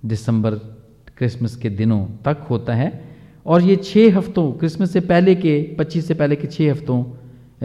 दिसंबर, 0.05 0.55
क्रिसमस 1.17 1.55
के 1.55 1.69
दिनों 1.69 2.05
तक 2.05 2.37
होता 2.49 2.75
है। 2.75 3.15
और 3.45 3.61
ये 3.61 3.75
छः 3.75 4.17
हफ्तों, 4.17 4.51
क्रिसमस 4.51 4.91
से 4.91 4.99
पहले 4.99 5.35
के 5.35 5.75
25 5.79 6.07
से 6.07 6.13
पहले 6.13 6.35
के 6.35 6.47
छः 6.47 6.71
हफ्तों 6.71 7.03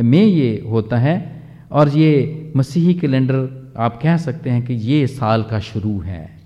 में 0.02 0.24
ये 0.24 0.64
होता 0.70 0.98
है। 0.98 1.41
और 1.72 1.88
ये 1.88 2.52
मसीही 2.56 2.94
कैलेंडर 2.94 3.72
आप 3.76 4.00
कह 4.02 4.16
सकते 4.16 4.50
हैं 4.50 4.64
कि 4.66 4.74
ये 4.74 5.06
साल 5.06 5.42
का 5.42 5.58
शुरू 5.60 5.98
है। 6.00 6.42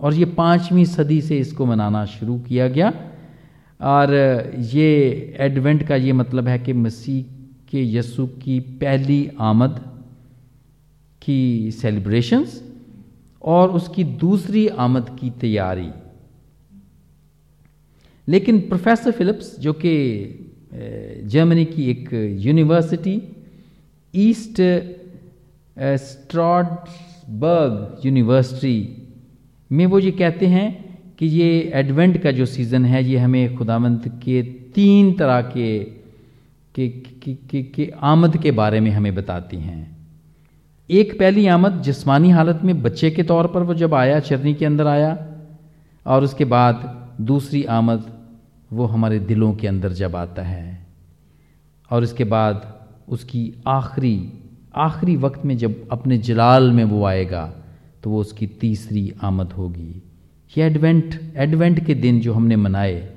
और 0.00 0.14
ये 0.14 0.24
पाँचवीं 0.24 0.84
सदी 0.84 1.20
से 1.20 1.38
इसको 1.38 1.66
मनाना 1.66 2.04
शुरू 2.04 2.38
किया 2.38 2.68
गया। 2.68 2.92
और 3.80 4.14
ये 4.58 4.88
एडवेंट 5.40 5.82
का 5.82 5.96
ये 5.96 6.12
मतलब 6.12 6.48
है 6.48 6.58
कि 6.58 6.72
मसीह 6.72 7.22
के 7.70 7.82
यसु 7.92 8.26
की 8.26 8.58
पहली 8.60 9.30
आमद 9.40 9.80
की 11.22 11.70
सेलिब्रेशंस 11.70 12.62
और 13.42 13.68
उसकी 13.68 14.04
दूसरी 14.04 14.66
आमद 14.68 15.16
की 15.20 15.30
तैयारी। 15.30 15.88
लेकिन 18.28 18.60
प्रोफेसर 18.60 19.10
फिलिप्स, 19.10 19.58
जो 19.60 19.72
कि 19.72 19.94
जर्मनी 21.24 21.64
की 21.64 21.90
एक 21.90 22.08
यूनिवर्सिटी 22.40 23.20
ईस्ट 24.14 24.54
स्ट्रॉडबर्ग 25.96 28.06
यूनिवर्सिटी 28.06 29.08
में 29.72 29.86
वो 29.86 29.98
ये 29.98 30.10
कहते 30.10 30.46
हैं 30.46 30.98
कि 31.18 31.26
ये 31.26 31.70
एडवेंट 31.74 32.22
का 32.22 32.30
जो 32.30 32.46
सीज़न 32.46 32.84
है 32.84 33.04
ये 33.04 33.18
हमें 33.18 33.56
खुदावंत 33.56 34.08
के 34.08 34.42
तीन 34.74 35.12
तरह 35.12 35.42
के 35.42 35.98
के, 36.74 36.88
के, 36.88 37.34
के, 37.34 37.62
के 37.62 37.92
आमद 38.02 38.36
के 38.36 38.50
बारे 38.50 38.80
में 38.80 38.90
हमें 38.90 39.14
बताती 39.14 39.56
हैं। 39.56 39.96
एक 40.90 41.18
पहली 41.18 41.46
आमद 41.46 41.82
जिस्मानी 41.82 42.30
हालत 42.30 42.60
में 42.64 42.82
बच्चे 42.82 43.10
के 43.10 43.22
तौर 43.22 43.46
पर 43.46 43.62
वो 43.62 43.74
जब 43.74 43.94
आया 43.94 44.20
चरनी 44.20 44.54
के 44.54 44.64
अंदर 44.64 44.86
आया 44.86 45.26
और 46.06 46.24
उसके 46.24 46.44
बाद 46.44 47.06
दूसरी 47.20 47.64
आमद 47.64 48.12
वो 48.72 48.86
हमारे 48.86 49.18
दिलों 49.18 49.54
के 49.54 49.68
अंदर 49.68 49.92
जब 49.92 50.16
आता 50.16 50.42
है 50.42 50.86
और 51.90 52.04
इसके 52.04 52.24
बाद 52.24 52.77
उसकी 53.10 53.52
आखिरी 53.66 54.32
आखिरी 54.76 55.16
वक्त 55.16 55.44
में 55.44 55.56
जब 55.58 55.88
अपने 55.92 56.18
जलाल 56.18 56.70
में 56.70 56.84
वो 56.84 57.04
आएगा 57.04 57.52
तो 58.02 58.10
वो 58.10 58.20
उसकी 58.20 58.46
तीसरी 58.46 59.12
आमद 59.22 59.52
होगी। 59.52 60.02
ये 60.56 60.64
एडवेंट 60.64 61.20
एडवेंट 61.36 61.84
के 61.86 61.94
दिन 61.94 62.20
जो 62.20 62.32
हमने 62.32 62.56
मनाए 62.56 63.08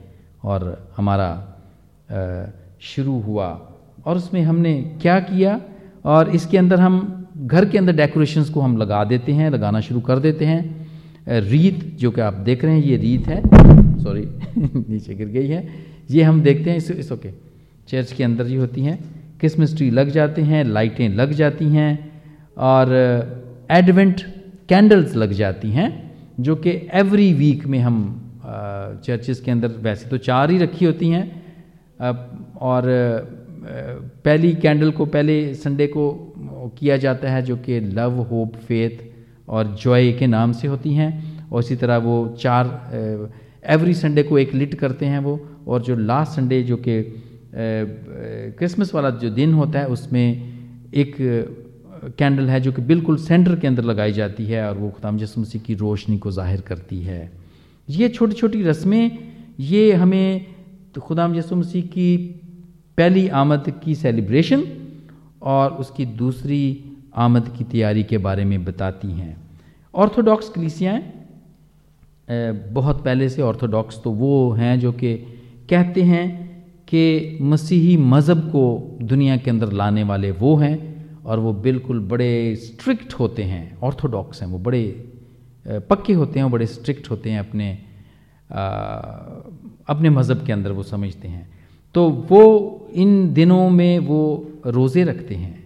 और 0.43 0.89
हमारा 0.97 1.30
शुरू 2.82 3.19
हुआ 3.19 3.47
और 4.06 4.17
उसमें 4.17 4.41
हमने 4.41 4.73
क्या 5.01 5.19
किया 5.19 5.60
और 6.06 6.30
इसके 6.30 6.58
अंदर 6.58 6.80
हम 6.80 7.27
घर 7.38 7.65
के 7.69 7.77
अंदर 7.77 7.95
डेकोरेशंस 7.95 8.49
को 8.49 8.62
हम 8.62 8.77
लगा 8.77 9.04
देते 9.04 9.32
हैं 9.32 9.49
लगाना 9.49 9.80
शुरू 9.80 9.99
कर 10.01 10.19
देते 10.19 10.45
हैं। 10.45 10.89
रीत 11.27 11.84
जो 11.99 12.12
कि 12.12 12.21
आप 12.21 12.34
देख 12.34 12.63
रहे 12.65 12.80
हैं 12.80 12.84
ये 12.84 12.97
रीत 12.97 13.27
है। 13.27 13.41
सॉरी 14.04 14.21
नीचे 14.58 15.13
गिर 15.15 15.27
गई 15.27 15.47
है। 15.47 15.67
ये 16.12 16.23
हम 16.23 16.41
देखते 16.41 16.69
हैं 16.69 16.77
इस, 16.77 16.91
इस 16.91 17.12
ओके 17.12 17.32
चर्च 17.88 18.12
के 18.12 18.23
अंदर 18.23 18.45
ही 18.45 18.56
होती 18.56 18.82
हैं। 18.82 19.20
क्रिसमस 19.41 19.75
ट्री 19.77 19.89
लग 19.89 20.10
जाते 20.10 20.41
हैं 20.43 20.63
लाइटें 20.63 21.08
लग 21.10 21.32
जाती 21.34 21.65
हैं 21.69 21.91
और 22.58 22.93
एडवेंट 23.71 24.21
कैंडल्स 24.69 25.15
लग 25.15 25.32
जाती 25.34 25.71
हैं, 25.71 25.89
जो 26.39 26.56
कि 26.56 26.71
एवरी 26.93 27.32
वीक 27.34 27.65
में 27.67 27.80
हम 27.80 27.97
चर्चेस 29.06 29.39
के 29.39 29.51
अंदर 29.51 29.67
वैसे 29.82 30.10
तो 30.10 30.17
चार 30.19 30.51
ही 30.51 30.58
रखी 30.58 30.86
होती 30.86 31.10
हैं। 31.10 31.25
और 32.62 32.84
पहली 34.25 34.54
कैंडल 34.54 34.91
को 34.91 35.06
पहले 35.06 35.54
संडे 35.56 35.88
को 35.88 36.06
किया 36.77 36.97
जाता 36.97 37.32
है 37.32 37.41
जो 37.41 37.58
कि 37.58 37.80
लव 37.80 38.21
होप 38.21 38.56
फेथ 38.67 39.04
और 39.49 39.75
जॉय 39.82 40.12
के 40.12 40.27
नाम 40.27 40.51
से 40.51 40.67
होती 40.67 40.93
हैं 40.93 41.12
और 41.51 41.60
इसी 41.60 41.75
तरह 41.75 41.97
वो 41.97 42.15
चार 42.39 42.65
एवरी 43.69 43.93
संडे 43.93 44.23
को 44.23 44.38
एक 44.39 44.54
लिट 44.54 44.73
करते 44.75 45.06
हैं 45.06 45.19
वो 45.19 45.39
और 45.67 45.82
जो 45.82 45.95
लास्ट 45.95 46.32
संडे 46.32 46.62
जो 46.63 46.77
कि 46.77 47.01
क्रिसमस 47.53 48.93
वाला 48.95 49.09
जो 49.11 49.29
दिन 49.31 49.53
होता 49.53 49.79
है, 49.79 49.87
उसमें 49.87 50.89
एक 50.93 51.15
कैंडल 52.17 52.49
है 52.49 52.59
जो 52.61 52.71
कि 52.71 52.81
बिल्कुल 52.83 53.17
सेंटर 53.19 53.55
के 53.55 53.67
अंदर 53.67 53.83
लगाई 53.83 54.11
जाती 54.13 54.45
है 54.45 54.67
और 54.67 54.77
वो 54.77 54.89
खुदाम 54.89 55.15
मसीह 55.15 55.61
की 55.61 55.73
रोशनी 55.75 56.17
को 56.17 56.31
ज़ाहिर 56.31 56.61
करती 56.61 57.01
है। 57.01 57.31
ये 57.87 58.09
छोटी 58.09 58.33
छोटी 58.33 58.61
रस्में, 58.63 59.17
ये 59.59 59.91
हमें 59.93 60.45
तो 60.95 61.01
खुदाम 61.01 61.35
यसु 61.35 61.61
की 61.65 62.17
पहली 62.97 63.27
आमद 63.29 63.73
की 63.83 63.95
सेलिब्रेशन 63.95 64.63
और 65.41 65.71
उसकी 65.73 66.05
दूसरी 66.05 66.63
आमद 67.17 67.47
की 67.57 67.63
तैयारी 67.63 68.03
के 68.03 68.17
बारे 68.19 68.45
में 68.45 68.63
बताती 68.65 69.11
हैं। 69.11 69.35
ऑर्थोडॉक्स 69.93 70.49
कलीसियाँ 70.49 70.99
बहुत 72.73 73.03
पहले 73.05 73.29
से 73.29 73.41
ऑर्थोडॉक्स 73.41 74.01
तो 74.03 74.11
वो 74.11 74.51
हैं 74.53 74.79
जो 74.79 74.91
कि 74.93 75.15
कहते 75.69 76.01
हैं 76.01 76.25
कि 76.91 77.38
मसीही 77.41 77.95
मज़हब 77.97 78.39
को 78.51 78.97
दुनिया 79.01 79.38
के 79.38 79.49
अंदर 79.49 79.71
लाने 79.71 80.04
वाले 80.04 80.32
वो 80.32 80.56
हैं 80.56 80.75
और 81.25 81.39
वो 81.39 81.54
बिल्कुल 81.54 81.99
बड़े 81.99 82.56
स्ट्रिक्ट 82.56 83.13
होते 83.13 83.43
हैं 83.43 83.77
ऑर्थोडॉक्स 83.84 84.41
हैं 84.41 84.49
वो 84.49 84.60
बड़े 84.60 84.84
पक्के 85.89 86.13
होते 86.13 86.39
हैं 86.39 86.49
बड़े 86.51 86.65
स्ट्रिक्ट 86.65 87.10
होते 87.10 87.30
हैं 87.30 87.39
अपने 87.39 87.71
आ, 88.51 88.62
अपने 89.88 90.10
मज़हब 90.10 90.45
के 90.45 90.54
अंदर 90.54 90.71
वो 90.71 90.84
समझते 90.84 91.27
हैं। 91.27 91.47
तो 91.95 92.10
वो 92.10 92.89
इन 92.93 93.34
दिनों 93.34 93.69
में 93.69 93.99
वो 93.99 94.21
रोज़े 94.67 95.04
रखते 95.04 95.36
हैं। 95.36 95.63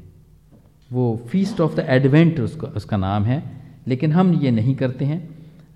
वो 0.91 1.19
फीस्ट 1.29 1.61
ऑफ़ 1.61 1.75
द 1.75 1.85
एडवेंट 1.89 2.39
उसका 2.39 2.67
उसका 2.67 2.97
नाम 2.97 3.23
है 3.23 3.43
लेकिन 3.87 4.11
हम 4.11 4.33
ये 4.43 4.51
नहीं 4.51 4.75
करते 4.75 5.05
हैं 5.05 5.19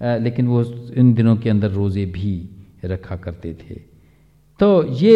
आ, 0.02 0.16
लेकिन 0.18 0.48
वो 0.48 0.64
इन 0.96 1.14
दिनों 1.14 1.36
के 1.36 1.50
अंदर 1.50 1.72
रोज़े 1.72 2.06
भी 2.06 2.50
रखा 2.86 3.16
करते 3.16 3.54
थे। 3.54 3.89
तो 4.60 4.84
ये 4.94 5.16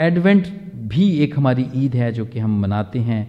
एडवेंट 0.00 0.46
भी 0.88 1.10
एक 1.22 1.36
हमारी 1.36 1.66
ईद 1.74 1.94
है 1.94 2.10
जो 2.12 2.24
कि 2.26 2.38
हम 2.38 2.60
मनाते 2.60 2.98
हैं 2.98 3.22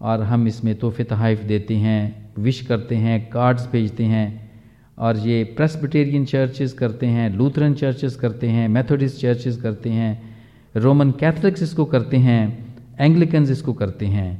और 0.00 0.22
हम 0.22 0.46
इसमें 0.48 0.74
तोहफे 0.78 1.04
तहाइफ 1.04 1.42
देते 1.42 1.74
हैं, 1.74 2.32
विश 2.38 2.60
करते 2.60 2.96
हैं, 2.96 3.28
कार्ड्स 3.30 3.66
भेजते 3.72 4.04
हैं 4.04 4.50
और 4.98 5.16
ये 5.18 5.42
प्रेस्बिटेरियन 5.56 6.24
चर्चेस 6.24 6.72
करते 6.72 7.06
हैं, 7.06 7.30
लूथरन 7.30 7.74
चर्चेस 7.74 8.16
करते 8.16 8.48
हैं, 8.48 8.68
मेथोडिस्ट 8.68 9.20
चर्चेस 9.20 9.56
करते 9.62 9.90
हैं, 9.90 10.36
रोमन 10.74 11.10
कैथलिक्स 11.10 11.62
इसको 11.62 11.84
करते 11.84 12.16
हैं, 12.16 12.76
एंग्लिकन्स 13.00 13.50
इसको 13.50 13.72
करते 13.72 14.06
हैं 14.06 14.30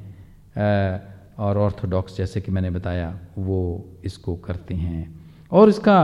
और 1.39 1.59
ऑर्थोडॉक्स 1.59 2.17
जैसे 2.17 2.41
कि 2.41 2.53
मैंने 2.53 2.71
बताया 2.71 3.19
वो 3.39 3.85
इसको 4.05 4.35
करते 4.37 4.75
हैं। 4.75 5.15
और 5.53 5.69
इसका 5.69 5.99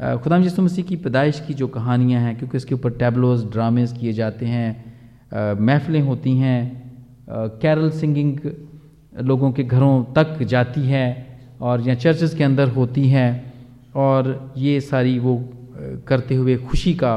खुदाम 0.00 0.44
यसु 0.44 0.62
मसीह 0.62 0.84
की 0.84 0.96
पैदाइश 0.96 1.42
की 1.46 1.54
जो 1.54 1.66
कहानियाँ 1.68 2.20
हैं, 2.22 2.36
क्योंकि 2.38 2.56
इसके 2.56 2.74
ऊपर 2.74 2.90
टैबलोज 2.90 3.44
ड्रामेज 3.52 3.92
किए 3.92 4.12
जाते 4.12 4.46
हैं 4.46 5.58
महफिलें 5.60 6.00
होती 6.00 6.36
हैं 6.36 6.60
कैरल 7.60 7.90
सिंगिंग 7.90 8.38
लोगों 9.22 9.52
के 9.52 9.64
घरों 9.64 10.04
तक 10.14 10.42
जाती 10.42 10.80
है 10.80 11.04
और, 11.60 11.80
या 11.88 11.94
चर्चेस 11.94 12.34
के 12.34 12.44
अंदर 12.44 12.68
होती 12.68 13.08
है 13.08 13.52
और 13.94 14.52
ये 14.56 14.80
सारी 14.80 15.18
वो 15.18 15.36
करते 16.08 16.34
हुए 16.34 16.56
खुशी 16.56 16.94
का 16.94 17.14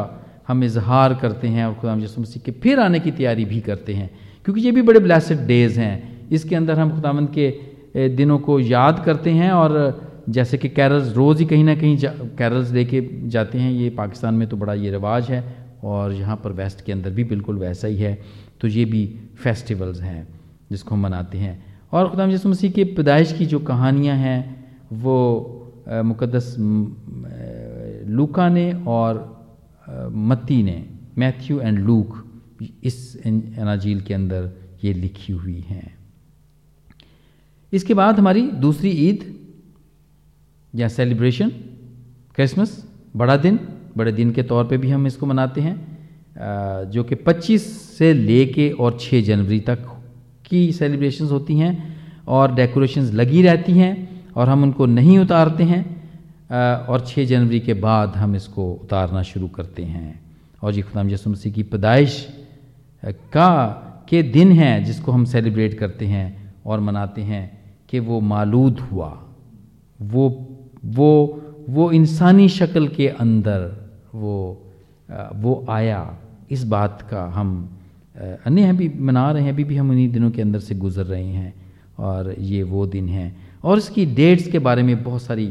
हम 0.48 0.64
इजहार 0.64 1.14
करते 1.16 1.48
हैं 1.48 1.66
और 1.66 1.74
खुदाम 1.74 2.04
यसु 2.04 2.22
मसीह 2.22 2.42
के 2.46 2.52
फिर 2.52 2.80
आने 2.80 3.00
की 3.00 3.12
तैयारी 3.12 3.46
भी 3.46 3.60
करते 3.62 3.94
हैं। 3.94 4.10
क्योंकि 4.46 4.62
ये 4.62 4.72
भी 4.72 4.82
बड़े 4.82 5.00
ब्लैसड 5.00 5.48
डेज़ 5.48 5.80
हैं। 5.80 6.28
इसके 6.30 6.56
अंदर 6.56 6.80
हम 6.80 6.96
खुदामंद 6.96 7.30
के 7.38 8.10
दिनों 8.16 8.40
को 8.40 8.60
याद 8.60 9.04
करते 9.06 9.32
हैं 9.32 9.52
और 9.52 9.72
जैसे 10.30 10.58
कि 10.58 10.70
कैरल्स 10.70 11.14
रोज़ 11.16 11.40
ही 11.40 11.46
कहीं 11.46 11.64
ना 11.64 11.76
कहीं 11.76 11.98
कैरल्स 12.38 12.72
लेके 12.72 13.02
जाते 13.30 13.58
हैं, 13.58 13.72
ये 13.72 13.90
पाकिस्तान 13.90 14.34
में 14.34 14.48
तो 14.50 14.58
बड़ा 14.58 14.74
ये 14.74 14.92
रिवाज 14.92 15.30
है 15.32 15.44
और 15.84 16.14
यहाँ 16.14 16.36
पर 16.44 16.52
वेस्ट 16.52 16.86
के 16.86 16.92
अंदर 16.92 17.10
भी 17.10 17.24
बिल्कुल 17.24 17.58
वैसा 17.58 17.88
ही 17.88 17.98
है। 17.98 18.18
तो 18.62 18.68
ये 18.68 18.86
भी 18.86 19.06
फेस्टिवल्स 19.44 20.02
हैं 20.02 20.28
जिसको 20.72 20.96
हम 20.96 21.02
मनाते 21.02 21.38
हैं। 21.38 21.64
और 21.92 22.10
खुदाम 22.10 22.32
यसु 22.32 22.50
मसीह 22.50 22.72
के 22.72 22.84
पैदाइश 22.96 23.34
की 23.34 23.46
जो 23.46 23.60
कहानियाँ 23.60 24.16
हैं, 24.18 24.66
वो 24.94 25.60
मुकदस 26.06 26.56
लूका 28.08 28.48
ने 28.50 28.72
और 28.88 29.22
मत्ती 30.12 30.62
ने, 30.64 30.84
मैथ्यू 31.18 31.60
एंड 31.60 31.80
लूक, 31.80 32.16
इस 32.84 33.18
अनाजील 33.26 34.02
के 34.02 34.14
अंदर 34.14 34.50
ये 34.84 34.94
लिखी 34.94 35.34
हुई 35.34 35.60
हैं। 35.60 35.94
इसके 37.74 37.94
बाद 37.94 38.20
हमारी 38.20 38.42
दूसरी 38.42 38.90
ईद 38.90 39.24
या 40.76 40.88
सेलिब्रेशन 40.88 41.50
क्रिसमस 42.36 42.88
बड़ा 43.16 43.38
दिन, 43.38 43.60
बड़े 43.98 44.12
दिन 44.12 44.32
के 44.32 44.44
तौर 44.44 44.66
पे 44.68 44.78
भी 44.78 44.90
हम 44.90 45.08
इसको 45.08 45.26
मनाते 45.26 45.62
हैं 45.62 45.76
जो 46.90 47.04
कि 47.04 47.16
25 47.16 47.62
से 47.98 48.14
ले 48.14 48.24
लेके 48.24 48.70
और 48.70 48.98
6 49.00 49.22
जनवरी 49.22 49.60
तक 49.60 49.80
की 50.46 50.72
सेलिब्रेशंस 50.72 51.32
होती 51.32 51.58
हैं 51.58 51.96
और 52.28 52.56
डेकोरेशंस 52.56 53.12
लगी 53.14 53.42
रहती 53.42 53.72
हैं 53.72 54.24
और 54.36 54.50
हम 54.50 54.64
उनको 54.64 54.86
नहीं 54.86 55.20
उतारते 55.20 55.64
हैं 55.64 55.84
और 56.88 57.06
6 57.08 57.26
जनवरी 57.26 57.60
के 57.60 57.74
बाद 57.74 58.16
हम 58.16 58.36
इसको 58.36 58.72
उतारना 58.74 59.22
शुरू 59.22 59.48
करते 59.48 59.84
हैं। 59.84 60.22
और 60.64 60.74
जी, 60.74 60.82
खुदाम 60.82 61.10
यसु 61.10 61.30
मसीह 61.30 61.54
की 61.54 61.64
पैदाइश 61.64 62.28
का, 63.06 64.06
के 64.10 64.24
दिन 64.24 64.52
हैं 64.52 64.84
जिसको 64.86 65.12
हम 65.12 65.26
सेलिब्रेट 65.26 65.74
करते 65.74 66.06
हैं 66.06 66.56
और 66.66 66.80
मनाते 66.80 67.22
हैं 67.22 67.62
कि 67.90 68.00
वो 68.00 68.20
मालूद 68.20 68.80
हुआ, 68.80 69.24
वो 70.02 70.53
वो 70.84 71.40
वो 71.70 71.92
इंसानी 71.92 72.48
शक्ल 72.50 72.88
के 72.88 73.08
अंदर 73.08 73.72
वो 74.14 74.60
वो 75.36 75.66
आया। 75.70 76.18
इस 76.52 76.64
बात 76.64 77.02
का 77.12 77.24
हम 77.26 77.70
अन्य 78.46 78.70
अभी 78.70 78.90
मना 79.00 79.32
रहे 79.32 79.44
हैं, 79.44 79.52
अभी 79.54 79.64
भी 79.64 79.76
हम 79.76 79.90
उन्हीं 79.90 80.10
दिनों 80.12 80.32
के 80.32 80.42
अंदर 80.42 80.60
से 80.60 80.76
गुजर 80.76 81.06
रहे 81.06 81.24
हैं 81.24 81.54
और 82.00 82.34
ये 82.40 82.64
वो 82.64 82.86
दिन 82.86 83.10
हैं। 83.10 83.36
और 83.64 83.78
इसकी 83.78 84.06
डेट्स 84.06 84.48
के 84.48 84.60
बारे 84.60 84.84
में 84.84 85.04
बहुत 85.04 85.22
सारी 85.22 85.48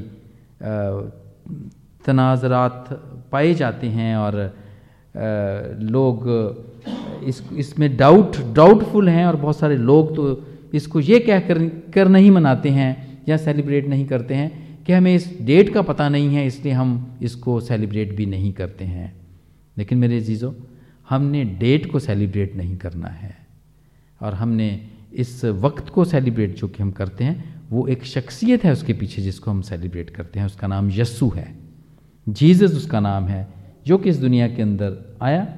तनाजरात 2.05 2.88
पाए 3.33 3.55
जाते 3.55 3.87
हैं 3.88 4.16
और 4.16 4.35
लोग 5.90 6.29
इस, 7.25 7.42
इसमें 7.53 7.97
डाउट, 7.97 8.37
डाउटफुल 8.55 9.09
हैं 9.09 9.27
और 9.27 9.37
बहुत 9.37 9.59
सारे 9.59 9.77
लोग 9.77 10.14
तो 10.16 10.42
इसको 10.75 11.01
ये 11.01 11.18
कह 11.18 11.40
कर 11.40 11.66
कर 11.95 12.09
नहीं 12.09 12.31
मनाते 12.31 12.68
हैं 12.68 13.23
या 13.29 13.37
सेलिब्रेट 13.37 13.88
नहीं 13.88 14.07
करते 14.07 14.35
हैं। 14.35 14.72
कि 14.87 14.92
हमें 14.92 15.14
इस 15.14 15.38
डेट 15.42 15.75
का 15.75 15.83
पता 15.83 16.09
नहीं 16.09 16.35
है, 16.35 16.47
इसलिए 16.47 16.73
हम 16.73 17.18
इसको 17.23 17.61
सेलिब्रेट 17.61 18.16
भी 18.16 18.27
नहीं 18.27 18.53
करते 18.53 18.85
हैं। 18.85 19.14
लेकिन 19.79 19.99
मेरे 19.99 20.21
जीज़ो 20.21 20.57
हमने 21.09 21.45
डेट 21.45 21.92
को 21.92 21.99
सेलिब्रेट 21.99 22.57
नहीं 22.57 22.77
करना 22.77 23.09
है। 23.09 23.47
और 24.23 24.35
हमने 24.35 24.88
इस 25.12 25.45
वक्त 25.45 25.88
को 25.88 26.05
सेलिब्रेट 26.05 26.57
जो 26.57 26.68
कि 26.68 26.83
हम 26.83 26.90
करते 26.90 27.25
हैं, 27.25 27.62
वो 27.71 27.87
एक 27.87 28.05
शख्सियत 28.05 28.64
है 28.64 28.73
उसके 28.73 28.92
पीछे 28.92 29.23
जिसको 29.23 29.51
हम 29.51 29.62
सेलिब्रेट 29.62 30.11
करते 30.11 30.38
हैं। 30.38 30.47
उसका 30.47 30.66
नाम 30.66 30.90
यस्सु 30.90 31.33
है। 31.37 31.55
जीसस 32.29 32.77
उसका 32.77 33.01
नाम 33.01 33.25
है, 33.25 33.49
जो 33.87 33.99
कि 33.99 34.11
इस 34.11 34.16
दुनिया 34.16 34.49
के 34.49 34.62
अंदर 34.62 35.16
आया 35.23 35.57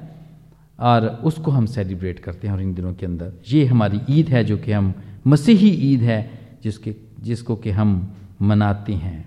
और 0.79 1.07
उसको 1.07 1.51
हम 1.51 1.65
सेलिब्रेट 1.65 2.19
करते 2.19 2.47
हैं 2.47 2.53
और 2.53 2.61
इन 2.61 2.73
दिनों 2.73 2.93
के 2.93 3.05
अंदर। 3.05 3.33
ये 3.47 3.65
हमारी 3.65 3.99
ईद 4.09 4.29
है, 4.29 4.43
जो 4.43 4.57
कि 4.57 4.71
हम, 4.71 4.93
मसीही 5.27 5.69
ईद 5.69 6.01
है, 6.01 6.39
जिसके, 6.63 6.95
जिसको 7.21 7.55
कि 7.55 7.69
हम 7.69 8.15
मनाते 8.41 8.93
हैं। 8.93 9.25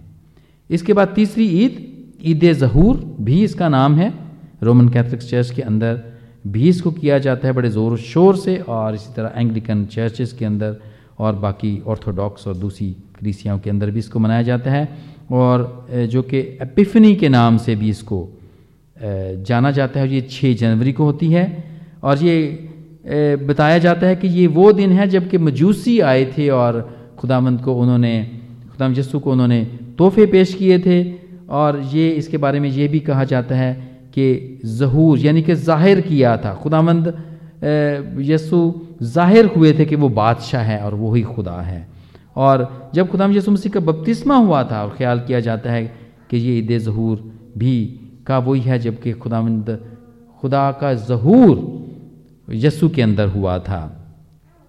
इसके 0.71 0.93
बाद 0.93 1.13
तीसरी 1.15 1.47
ईद 1.65 1.87
ईद 2.23 2.53
ज़हूर, 2.55 2.97
भी 3.21 3.43
इसका 3.45 3.69
नाम 3.69 3.95
है। 3.97 4.13
रोमन 4.63 4.89
कैथलिक 4.89 5.21
चर्च 5.21 5.51
के 5.51 5.63
अंदर 5.63 6.01
भी 6.47 6.69
इसको 6.69 6.91
किया 6.93 7.19
जाता 7.19 7.49
है 7.49 7.53
बड़े 7.55 7.69
ज़ोर 7.71 7.97
शोर 7.99 8.37
से 8.37 8.57
और 8.59 8.95
इसी 8.95 9.13
तरह 9.17 9.33
एंग्लिकन 9.37 9.85
चर्चेस 9.87 10.33
के 10.33 10.45
अंदर 10.45 10.77
और 11.19 11.35
बाकी 11.37 11.81
ऑर्थोडॉक्स 11.87 12.47
और 12.49 12.57
दूसरी 12.57 12.91
कलीसियाओं 13.21 13.59
के 13.59 13.71
अंदर 13.71 13.91
भी 13.91 13.99
इसको 13.99 14.19
मनाया 14.19 14.43
जाता 14.43 14.71
है 14.71 14.89
और 15.31 15.87
जो 16.11 16.23
कि 16.23 16.39
एपिफनी 16.63 17.15
के 17.17 17.29
नाम 17.29 17.59
से 17.59 17.77
भी 17.77 17.89
इसको 17.91 18.29
जाना 18.97 19.71
जाता 19.71 20.01
है 20.01 20.15
ये 20.15 20.21
छः 20.31 20.55
जनवरी 20.57 20.93
को 20.93 21.05
होती 21.05 21.31
है। 21.31 21.47
और 22.03 22.19
ये 22.19 23.37
बताया 23.47 23.79
जाता 23.79 24.07
है 24.07 24.17
कि 24.17 24.29
ये 24.29 24.47
वो 24.49 24.73
दिन 24.73 24.93
है 24.93 25.07
जबकि 25.09 25.39
मजूसी 25.39 25.99
आए 26.03 26.25
थे 26.39 26.49
और 26.51 26.81
खुदामंद 27.19 27.61
को 27.63 27.75
उन्होंने 27.75 28.15
खुदाम 28.79 28.93
यस्सु 28.95 29.19
को 29.19 29.31
उन्होंने 29.33 29.65
तोहफे 29.99 30.25
पेश 30.31 30.55
किए 30.55 30.79
थे 30.79 30.99
और 31.51 31.81
ये 31.91 32.09
इसके 32.15 32.37
बारे 32.39 32.61
में 32.61 32.69
ये 32.71 32.87
भी 32.89 33.01
कहा 33.03 33.25
जाता 33.27 33.55
है 33.55 33.73
कि 34.15 34.27
जहूर, 34.65 35.19
यानी 35.19 35.43
कि 35.43 35.55
ज़ाहिर 35.57 36.01
किया 36.01 36.37
था। 36.39 36.55
खुदामंद 36.55 37.07
यसु 38.23 38.59
ज़ाहिर 39.03 39.47
हुए 39.57 39.73
थे 39.79 39.85
कि 39.85 39.97
वो 39.97 40.09
बादशाह 40.11 40.63
है 40.63 40.79
और 40.81 40.95
वही 40.95 41.23
खुदा 41.25 41.61
है। 41.61 41.87
और 42.37 42.91
जब 42.95 43.09
खुदाम 43.11 43.33
यसु 43.33 43.51
मसीह 43.51 43.73
का 43.73 43.81
बपतिस्मा 43.83 44.37
हुआ 44.39 44.63
था 44.71 44.83
और 44.83 44.95
ख्याल 44.97 45.21
किया 45.27 45.41
जाता 45.43 45.71
है 45.73 45.83
कि 46.31 46.37
ये 46.39 46.59
ईद 46.59 46.71
ज़हूर 46.79 47.17
भी 47.59 47.77
का 48.27 48.39
वही 48.41 48.61
है, 48.61 48.79
जबकि 48.79 49.13
खुदामंद 49.15 49.79
खुदा 50.43 50.71
का 50.81 50.93
ज़हूर 50.95 52.55
यसु 52.57 52.89
के 52.91 53.03
अंदर 53.03 53.29
हुआ 53.29 53.59
था। 53.61 53.83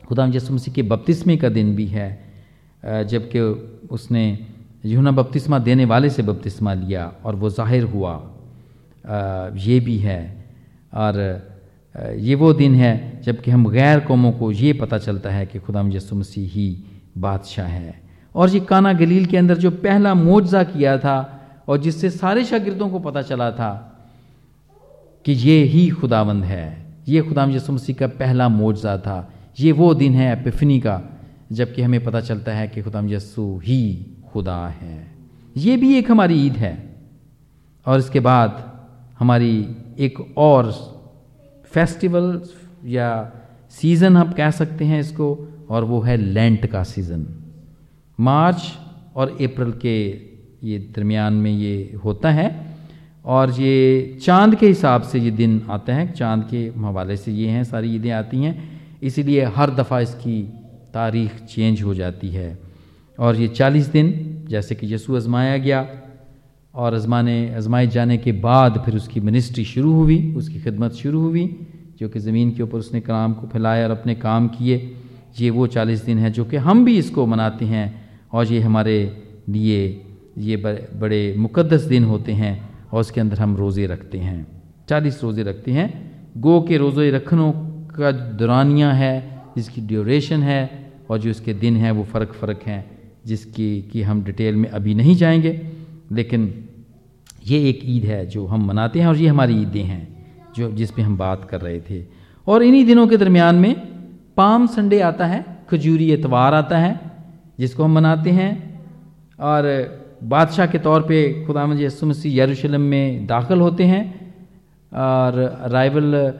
खुदाम 0.03 0.33
यसु 0.33 0.53
मसीह 0.53 0.73
के 0.73 0.81
बपतिस्मे 0.83 1.37
का 1.37 1.49
दिन 1.51 1.75
भी 1.75 1.85
है 1.87 2.09
जबकि 2.81 3.39
उसने 3.91 4.23
यूना 4.85 5.11
बपतिस्मा 5.11 5.59
देने 5.59 5.85
वाले 5.85 6.09
से 6.09 6.23
बपतिस्मा 6.23 6.73
लिया 6.73 7.11
और 7.25 7.35
वो 7.35 7.49
ज़ाहिर 7.49 7.83
हुआ 7.83 8.11
आ, 9.05 9.49
ये 9.55 9.79
भी 9.79 9.97
है। 9.97 10.21
और 10.93 11.15
ये 12.17 12.35
वो 12.35 12.51
दिन 12.53 12.75
है 12.75 13.21
जबकि 13.23 13.51
हम 13.51 13.69
गैर 13.69 13.99
कौमों 13.99 14.31
को 14.31 14.51
ये 14.51 14.73
पता 14.73 14.97
चलता 14.97 15.29
है 15.29 15.45
कि 15.45 15.59
खुदा 15.59 15.81
यसु 15.93 16.15
मसीह 16.15 16.49
ही 16.49 16.67
बादशाह 17.17 17.67
है। 17.67 18.01
और 18.35 18.49
ये 18.49 18.59
काना 18.59 18.93
गलील 18.93 19.25
के 19.25 19.37
अंदर 19.37 19.57
जो 19.57 19.71
पहला 19.71 20.13
मुआवजा 20.13 20.63
किया 20.63 20.97
था 20.97 21.17
और 21.67 21.77
जिससे 21.77 22.09
सारे 22.09 22.43
शागिर्दों 22.45 22.89
को 22.89 22.99
पता 22.99 23.21
चला 23.21 23.51
था 23.51 23.71
कि 25.25 25.31
ये 25.31 25.63
ही 25.63 25.89
खुदावंद 25.89 26.43
है 26.43 26.65
ये 27.07 27.21
खुदाम 27.21 27.51
यसु 27.51 27.73
मसीह 27.73 27.95
का 27.95 28.07
पहला 28.07 28.47
मुआवजा 28.49 28.97
था 28.97 29.17
ये 29.59 29.71
वो 29.71 29.93
दिन 29.93 30.13
है 30.13 30.31
एपिफनी 30.33 30.79
का 30.79 31.01
जबकि 31.51 31.81
हमें 31.81 32.03
पता 32.03 32.21
चलता 32.21 32.51
है 32.51 32.67
कि 32.67 32.81
खुदाम 32.81 33.09
यसु 33.09 33.61
ही 33.63 34.05
खुदा 34.33 34.67
है। 34.67 35.11
ये 35.57 35.77
भी 35.77 35.97
एक 35.97 36.11
हमारी 36.11 36.45
ईद 36.45 36.53
है। 36.53 36.95
और 37.85 37.99
इसके 37.99 38.19
बाद 38.19 38.79
हमारी 39.19 39.67
एक 39.99 40.37
और 40.37 40.71
फेस्टिवल 41.65 42.41
या 42.85 43.31
सीज़न 43.69 44.17
हम 44.17 44.31
कह 44.31 44.51
सकते 44.51 44.85
हैं 44.85 44.99
इसको, 44.99 45.47
और 45.69 45.83
वो 45.83 46.01
है 46.01 46.17
लेंट 46.17 46.65
का 46.65 46.83
सीज़न। 46.83 47.27
मार्च 48.19 48.73
और 49.15 49.29
अप्रैल 49.29 49.71
के 49.71 50.09
ये 50.63 50.79
दरमियान 50.79 51.33
में 51.33 51.51
ये 51.51 51.95
होता 52.05 52.31
है, 52.31 52.75
और 53.25 53.51
ये 53.51 54.17
चाँद 54.23 54.55
के 54.55 54.67
हिसाब 54.67 55.01
से 55.01 55.19
ये 55.19 55.31
दिन 55.31 55.61
आते 55.69 55.91
हैं। 55.91 56.13
चाँद 56.13 56.47
के 56.51 56.57
हवाले 56.57 57.17
से 57.17 57.31
ये 57.31 57.47
हैं, 57.47 57.63
सारी 57.63 57.95
ईदें 57.95 58.11
आती 58.11 58.37
हैं। 58.37 58.81
इसीलिए 59.03 59.43
हर 59.43 59.69
दफ़ा 59.69 59.99
इसकी 59.99 60.58
तारीख 60.93 61.31
चेंज 61.45 61.81
हो 61.81 61.93
जाती 61.93 62.29
है। 62.29 62.57
और 63.17 63.35
ये 63.35 63.47
चालीस 63.47 63.87
दिन, 63.87 64.45
जैसे 64.49 64.75
कि 64.75 64.93
यसु 64.93 65.15
आजमाया 65.15 65.57
गया 65.57 65.87
और 66.73 66.95
आजमाने, 66.95 67.55
आजमाए 67.55 67.87
जाने 67.87 68.17
के 68.17 68.31
बाद 68.31 68.81
फिर 68.85 68.95
उसकी 68.95 69.19
मिनिस्ट्री 69.19 69.65
शुरू 69.65 69.93
हुई, 69.93 70.33
उसकी 70.35 70.59
खिदमत 70.59 70.93
शुरू 70.93 71.21
हुई, 71.21 71.67
जो 71.99 72.09
कि 72.09 72.19
ज़मीन 72.19 72.51
के 72.51 72.63
ऊपर 72.63 72.77
उसने 72.77 73.01
कलाम 73.01 73.33
को 73.33 73.47
फैलाया 73.47 73.83
और 73.85 73.91
अपने 73.91 74.15
काम 74.15 74.47
किए। 74.47 74.95
ये 75.39 75.49
वो 75.49 75.67
चालीस 75.67 76.05
दिन 76.05 76.17
है 76.17 76.31
जो 76.31 76.45
कि 76.45 76.57
हम 76.57 76.85
भी 76.85 76.97
इसको 76.97 77.25
मनाते 77.25 77.65
हैं 77.65 78.09
और 78.31 78.45
ये 78.45 78.59
हमारे 78.59 79.23
लिए 79.49 80.05
ये 80.37 80.55
बड़े 80.55 81.35
मुकद्दस 81.37 81.81
दिन 81.81 82.03
होते 82.03 82.31
हैं 82.31 82.69
और 82.91 83.01
उसके 83.01 83.21
अंदर 83.21 83.39
हम 83.39 83.55
रोज़े 83.55 83.85
रखते 83.87 84.17
हैं। 84.17 84.47
चालीस 84.89 85.23
रोज़े 85.23 85.43
रखते 85.43 85.71
हैं। 85.71 85.87
गो 86.37 86.61
के 86.61 86.77
रोज़े 86.77 87.11
रखनों 87.11 87.51
का 87.89 88.11
दुरानिया 88.11 88.91
है। 88.91 89.38
जिसकी 89.59 89.81
ड्यूरेशन 89.81 90.43
है 90.43 90.91
और 91.09 91.17
जो 91.17 91.29
इसके 91.29 91.53
दिन 91.53 91.77
हैं, 91.77 91.91
वो 91.91 92.03
फ़र्क 92.03 92.33
फ़र्क 92.33 92.59
हैं, 92.65 92.97
जिसकी 93.25 93.81
कि 93.81 94.01
हम 94.01 94.23
डिटेल 94.23 94.55
में 94.55 94.69
अभी 94.69 94.93
नहीं 94.93 95.15
जाएँगे। 95.15 95.61
लेकिन 96.11 96.65
ये 97.47 97.69
एक 97.69 97.79
ईद 97.83 98.03
है 98.03 98.25
जो 98.25 98.45
हम 98.45 98.67
मनाते 98.67 98.99
हैं 98.99 99.07
और 99.07 99.17
ये 99.17 99.27
हमारी 99.27 99.61
ईदें 99.61 99.83
हैं, 99.83 100.27
जो, 100.55 100.71
जिस 100.71 100.91
पे 100.91 101.01
हम 101.01 101.17
बात 101.17 101.47
कर 101.49 101.61
रहे 101.61 101.79
थे। 101.79 102.05
और 102.47 102.63
इन्हीं 102.63 102.85
दिनों 102.85 103.07
के 103.07 103.17
दरमियान 103.17 103.55
में 103.55 103.75
पाम 104.37 104.67
संडे 104.67 104.99
आता 104.99 105.25
है, 105.25 105.45
खजूरी 105.69 106.11
एतवार 106.11 106.53
आता 106.53 106.77
है, 106.77 106.99
जिसको 107.59 107.83
हम 107.83 107.91
मनाते 107.91 108.29
हैं। 108.29 108.81
और 109.39 109.63
बादशाह 110.23 110.65
के 110.65 110.77
तौर 110.77 111.01
पे 111.01 111.45
खुदा 111.45 111.73
यसु 111.73 112.05
मसीह 112.05 112.43
यरूशलेम 112.43 112.81
में 112.81 113.27
दाखिल 113.27 113.59
होते 113.59 113.83
हैं। 113.83 114.29
और 114.93 115.39
अराइवल 115.39 116.33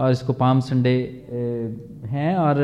और 0.00 0.12
इसको 0.12 0.32
पाम 0.34 0.60
संडे 0.62 0.96
हैं 2.08 2.34
और 2.38 2.58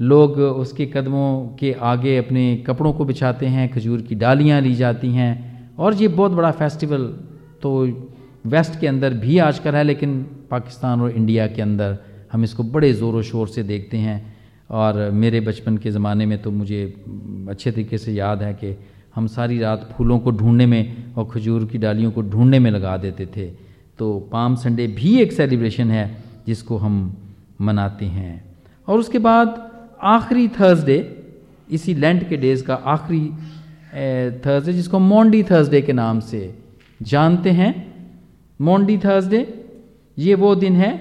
लोग 0.00 0.38
उसके 0.38 0.86
कदमों 0.86 1.28
के 1.58 1.72
आगे 1.84 2.16
अपने 2.18 2.44
कपड़ों 2.66 2.92
को 2.92 3.04
बिछाते 3.04 3.46
हैं, 3.46 3.68
खजूर 3.72 4.00
की 4.02 4.14
डालियाँ 4.16 4.60
ली 4.60 4.74
जाती 4.74 5.08
हैं। 5.12 5.32
और 5.78 5.94
ये 5.94 6.08
बहुत 6.10 6.32
बड़ा 6.32 6.50
फेस्टिवल 6.52 7.06
तो 7.62 7.70
वेस्ट 8.46 8.78
के 8.80 8.86
अंदर 8.86 9.14
भी 9.16 9.38
आजकल 9.40 9.74
है, 9.74 9.84
लेकिन 9.84 10.22
पाकिस्तान 10.50 11.00
और 11.00 11.10
इंडिया 11.12 11.46
के 11.48 11.62
अंदर 11.62 11.96
हम 12.32 12.44
इसको 12.44 12.62
बड़े 12.64 12.92
ज़ोर 12.94 13.22
शोर 13.24 13.48
से 13.48 13.62
देखते 13.64 13.96
हैं। 13.98 14.20
और 14.70 15.10
मेरे 15.12 15.40
बचपन 15.40 15.76
के 15.76 15.90
ज़माने 15.90 16.26
में 16.26 16.40
तो 16.42 16.50
मुझे 16.52 16.82
अच्छे 17.48 17.70
तरीके 17.70 17.98
से 17.98 18.12
याद 18.12 18.42
है 18.42 18.52
कि 18.54 18.74
हम 19.14 19.26
सारी 19.26 19.58
रात 19.58 19.88
फूलों 19.92 20.18
को 20.18 20.30
ढूँढने 20.32 20.66
में 20.66 21.14
और 21.14 21.28
खजूर 21.30 21.64
की 21.64 21.78
डालियों 21.78 22.10
को 22.12 22.22
ढूँढने 22.24 22.58
में 22.58 22.70
लगा 22.70 22.96
देते 22.96 23.26
थे। 23.26 23.46
तो 23.98 24.18
पाम 24.32 24.56
संडे 24.56 24.86
भी 24.96 25.16
एक 25.20 25.32
सेलिब्रेशन 25.32 25.90
है 25.90 26.06
जिसको 26.48 26.76
हम 26.76 26.94
मनाते 27.60 28.06
हैं। 28.06 28.34
और 28.88 28.98
उसके 28.98 29.18
बाद 29.20 29.56
आखिरी 30.08 30.48
थर्सडे 30.48 30.98
इसी 31.70 31.94
लेंट 31.94 32.28
के 32.28 32.36
डेज़ 32.36 32.64
का 32.64 32.74
आखिरी 32.74 33.26
थर्सडे 34.40 34.72
जिसको 34.72 34.98
मोंडी 34.98 35.42
थर्सडे 35.42 35.80
के 35.82 35.92
नाम 35.92 36.20
से 36.20 36.42
जानते 37.02 37.50
हैं। 37.50 37.72
मोंडी 38.60 38.96
थर्सडे 38.98 39.40
ये 40.18 40.34
वो 40.34 40.54
दिन 40.54 40.76
है 40.76 40.92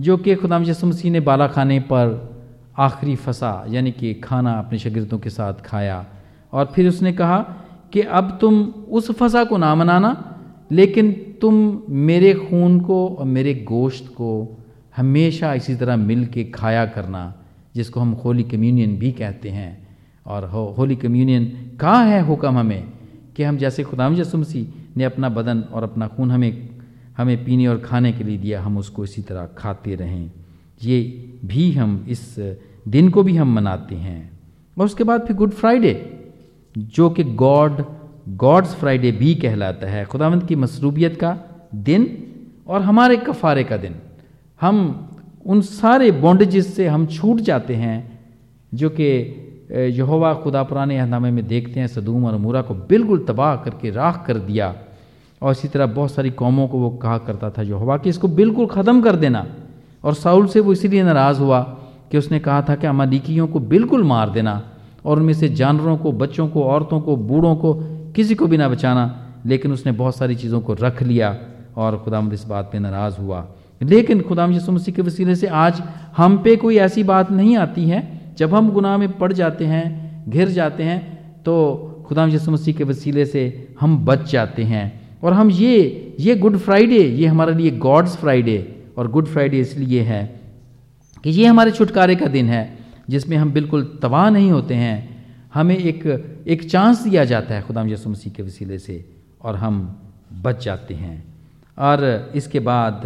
जो 0.00 0.16
कि 0.16 0.34
खुदाम 0.34 0.64
यसु 0.64 0.86
मसीह 0.86 1.12
ने 1.12 1.20
बाला 1.20 1.46
खाने 1.46 1.78
पर 1.80 2.06
आखिरी 2.78 3.16
फसा, 3.16 3.64
यानी 3.68 3.92
कि 3.92 4.14
खाना 4.14 4.52
अपने 4.52 4.78
शगिरदों 4.78 5.18
के 5.18 5.30
साथ 5.30 5.54
खाया। 5.64 6.04
और 6.52 6.72
फिर 6.74 6.88
उसने 6.88 7.12
कहा 7.12 7.38
कि 7.92 8.00
अब 8.00 8.38
तुम 8.40 8.62
उस 8.88 9.10
फसा 9.12 9.44
को 9.44 9.56
ना 9.56 9.74
मनाना, 9.74 10.12
लेकिन 10.72 11.12
तुम 11.40 11.82
मेरे 11.88 12.32
खून 12.34 12.80
को 12.80 13.06
और 13.08 13.24
मेरे 13.26 13.54
गोश्त 13.68 14.06
को 14.08 14.30
हमेशा 14.96 15.54
इसी 15.54 15.74
तरह 15.74 15.96
मिल 15.96 16.26
के 16.26 16.44
खाया 16.44 16.86
करना 16.86 17.34
जिसको 17.74 18.00
हम 18.00 18.10
होली 18.10 18.42
कम्युनियन 18.42 18.96
भी 18.96 19.12
कहते 19.12 19.48
हैं। 19.48 19.88
और 20.26 20.44
हो, 20.44 20.74
होली 20.78 20.96
कम्युनियन 20.96 21.44
कहा 21.80 22.02
है 22.02 22.26
हुक्म 22.26 22.58
हमें? 22.58 22.92
कि 23.36 23.42
हम 23.42 23.56
जैसे 23.56 23.84
खुदाम 23.84 24.16
यसुमसी 24.16 24.68
ने 24.96 25.04
अपना 25.04 25.28
बदन 25.28 25.60
और 25.60 25.82
अपना 25.82 26.06
खून 26.06 26.30
हमें 26.30 26.68
हमें 27.16 27.44
पीने 27.44 27.66
और 27.66 27.78
खाने 27.78 28.12
के 28.12 28.24
लिए 28.24 28.38
दिया 28.38 28.62
हम 28.62 28.78
उसको 28.78 29.04
इसी 29.04 29.22
तरह 29.22 29.46
खाते 29.58 29.94
रहें। 29.94 30.30
ये 30.82 31.00
भी 31.44 31.72
हम 31.72 32.06
इस 32.08 32.36
दिन 32.88 33.10
को 33.10 33.22
भी 33.22 33.36
हम 33.36 33.54
मनाते 33.54 33.94
हैं। 33.94 34.30
और 34.78 34.84
उसके 34.84 35.04
बाद 35.04 35.26
फिर 35.26 35.36
गुड 35.36 35.50
फ्राइडे 35.50 36.24
जो 36.78 37.10
कि 37.10 37.24
गॉड 37.24 37.84
गॉड्स 38.28 38.74
फ्राइडे 38.74 39.12
भी 39.12 39.34
कहलाता 39.34 39.86
है। 39.86 40.04
खुदावंत 40.04 40.46
की 40.46 40.56
मसरूबियत 40.56 41.16
का 41.20 41.38
दिन 41.74 42.26
और 42.66 42.82
हमारे 42.82 43.16
कफ़ारे 43.16 43.64
का 43.64 43.76
दिन। 43.76 43.94
हम 44.62 45.08
उन 45.46 45.60
सारे 45.60 46.10
बॉन्डेजेस 46.12 46.74
से 46.76 46.86
हम 46.86 47.06
छूट 47.06 47.40
जाते 47.40 47.74
हैं, 47.74 48.20
जो 48.74 48.88
कि 48.90 49.08
यहोवा 49.90 50.32
खुदा 50.34 50.62
पुराने 50.62 50.98
अहनामे 50.98 51.30
में 51.30 51.46
देखते 51.46 51.80
हैं, 51.80 51.86
सदूम 51.86 52.24
और 52.24 52.36
मूरा 52.36 52.62
को 52.62 52.74
बिल्कुल 52.74 53.24
तबाह 53.28 53.56
करके 53.56 53.90
राख 53.90 54.24
कर 54.26 54.38
दिया। 54.38 54.74
और 55.42 55.52
इसी 55.52 55.68
तरह 55.68 55.86
बहुत 55.86 56.12
सारी 56.12 56.30
कौमों 56.30 56.68
को 56.68 56.78
वो 56.78 56.90
कहा 56.90 57.18
करता 57.18 57.50
था 57.50 57.62
यहोवा 57.62 57.96
कि 57.96 58.10
इसको 58.10 58.28
बिल्कुल 58.28 58.66
ख़त्म 58.66 59.00
कर 59.02 59.16
देना। 59.16 59.46
और 60.04 60.14
साउल 60.14 60.46
से 60.46 60.60
वो 60.60 60.72
इसीलिए 60.72 61.02
नाराज़ 61.02 61.40
हुआ 61.40 61.60
कि 62.10 62.18
उसने 62.18 62.38
कहा 62.38 62.62
था 62.62 62.74
कि 62.74 62.86
अमालिकियों 62.86 63.46
को 63.46 63.60
बिल्कुल 63.60 64.02
मार 64.02 64.30
देना 64.30 64.62
और 65.04 65.18
उनमें 65.18 65.32
से 65.32 65.48
जानवरों 65.48 65.96
को, 65.96 66.12
बच्चों 66.12 66.48
को, 66.48 66.62
औरतों 66.62 67.00
को, 67.00 67.16
बूढ़ों 67.16 67.56
को 67.56 67.74
किसी 68.12 68.34
को 68.34 68.46
भी 68.46 68.56
ना 68.56 68.68
बचाना। 68.68 69.04
लेकिन 69.46 69.72
उसने 69.72 69.92
बहुत 69.92 70.16
सारी 70.16 70.34
चीज़ों 70.36 70.60
को 70.60 70.74
रख 70.74 71.02
लिया 71.02 71.36
और 71.76 71.98
खुदाम 71.98 72.32
इस 72.32 72.44
बात 72.44 72.68
पे 72.72 72.78
नाराज़ 72.78 73.18
हुआ। 73.18 73.46
लेकिन 73.82 74.20
खुदाम 74.20 74.52
यसु 74.52 74.72
मसीह 74.72 74.94
के 74.94 75.02
वसीले 75.02 75.34
से 75.34 75.46
आज 75.46 75.82
हम 76.16 76.38
पे 76.38 76.56
कोई 76.56 76.76
ऐसी 76.78 77.02
बात 77.04 77.30
नहीं 77.32 77.56
आती 77.56 77.84
है। 77.88 78.00
जब 78.38 78.54
हम 78.54 78.70
गुनाह 78.70 78.96
में 78.96 79.12
पड़ 79.18 79.32
जाते 79.32 79.64
हैं, 79.64 80.30
घिर 80.30 80.48
जाते 80.50 80.82
हैं 80.82 81.00
तो 81.42 81.54
खुदाम 82.06 82.30
यसु 82.30 82.50
मसीह 82.50 82.74
के 82.74 82.84
वसीले 82.84 83.24
से 83.26 83.42
हम 83.80 84.04
बच 84.04 84.30
जाते 84.30 84.62
हैं। 84.64 84.86
और 85.22 85.32
हम 85.32 85.50
ये 85.50 86.14
ये 86.20 86.34
गुड 86.36 86.56
फ्राइडे, 86.58 86.98
ये 86.98 87.26
हमारे 87.26 87.54
लिए 87.54 87.70
गॉड्स 87.78 88.16
फ्राइडे, 88.16 88.58
और 88.98 89.10
गुड 89.10 89.26
फ्राइडे 89.26 89.60
इसलिए 89.60 90.00
है 90.02 90.22
कि 91.24 91.30
ये 91.30 91.46
हमारे 91.46 91.70
छुटकारे 91.70 92.14
का 92.16 92.26
दिन 92.26 92.48
है, 92.48 92.62
जिसमें 93.10 93.36
हम 93.36 93.52
बिल्कुल 93.52 93.98
तबाह 94.02 94.28
नहीं 94.30 94.50
होते 94.50 94.74
हैं। 94.74 94.96
हमें 95.54 95.76
एक 95.76 96.44
एक 96.48 96.70
चांस 96.70 97.02
दिया 97.02 97.24
जाता 97.24 97.54
है 97.54 97.62
खुदाम 97.62 97.88
यसु 97.88 98.10
मसीह 98.10 98.32
के 98.32 98.42
वसीले 98.42 98.78
से, 98.78 99.04
और 99.42 99.56
हम 99.56 100.00
बच 100.42 100.64
जाते 100.64 100.94
हैं। 100.94 101.16
और 101.78 102.32
इसके 102.36 102.60
बाद 102.60 103.04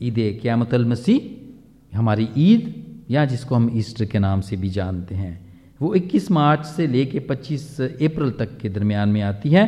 ईद 0.00 0.38
क़्यामतल 0.42 0.84
मसीह, 0.86 1.96
हमारी 1.96 2.28
ईद, 2.38 2.74
या 3.10 3.24
जिसको 3.24 3.54
हम 3.54 3.70
ईस्टर 3.74 4.04
के 4.04 4.18
नाम 4.18 4.40
से 4.40 4.56
भी 4.56 4.68
जानते 4.70 5.14
हैं, 5.14 5.34
वो 5.80 5.94
21 5.94 6.30
मार्च 6.30 6.66
से 6.66 6.86
ले 6.86 7.04
कर 7.06 7.20
पच्चीस 7.28 7.80
अप्रैल 7.80 8.30
तक 8.30 8.58
के 8.58 8.68
दरमियान 8.68 9.08
में 9.08 9.20
आती 9.22 9.50
है। 9.50 9.66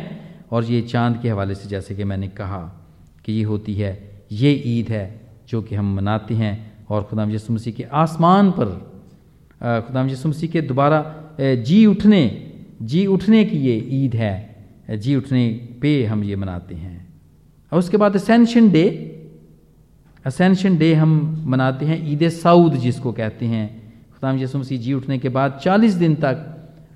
और 0.51 0.63
ये 0.63 0.81
चाँद 0.81 1.19
के 1.21 1.29
हवाले 1.29 1.55
से 1.55 1.69
जैसे 1.69 1.95
कि 1.95 2.03
मैंने 2.03 2.27
कहा 2.27 2.59
कि 3.25 3.33
ये 3.33 3.43
होती 3.43 3.73
है, 3.73 3.91
ये 4.31 4.51
ईद 4.51 4.89
है 4.89 5.21
जो 5.49 5.61
कि 5.61 5.75
हम 5.75 5.95
मनाते 5.95 6.35
हैं। 6.35 6.71
और 6.89 7.03
खुदाम 7.03 7.31
यसु 7.31 7.53
मसीह 7.53 7.73
के 7.73 7.83
आसमान 7.83 8.51
पर 8.51 8.67
खुदाम 9.87 10.09
यसु 10.09 10.29
मसीह 10.29 10.49
के 10.51 10.61
दोबारा 10.61 10.99
जी 11.39 11.85
उठने 11.85 12.23
जी 12.81 13.05
उठने 13.05 13.43
की 13.45 13.57
ये 13.57 13.75
ईद 13.93 14.15
है 14.15 14.35
जी 14.99 15.15
उठने 15.15 15.47
पे 15.81 16.05
हम 16.05 16.23
ये 16.23 16.35
मनाते 16.35 16.75
हैं। 16.75 16.97
और 17.71 17.79
उसके 17.79 17.97
बाद 17.97 18.15
असेंशन 18.15 18.69
डे 18.71 18.83
असेंशन 20.25 20.77
डे 20.77 20.93
हम 20.93 21.43
मनाते 21.47 21.85
हैं, 21.85 21.97
ईद 22.11 22.27
सऊद 22.29 22.75
जिसको 22.77 23.11
कहते 23.11 23.45
हैं। 23.45 23.67
खुदाम 24.13 24.37
यसु 24.37 24.57
मसीह 24.59 24.79
जी 24.79 24.93
उठने 24.93 25.17
के 25.17 25.29
बाद 25.29 25.59
40 25.63 25.93
दिन 25.93 26.15
तक 26.15 26.45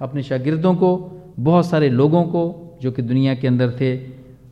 अपने 0.02 0.24
शागिर्दों 0.24 0.76
को, 0.76 0.92
बहुत 1.40 1.66
सारे 1.66 1.90
लोगों 1.90 2.24
को, 2.26 2.78
जो 2.82 2.92
कि 2.92 3.02
दुनिया 3.02 3.34
के 3.36 3.48
अंदर 3.48 3.72
थे 3.72 3.96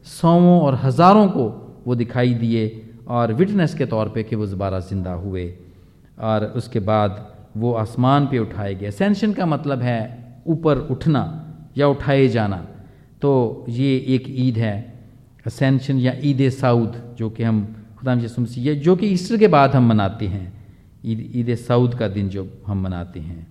सौों 0.03 0.59
और 0.61 0.75
हज़ारों 0.75 1.27
को 1.27 1.45
वो 1.85 1.95
दिखाई 1.95 2.33
दिए 2.33 2.63
और 3.07 3.33
विटनेस 3.33 3.73
के 3.75 3.85
तौर 3.85 4.09
पे 4.09 4.23
कि 4.23 4.35
वो 4.35 4.47
दोबारा 4.47 4.79
ज़िंदा 4.79 5.13
हुए। 5.13 5.53
और 6.19 6.45
उसके 6.57 6.79
बाद 6.79 7.25
वो 7.57 7.73
आसमान 7.73 8.27
पे 8.27 8.39
उठाए 8.39 8.73
गए। 8.75 8.87
असेंशन 8.87 9.33
का 9.33 9.45
मतलब 9.45 9.81
है 9.81 10.01
ऊपर 10.47 10.77
उठना 10.91 11.23
या 11.77 11.87
उठाए 11.87 12.27
जाना। 12.27 12.57
तो 13.21 13.65
ये 13.69 13.95
एक 14.15 14.23
ईद 14.29 14.57
है। 14.57 14.75
असेंशन 15.45 15.99
या 15.99 16.13
ईद 16.23 16.49
साउद, 16.49 17.15
जो 17.17 17.29
कि 17.29 17.43
हम 17.43 17.82
खुदाम 18.03 18.19
यसुमसी 18.19 18.75
जो 18.75 18.95
कि 18.95 19.07
ईस्टर 19.07 19.37
के 19.37 19.47
बाद 19.47 19.75
हम 19.75 19.87
मनाते 19.87 20.27
हैं, 20.27 20.45
ईद 21.05 21.19
ईद 21.35 21.55
साउद 21.55 21.93
का 21.95 22.07
दिन 22.07 22.29
जो 22.29 22.41
हम 22.67 22.81
मनाते 22.83 23.19
हैं। 23.19 23.47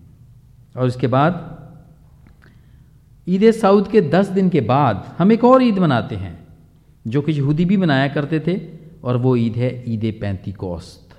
और 0.77 0.87
उसके 0.87 1.07
बाद, 1.07 1.33
ईद 3.29 3.51
सऊद 3.51 3.89
के 3.89 4.01
दस 4.01 4.29
दिन 4.29 4.49
के 4.49 4.61
बाद 4.61 5.15
हम 5.19 5.33
एक 5.33 5.45
और 5.45 5.63
ईद 5.63 5.79
मनाते 5.79 6.17
हैं, 6.17 6.37
जो 7.07 7.23
कि 7.23 7.33
यहूदी 7.33 7.65
भी 7.65 7.77
मनाया 7.77 8.09
करते 8.09 8.41
थे, 8.41 8.57
और 9.05 9.17
वो 9.17 9.35
ईद 9.37 9.57
है 9.57 9.71
ईद 9.89 10.05
पैंती 10.21 10.53
कोस्त 10.53 11.17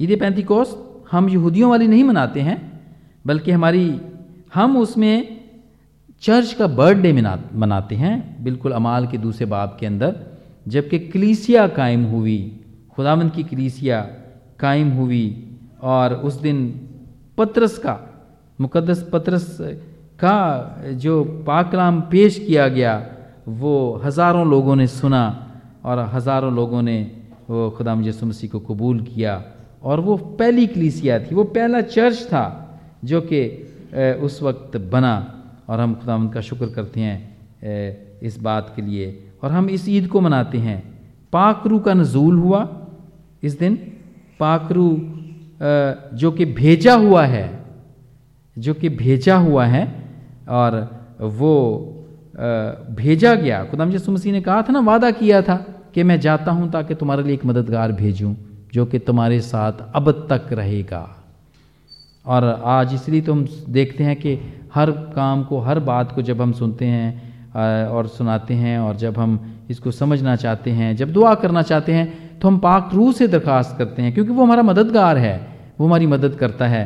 ईद 0.00 0.18
पैंती 0.20 0.42
कोस्त 0.42 1.04
हम 1.12 1.28
यहूदियों 1.28 1.70
वाली 1.70 1.86
नहीं 1.86 2.04
मनाते 2.04 2.40
हैं, 2.40 2.58
बल्कि 3.26 3.50
हमारी, 3.50 4.00
हम 4.54 4.76
उसमें 4.76 5.40
चर्च 6.20 6.52
का 6.52 6.66
बर्थडे 6.66 7.12
मनाते 7.12 7.94
हैं, 7.94 8.44
बिल्कुल 8.44 8.72
अमाल 8.72 9.06
के 9.06 9.18
दूसरे 9.18 9.46
बाब 9.46 9.76
के 9.80 9.86
अंदर। 9.86 10.31
जबकि 10.66 10.98
कलीसिया 11.08 11.66
कायम 11.68 12.04
हुई, 12.04 12.38
खुदावंद 12.94 13.30
की 13.32 13.42
कलीसिया 13.44 14.00
कायम 14.60 14.90
हुई 14.92 15.24
और 15.82 16.14
उस 16.16 16.34
दिन 16.40 16.58
पत्रस 17.38 17.78
का 17.78 17.98
मुकदस 18.58 19.08
पत्रस 19.12 19.56
का 20.20 20.38
जो 20.94 21.22
पाकलाम 21.46 22.00
पेश 22.10 22.38
किया 22.38 22.68
गया, 22.68 22.94
वो 23.48 24.00
हज़ारों 24.04 24.46
लोगों 24.50 24.76
ने 24.76 24.86
सुना 24.86 25.24
और 25.84 25.98
हज़ारों 26.14 26.52
लोगों 26.54 26.82
ने 26.82 26.98
वो 27.50 27.70
खुदा 27.70 27.94
यसु 28.02 28.26
मसीह 28.26 28.50
को 28.50 28.58
कबूल 28.60 29.00
किया 29.04 29.42
और 29.82 30.00
वो 30.00 30.16
पहली 30.38 30.66
कलीसिया 30.66 31.18
थी, 31.20 31.34
वो 31.34 31.44
पहला 31.44 31.80
चर्च 31.80 32.22
था 32.26 32.44
जो 33.04 33.20
कि 33.22 33.42
उस 34.22 34.42
वक्त 34.42 34.76
बना 34.92 35.14
और 35.68 35.80
हम 35.80 35.94
खुदा 35.94 36.18
का 36.34 36.40
शुक्र 36.40 36.66
करते 36.74 37.00
हैं 37.00 38.20
इस 38.22 38.38
बात 38.40 38.72
के 38.76 38.82
लिए। 38.82 39.06
और 39.42 39.52
हम 39.52 39.68
इस 39.70 39.88
ईद 39.88 40.06
को 40.08 40.20
मनाते 40.20 40.58
हैं। 40.58 40.82
पाकरू 41.32 41.78
का 41.78 41.94
नजूल 41.94 42.38
हुआ 42.38 42.68
इस 43.42 43.58
दिन। 43.58 43.74
पाकरू 44.40 44.88
जो 46.14 46.30
कि 46.32 46.44
भेजा 46.44 46.94
हुआ 46.94 47.24
है, 47.26 47.46
जो 48.56 48.74
कि 48.74 48.88
भेजा 48.88 49.36
हुआ 49.36 49.64
है 49.66 49.84
और 50.50 50.76
वो 51.20 51.54
भेजा 52.90 53.34
गया। 53.34 53.64
खुदाम 53.64 53.92
यसु 53.92 54.12
मसीह 54.12 54.32
ने 54.32 54.40
कहा 54.40 54.62
था 54.62 54.72
ना, 54.72 54.80
वादा 54.80 55.10
किया 55.10 55.42
था 55.42 55.56
कि 55.94 56.02
मैं 56.02 56.18
जाता 56.20 56.50
हूँ 56.50 56.70
ताकि 56.72 56.94
तुम्हारे 56.94 57.22
लिए 57.22 57.34
एक 57.34 57.44
मददगार 57.46 57.92
भेजूं, 57.92 58.34
जो 58.74 58.86
कि 58.86 58.98
तुम्हारे 58.98 59.40
साथ 59.40 59.72
अब 59.94 60.10
तक 60.30 60.52
रहेगा। 60.52 61.08
और 62.24 62.44
आज 62.64 62.94
इसलिए 62.94 63.20
तो 63.20 63.32
हम 63.32 63.46
देखते 63.68 64.04
हैं 64.04 64.16
कि 64.16 64.38
हर 64.74 64.90
काम 64.90 65.42
को, 65.44 65.60
हर 65.60 65.78
बात 65.80 66.12
को 66.12 66.22
जब 66.22 66.42
हम 66.42 66.52
सुनते 66.52 66.86
हैं 66.86 67.31
और 67.54 68.06
सुनाते 68.08 68.54
हैं 68.54 68.78
और 68.78 68.96
जब 68.96 69.18
हम 69.18 69.38
इसको 69.70 69.90
समझना 69.90 70.36
चाहते 70.36 70.70
हैं, 70.70 70.94
जब 70.96 71.12
दुआ 71.12 71.34
करना 71.34 71.62
चाहते 71.62 71.92
हैं 71.92 72.38
तो 72.38 72.48
हम 72.48 72.58
पाक 72.58 72.90
रूह 72.94 73.12
से 73.12 73.28
दरख्वास्त 73.28 73.76
करते 73.78 74.02
हैं, 74.02 74.12
क्योंकि 74.14 74.32
वो 74.32 74.42
हमारा 74.42 74.62
मददगार 74.62 75.18
है, 75.18 75.34
वो 75.80 75.86
हमारी 75.86 76.06
मदद 76.06 76.34
करता 76.34 76.66
है। 76.66 76.82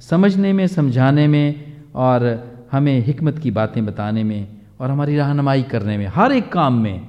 समझने 0.00 0.52
में, 0.52 0.66
समझाने 0.66 1.26
में 1.26 1.74
और 1.94 2.26
हमें 2.72 3.04
हमत 3.08 3.38
की 3.38 3.50
बातें 3.50 3.84
बताने 3.86 4.24
में 4.24 4.46
और 4.80 4.90
हमारी 4.90 5.16
रहनमाई 5.16 5.62
करने 5.62 5.96
में, 5.98 6.06
हर 6.06 6.32
एक 6.32 6.52
काम 6.52 6.74
में 6.74 7.00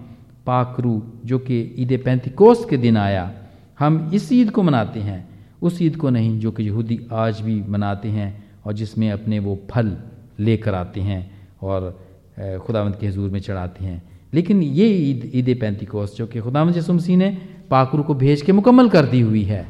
पाक 0.46 0.76
रूह, 0.80 1.02
जो 1.26 1.40
कि 1.40 1.60
ईद 1.80 2.02
पैंतीकोस 2.06 2.66
के 2.66 2.78
दिन 2.78 2.98
आया, 2.98 3.32
हम 3.80 4.10
इस 4.14 4.32
ईद 4.34 4.52
को 4.52 4.64
मनाते 4.64 5.00
हैं, 5.00 5.28
उस 5.62 5.82
ईद 5.82 5.96
को 5.96 6.10
नहीं, 6.10 6.40
जो 6.40 6.52
कि 6.52 6.64
यहूदी 6.64 7.00
आज 7.12 7.42
भी 7.42 7.62
मनाते 7.70 8.10
हैं 8.10 8.32
और 8.66 8.74
जिसमें 8.74 9.12
अपने 9.12 9.40
वो 9.40 9.60
फल 9.72 9.96
लेकर 10.40 10.76
आते 10.76 11.02
हैं 11.02 11.22
और 11.62 12.09
खुदावंत 12.40 12.98
के 13.02 13.08
हजूर 13.08 13.30
में 13.30 13.40
चढ़ाते 13.40 13.86
हैं। 13.86 14.04
लेकिन 14.34 14.64
ये 14.64 14.88
ईद 14.88 15.32
ईद 15.36 15.58
पैंतीकोस, 15.62 16.18
जो 16.18 16.28
कि 16.28 16.40
खुदावंत 16.40 16.78
यसुमसी 16.78 17.16
ने 17.16 17.38
पाकरू 17.70 18.04
को 18.04 18.14
भेज 18.14 18.42
के 18.42 18.52
मुकम्मल 18.52 18.90
कर 18.90 19.06
दी 19.06 19.22
हुई 19.22 19.44
है, 19.44 19.68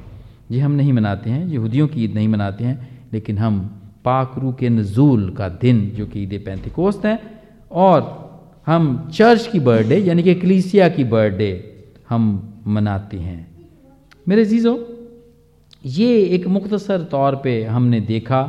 ये 0.51 0.59
हम 0.59 0.71
नहीं 0.71 0.93
मनाते 0.93 1.29
हैं, 1.29 1.47
यहूदियों 1.47 1.87
की 1.87 2.03
ईद 2.03 2.13
नहीं 2.15 2.27
मनाते 2.27 2.63
हैं, 2.63 2.99
लेकिन 3.13 3.37
हम 3.37 3.81
पाकरू 4.05 4.53
के 4.53 4.69
नजूल 4.69 5.29
का 5.29 5.49
दिन, 5.49 5.89
जो 5.89 6.05
कि 6.05 6.23
ईद 6.23 6.43
पैंतीकोस्त 6.45 7.05
है, 7.05 7.19
और 7.71 8.29
हम 8.65 9.09
चर्च 9.13 9.47
की 9.47 9.59
बर्थडे, 9.59 9.97
यानी 9.97 10.23
कि 10.23 10.35
कलीसिया 10.35 10.89
की 10.89 11.03
बर्थडे, 11.03 11.75
हम 12.09 12.53
मनाते 12.67 13.17
हैं। 13.17 13.47
मेरे 14.27 14.45
जीजो 14.45 14.95
ये 15.85 16.23
एक 16.23 16.47
मुख्तसर 16.47 17.01
तौर 17.01 17.35
पे 17.35 17.63
हमने 17.63 18.01
देखा 18.01 18.41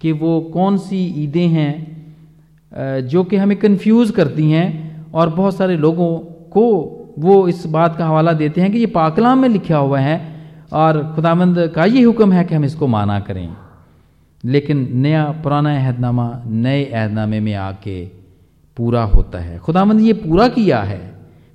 कि 0.00 0.12
वो 0.12 0.40
कौन 0.40 0.78
सी 0.78 1.04
ईदें 1.24 1.48
हैं 1.48 1.93
जो 2.76 3.24
कि 3.24 3.36
हमें 3.36 3.56
कंफ्यूज 3.58 4.10
करती 4.10 4.50
हैं 4.50 5.12
और 5.12 5.28
बहुत 5.30 5.56
सारे 5.56 5.76
लोगों 5.76 6.16
को 6.50 6.64
वो 7.18 7.46
इस 7.48 7.66
बात 7.66 7.96
का 7.96 8.06
हवाला 8.06 8.32
देते 8.32 8.60
हैं 8.60 8.70
कि 8.72 8.78
ये 8.78 8.86
पाकलाम 8.86 9.38
में 9.38 9.48
लिखा 9.48 9.78
हुआ 9.78 9.98
है 10.00 10.16
और 10.72 11.02
खुदामंद 11.14 11.58
का 11.74 11.84
ये 11.84 12.02
हुक्म 12.02 12.32
है 12.32 12.44
कि 12.44 12.54
हम 12.54 12.64
इसको 12.64 12.86
माना 12.86 13.18
करें। 13.20 13.48
लेकिन 14.44 14.88
नया 14.92 15.24
पुराना 15.42 15.76
अहदनामा 15.76 16.42
नए 16.46 16.84
अहदनामे 16.84 17.40
में 17.40 17.54
आके 17.54 18.04
पूरा 18.76 19.02
होता 19.04 19.38
है। 19.38 19.58
खुदामंद 19.58 20.00
ये 20.00 20.12
पूरा 20.12 20.48
किया 20.48 20.80
है। 20.82 21.00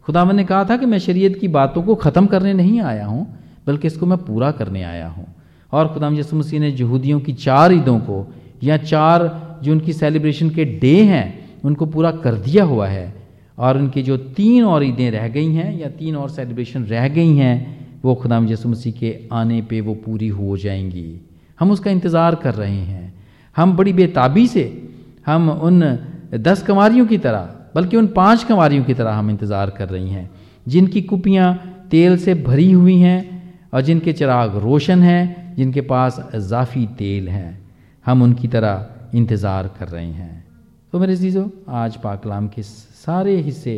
खुदामंद 0.06 0.36
ने 0.36 0.44
कहा 0.44 0.64
था 0.66 0.78
कि 0.78 0.86
मैं 0.86 1.00
शरीयत 1.00 1.38
की 1.40 1.48
बातों 1.48 1.84
को 1.84 1.96
ख़त्म 1.96 2.26
करने 2.26 2.54
नहीं 2.54 2.82
आया 2.82 3.06
हूँ, 3.06 3.28
बल्कि 3.68 3.88
इसको 3.88 4.06
मैं 4.06 4.18
पूरा 4.18 4.52
करने 4.52 4.84
आया 4.84 5.08
हूँ। 5.08 5.26
और 5.72 5.88
खुदाम 5.88 6.16
यसु 6.16 6.36
मसीह 6.36 6.60
ने 6.60 6.70
यहूदियों 6.70 7.20
की 7.20 7.34
चार 7.34 7.74
ईदों 7.74 8.00
को 8.00 8.26
या 8.64 8.78
चार 8.78 9.49
जो 9.64 9.72
उनकी 9.72 9.94
सेलिब्रेशन 9.94 10.50
के 10.50 10.66
डे 10.66 11.04
हैं, 11.04 11.50
उनको 11.64 11.86
पूरा 11.86 12.12
कर 12.12 12.36
दिया 12.36 12.64
हुआ 12.64 12.88
है। 12.88 13.14
और 13.58 13.78
उनकी 13.78 14.02
जो 14.02 14.18
तीन 14.18 14.64
और 14.64 14.84
ईदें 14.84 15.12
रह 15.12 15.28
गई 15.28 15.54
हैं, 15.54 15.80
या 15.80 15.90
तीन 15.90 16.16
और 16.16 16.30
सेलिब्रेशन 16.30 16.84
रह 16.84 17.08
गई 17.08 17.36
हैं, 17.36 17.80
वो 18.04 18.16
खुदाम 18.16 18.48
यसु 18.48 18.70
मसीह 18.70 18.94
के 18.94 19.20
आने 19.32 19.62
पे 19.62 19.82
वो 19.82 19.94
पूरी 19.94 20.28
हो 20.28 20.58
जाएँगी। 20.58 21.22
हम 21.60 21.72
उसका 21.72 21.92
इंतज़ार 21.92 22.36
कर 22.36 22.54
रहे 22.54 22.82
हैं। 22.82 23.14
हम 23.58 23.78
बड़ी 23.78 23.94
बेताबी 23.94 24.48
से, 24.48 24.90
हम 25.26 25.50
उन 25.50 26.00
दस 26.34 26.64
कंवारियों 26.64 27.06
की 27.06 27.18
तरह, 27.18 27.50
बल्कि 27.76 27.98
उन 27.98 28.08
पाँच 28.08 28.44
कंवारियों 28.44 28.84
की 28.84 28.94
तरह 28.94 29.12
हम 29.12 29.30
इंतज़ार 29.30 29.70
कर 29.70 29.90
रही 29.90 30.10
हैं। 30.10 30.32
जिनकी 30.68 31.02
कुपियाँ 31.02 31.78
तेल 31.92 32.18
से 32.18 32.34
भरी 32.34 32.72
हुई 32.72 32.98
हैं, 32.98 33.54
और 33.74 33.82
जिनके 33.82 34.14
चिराग 34.14 34.58
रोशन 34.58 35.00
हैं, 35.00 35.56
जिनके 35.56 35.82
पास 35.82 36.32
इजाफी 36.36 36.86
तेल 36.86 37.30
हैं। 37.30 37.60
हम 38.06 38.22
उनकी 38.22 38.48
तरह 38.48 38.90
इंतज़ार 39.16 39.68
कर 39.80 39.88
रहे 39.88 40.06
हैं। 40.06 40.46
तो 40.94 41.00
मेरे 41.00 41.18
चीज़ों 41.18 41.48
आज 41.68 41.96
पाकलाम 41.98 42.48
के 42.48 42.64
सारे 42.64 43.36
हिस्से 43.38 43.78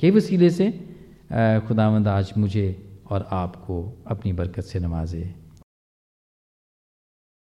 के 0.00 0.10
वसीले 0.10 0.50
से 0.50 0.70
खुदावंद 1.68 2.08
आज 2.08 2.32
मुझे 2.38 2.66
और 3.10 3.28
आपको 3.32 3.76
अपनी 4.06 4.32
बरकत 4.32 4.64
से 4.64 4.78
नवाजे। 4.78 5.34